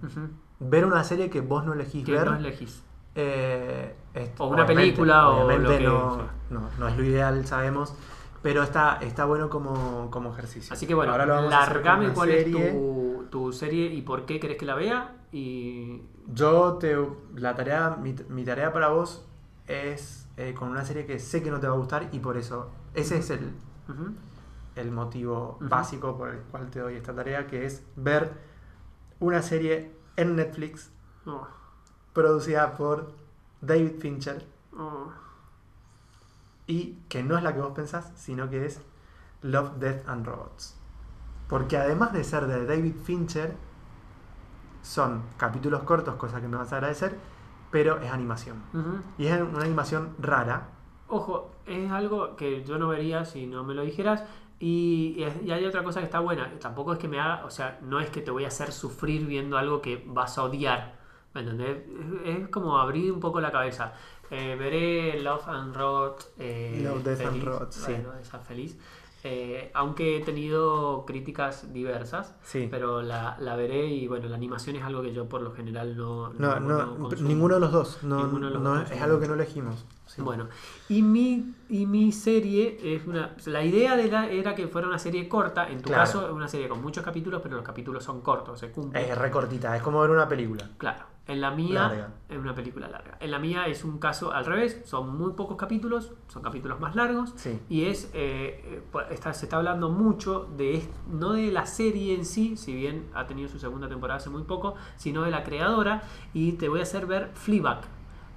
Ver 0.60 0.86
una 0.86 1.04
serie 1.04 1.30
que 1.30 1.42
vos 1.42 1.66
no 1.66 1.74
elegís 1.74 2.06
Que 2.06 2.14
ver. 2.14 2.26
no 2.30 2.36
elegís. 2.38 2.84
Eh, 3.20 3.96
O 4.38 4.46
una 4.48 4.64
obviamente- 4.64 4.76
película, 4.76 5.30
o 5.30 5.50
lo 5.52 5.70
que- 5.70 5.80
no, 5.84 6.18
no, 6.50 6.70
no 6.78 6.88
es 6.88 6.98
lo 6.98 7.04
ideal, 7.04 7.46
sabemos. 7.46 7.94
Pero 8.44 8.62
está, 8.64 9.00
está 9.02 9.26
bueno 9.26 9.50
como, 9.50 10.10
como 10.12 10.32
ejercicio. 10.32 10.72
Así 10.74 10.86
que 10.88 10.94
bueno, 10.94 11.12
Ahora 11.12 11.26
lo 11.26 11.34
vamos 11.36 11.50
largame 11.52 12.10
cuál 12.14 12.30
serie. 12.30 12.68
es 12.68 12.74
tu, 12.74 13.26
tu 13.32 13.52
serie 13.52 13.88
y 13.88 14.02
por 14.04 14.26
qué 14.26 14.40
querés 14.40 14.58
que 14.58 14.66
la 14.66 14.76
vea. 14.76 15.16
Y 15.32 16.04
Yo 16.28 16.74
te. 16.76 16.96
La 17.36 17.56
tarea. 17.56 17.98
Mi, 18.02 18.16
mi 18.30 18.44
tarea 18.46 18.72
para 18.72 18.90
vos 18.90 19.26
es 19.68 20.28
eh, 20.38 20.54
con 20.54 20.70
una 20.70 20.86
serie 20.86 21.06
que 21.06 21.20
sé 21.20 21.42
que 21.44 21.50
no 21.52 21.60
te 21.60 21.68
va 21.68 21.74
a 21.74 21.78
gustar 21.78 22.10
y 22.12 22.20
por 22.20 22.38
eso. 22.38 22.70
Ese 22.94 23.18
es 23.18 23.30
el, 23.32 23.52
el 24.76 24.92
motivo 24.92 25.58
básico 25.60 26.16
por 26.18 26.30
el 26.30 26.40
cual 26.42 26.70
te 26.70 26.80
doy 26.80 26.96
esta 26.96 27.14
tarea, 27.14 27.48
que 27.48 27.66
es 27.66 27.84
ver 27.96 28.32
una 29.20 29.42
serie 29.42 29.92
en 30.16 30.36
Netflix 30.36 30.92
Oh, 31.26 31.46
producida 32.18 32.76
por 32.76 33.12
David 33.62 34.00
Fincher 34.00 34.44
oh. 34.76 35.12
y 36.66 36.98
que 37.08 37.22
no 37.22 37.38
es 37.38 37.44
la 37.44 37.54
que 37.54 37.62
vos 37.62 37.74
pensás, 37.76 38.12
sino 38.16 38.50
que 38.50 38.66
es 38.66 38.82
Love, 39.44 39.74
Death 39.78 40.10
and 40.10 40.26
Robots. 40.26 40.76
Porque 41.48 41.78
además 41.78 42.14
de 42.14 42.24
ser 42.24 42.48
de 42.48 42.66
David 42.66 42.96
Fincher, 43.04 43.56
son 44.82 45.22
capítulos 45.38 45.84
cortos, 45.84 46.16
cosa 46.16 46.42
que 46.42 46.48
me 46.48 46.58
vas 46.58 46.74
a 46.74 46.78
agradecer, 46.78 47.16
pero 47.70 48.00
es 48.00 48.12
animación. 48.12 48.64
Y 49.20 49.28
es 49.28 49.40
una 49.40 49.62
animación 49.62 50.16
rara. 50.18 50.70
Ojo, 51.10 51.52
es 51.68 51.92
algo 51.92 52.36
que 52.36 52.64
yo 52.64 52.80
no 52.80 52.88
vería 52.88 53.26
si 53.26 53.46
no 53.46 53.64
me 53.64 53.76
lo 53.76 53.84
dijeras. 53.84 54.24
Y, 54.60 55.24
y 55.44 55.52
hay 55.52 55.66
otra 55.66 55.84
cosa 55.84 56.00
que 56.00 56.06
está 56.06 56.20
buena. 56.20 56.52
Tampoco 56.60 56.94
es 56.94 56.98
que 56.98 57.08
me 57.08 57.20
haga, 57.20 57.46
o 57.46 57.52
sea, 57.52 57.78
no 57.84 58.00
es 58.00 58.10
que 58.10 58.22
te 58.22 58.32
voy 58.32 58.46
a 58.46 58.48
hacer 58.48 58.72
sufrir 58.72 59.28
viendo 59.28 59.56
algo 59.60 59.84
que 59.84 60.04
vas 60.08 60.40
a 60.40 60.46
odiar. 60.46 60.97
¿Me 61.34 61.42
entendés? 61.42 61.78
Es, 62.26 62.38
es 62.44 62.48
como 62.50 62.78
abrir 62.78 63.12
un 63.12 63.20
poco 63.20 63.40
la 63.42 63.52
cabeza. 63.52 63.94
Eh, 64.32 64.56
veré 64.58 65.20
Love 65.22 65.48
and 65.48 65.76
Rot. 65.76 66.34
Eh, 66.38 66.82
Love, 66.84 67.04
Death 67.04 67.22
and 67.22 67.30
feliz. 67.32 67.44
Robots, 67.46 67.76
sí. 67.76 67.92
Bueno, 67.94 68.14
esa 68.22 68.40
feliz. 68.40 68.78
Eh, 69.24 69.72
aunque 69.74 70.18
he 70.18 70.22
tenido 70.22 71.04
críticas 71.06 71.74
diversas, 71.74 72.36
Sí. 72.44 72.68
pero 72.70 73.02
la, 73.02 73.36
la 73.40 73.56
veré 73.56 73.88
y 73.88 74.08
bueno, 74.08 74.28
la 74.30 74.36
animación 74.36 74.76
es 74.76 74.84
algo 74.84 75.02
que 75.02 75.12
yo 75.12 75.28
por 75.28 75.42
lo 75.42 75.52
general 75.54 75.98
no. 75.98 76.30
No, 76.34 76.60
no, 76.60 76.98
consumo. 76.98 77.28
ninguno 77.28 77.56
de 77.56 77.60
los 77.62 77.72
dos. 77.72 78.04
No, 78.04 78.28
de 78.28 78.40
los 78.50 78.62
no- 78.62 78.76
dos 78.76 78.92
es 78.92 79.02
algo 79.02 79.20
que 79.20 79.28
no 79.28 79.34
elegimos. 79.34 79.86
Sí. 80.06 80.22
Bueno, 80.22 80.48
y 80.88 81.02
mi, 81.02 81.54
y 81.68 81.86
mi 81.88 82.12
serie 82.12 82.80
es 82.96 83.06
una. 83.08 83.36
La 83.48 83.64
idea 83.64 83.98
de 83.98 84.10
la 84.10 84.30
era 84.30 84.56
que 84.56 84.68
fuera 84.68 84.88
una 84.88 85.00
serie 85.00 85.28
corta. 85.28 85.68
En 85.70 85.80
tu 85.82 85.88
Claro. 85.90 86.04
caso, 86.04 86.26
es 86.28 86.32
una 86.34 86.48
serie 86.48 86.70
con 86.70 86.82
muchos 86.82 87.04
capítulos, 87.04 87.42
pero 87.42 87.56
los 87.58 87.66
capítulos 87.66 88.04
son 88.04 88.22
cortos, 88.22 88.60
se 88.60 88.72
cumplen. 88.72 89.04
Es 89.04 89.18
recortita, 89.18 89.76
es 89.76 89.82
como 89.82 90.00
ver 90.00 90.12
una 90.12 90.28
película. 90.30 90.70
Claro. 90.78 91.04
En 91.28 91.42
la 91.42 91.52
mía 91.52 91.82
Larga. 91.90 92.10
es 92.30 92.38
una 92.38 92.56
película 92.56 92.88
larga. 92.88 93.18
En 93.20 93.32
la 93.32 93.40
mía 93.40 93.68
es 93.68 93.84
un 93.84 94.00
caso 94.00 94.32
al 94.32 94.46
revés. 94.46 94.82
Son 94.86 95.18
muy 95.18 95.34
pocos 95.34 95.58
capítulos, 95.58 96.14
son 96.30 96.42
capítulos 96.42 96.80
más 96.80 96.96
largos. 96.96 97.34
Sí. 97.36 97.60
Y 97.70 97.86
es 97.86 98.10
eh, 98.14 98.82
eh, 98.94 99.08
está- 99.12 99.34
se 99.34 99.46
está 99.46 99.58
hablando 99.58 99.90
mucho 99.90 100.48
de 100.58 100.88
no 101.12 101.34
de 101.34 101.52
la 101.52 101.66
serie 101.66 102.16
en 102.16 102.24
sí, 102.26 102.56
si 102.56 102.74
bien 102.74 103.10
ha 103.14 103.28
tenido 103.28 103.50
su 103.50 103.60
segunda 103.60 103.90
temporada 103.90 104.18
hace 104.18 104.30
muy 104.30 104.44
poco, 104.44 104.76
sino 104.96 105.24
de 105.24 105.32
la 105.32 105.44
creadora. 105.44 106.04
Y 106.34 106.54
te 106.54 106.70
voy 106.70 106.80
a 106.80 106.84
hacer 106.84 107.06
ver 107.06 107.32
Fleabag, 107.34 107.82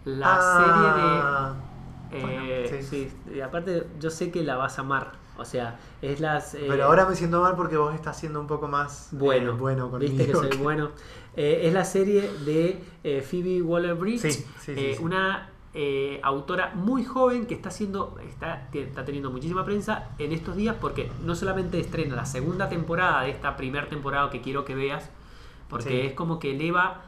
la 0.05 0.37
Ah, 0.39 0.57
serie 0.59 1.05
de 1.57 1.60
eh, 2.13 2.21
Bueno, 2.69 2.83
sí. 2.83 3.09
sí. 3.29 3.33
y 3.37 3.41
aparte 3.41 3.87
yo 4.01 4.11
sé 4.11 4.31
que 4.31 4.43
la 4.43 4.57
vas 4.57 4.79
a 4.79 4.83
amar. 4.83 5.13
O 5.39 5.45
sea, 5.45 5.79
es 6.03 6.21
las. 6.21 6.55
eh, 6.55 6.67
Pero 6.69 6.85
ahora 6.85 7.07
me 7.07 7.17
siento 7.17 7.41
mal 7.41 7.57
porque 7.57 7.77
vos 7.79 7.95
estás 7.95 8.19
siendo 8.19 8.41
un 8.41 8.47
poco 8.47 8.69
más 8.69 9.13
eh, 9.13 9.17
bueno, 9.19 9.57
bueno 9.57 9.91
conmigo. 9.91 10.13
viste 10.13 10.27
que 10.27 10.37
soy 10.37 10.57
bueno. 10.59 10.91
Eh, 11.37 11.63
es 11.65 11.73
la 11.73 11.85
serie 11.85 12.31
de 12.45 12.83
eh, 13.05 13.23
Phoebe 13.23 13.63
Waller-Bridge, 13.63 14.21
Sí, 14.21 14.31
sí, 14.33 14.45
sí, 14.61 14.73
eh, 14.77 14.99
una 15.01 15.49
eh, 15.73 16.21
autora 16.25 16.73
muy 16.75 17.05
joven 17.05 17.47
que 17.47 17.55
está 17.55 17.69
haciendo, 17.71 18.19
está, 18.29 18.69
está 18.75 19.05
teniendo 19.05 19.31
muchísima 19.31 19.65
prensa 19.65 20.09
en 20.19 20.33
estos 20.33 20.57
días 20.57 20.77
porque 20.81 21.11
no 21.25 21.35
solamente 21.37 21.79
estrena 21.81 22.17
la 22.17 22.27
segunda 22.27 22.69
temporada 22.69 23.23
de 23.23 23.31
esta 23.31 23.57
primera 23.57 23.89
temporada 23.89 24.29
que 24.29 24.41
quiero 24.43 24.65
que 24.65 24.75
veas, 24.75 25.09
porque 25.69 26.05
es 26.07 26.13
como 26.15 26.39
que 26.41 26.51
eleva, 26.57 27.03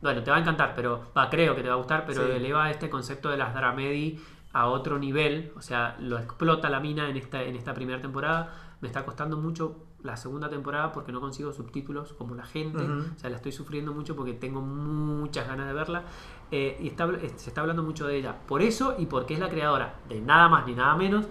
bueno, 0.00 0.22
te 0.24 0.30
va 0.30 0.38
a 0.38 0.40
encantar, 0.40 0.72
pero 0.74 1.02
va, 1.16 1.28
creo 1.28 1.54
que 1.54 1.62
te 1.62 1.68
va 1.68 1.74
a 1.74 1.78
gustar, 1.78 2.04
pero 2.06 2.24
Sí. 2.24 2.32
eleva 2.32 2.70
este 2.70 2.88
concepto 2.88 3.28
de 3.28 3.36
las 3.36 3.54
dramedy 3.54 4.18
a 4.52 4.66
otro 4.68 4.98
nivel, 4.98 5.52
o 5.56 5.60
sea, 5.60 5.96
lo 6.00 6.18
explota 6.18 6.70
la 6.70 6.80
mina 6.80 7.08
en 7.10 7.16
esta, 7.16 7.42
en 7.42 7.56
esta 7.56 7.74
primera 7.74 8.00
temporada. 8.00 8.54
Me 8.80 8.88
está 8.88 9.04
costando 9.04 9.36
mucho 9.36 9.76
la 10.02 10.16
segunda 10.16 10.48
temporada 10.48 10.92
porque 10.92 11.10
no 11.12 11.20
consigo 11.20 11.52
subtítulos 11.52 12.12
como 12.12 12.34
la 12.34 12.44
gente. 12.44 12.78
O 12.82 13.18
sea, 13.18 13.28
la 13.30 13.36
estoy 13.36 13.52
sufriendo 13.52 13.92
mucho 13.92 14.14
porque 14.16 14.32
tengo 14.34 14.60
muchas 14.60 15.46
ganas 15.48 15.66
de 15.66 15.72
verla. 15.74 16.04
Eh, 16.50 16.78
y 16.80 16.86
está, 16.88 17.06
eh, 17.06 17.32
se 17.36 17.48
está 17.50 17.62
hablando 17.62 17.82
mucho 17.82 18.06
de 18.06 18.16
ella. 18.18 18.36
Por 18.46 18.62
eso 18.62 18.94
y 18.98 19.06
porque 19.06 19.34
es 19.34 19.40
la 19.40 19.48
creadora 19.48 19.96
de 20.08 20.20
nada 20.20 20.48
más 20.48 20.66
ni 20.66 20.74
nada 20.74 20.94
menos 20.96 21.26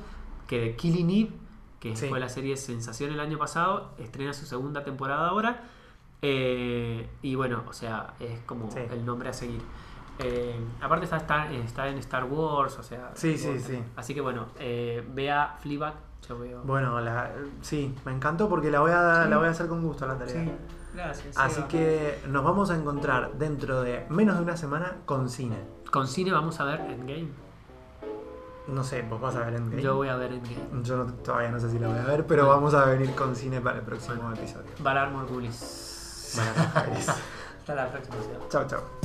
que 0.48 0.60
de 0.60 0.76
Killing 0.76 1.10
Eve, 1.10 1.32
que 1.80 1.96
Sí. 1.96 2.08
fue 2.10 2.20
la 2.20 2.30
serie 2.30 2.58
Sensación 2.58 3.12
el 3.12 3.20
año 3.20 3.38
pasado. 3.38 3.92
Estrena 3.98 4.34
su 4.34 4.46
segunda 4.46 4.84
temporada 4.84 5.30
ahora. 5.30 5.64
Eh, 6.22 7.08
y 7.22 7.36
bueno, 7.36 7.64
o 7.68 7.74
sea, 7.74 8.14
es 8.20 8.40
como 8.42 8.72
Sí. 8.72 8.80
el 8.92 9.06
nombre 9.06 9.30
a 9.30 9.34
seguir. 9.34 9.62
Eh, 10.20 10.56
aparte 10.82 11.04
está, 11.06 11.18
está, 11.18 11.52
está 11.52 11.88
en 11.90 11.98
Star 11.98 12.24
Wars, 12.26 12.78
o 12.80 12.84
sea. 12.84 13.12
Sí, 13.16 13.38
sí, 13.38 13.60
sí. 13.60 13.84
Así 13.96 14.14
que 14.14 14.22
bueno, 14.22 14.48
eh, 14.60 15.06
vea 15.14 15.58
Fleabag. 15.60 15.94
Yo 16.28 16.40
veo. 16.40 16.62
Bueno, 16.64 17.00
la- 17.02 17.32
sí, 17.62 17.94
me 18.06 18.12
encantó 18.14 18.50
porque 18.50 18.72
la 18.72 18.80
voy, 18.80 18.92
a, 18.92 19.24
Sí. 19.26 19.30
la 19.30 19.38
voy 19.38 19.48
a 19.48 19.52
hacer 19.52 19.68
con 19.68 19.82
gusto 19.84 20.08
la 20.08 20.18
tarea. 20.18 20.34
Sí, 20.44 20.52
gracias. 20.94 21.38
Así 21.38 21.62
que 21.64 22.20
nos 22.30 22.44
vamos 22.44 22.72
a 22.72 22.76
encontrar 22.76 23.34
dentro 23.34 23.82
de 23.84 24.06
menos 24.10 24.38
de 24.38 24.42
una 24.44 24.58
semana 24.58 24.96
con 25.06 25.30
cine. 25.30 25.58
Con 25.92 26.08
cine 26.08 26.32
vamos 26.32 26.60
a 26.60 26.66
ver 26.66 26.80
Endgame. 26.82 27.28
No 28.68 28.84
sé, 28.84 29.04
vos 29.04 29.22
vas 29.22 29.36
a 29.36 29.42
ver 29.42 29.54
Endgame. 29.56 29.82
Yo 29.84 29.96
voy 29.96 30.08
a 30.08 30.16
ver 30.16 30.32
Endgame. 30.32 30.82
Yo 30.84 30.98
no- 30.98 31.14
todavía 31.14 31.52
no 31.52 31.60
sé 31.60 31.70
si 31.70 31.78
la 31.78 31.90
voy 31.90 32.00
a 32.00 32.04
ver, 32.06 32.26
pero 32.26 32.46
Bueno. 32.46 32.56
vamos 32.62 32.74
a 32.74 32.86
venir 32.86 33.14
con 33.14 33.36
cine 33.36 33.62
para 33.62 33.78
el 33.78 33.84
próximo 33.84 34.16
Bueno. 34.16 34.34
episodio. 34.36 34.72
Valar 34.80 35.12
Morgulis. 35.12 36.34
Bueno, 36.36 36.52
Hasta 37.60 37.76
la 37.76 37.92
próxima. 37.92 38.16
Chao, 38.50 38.66
chao. 38.68 39.05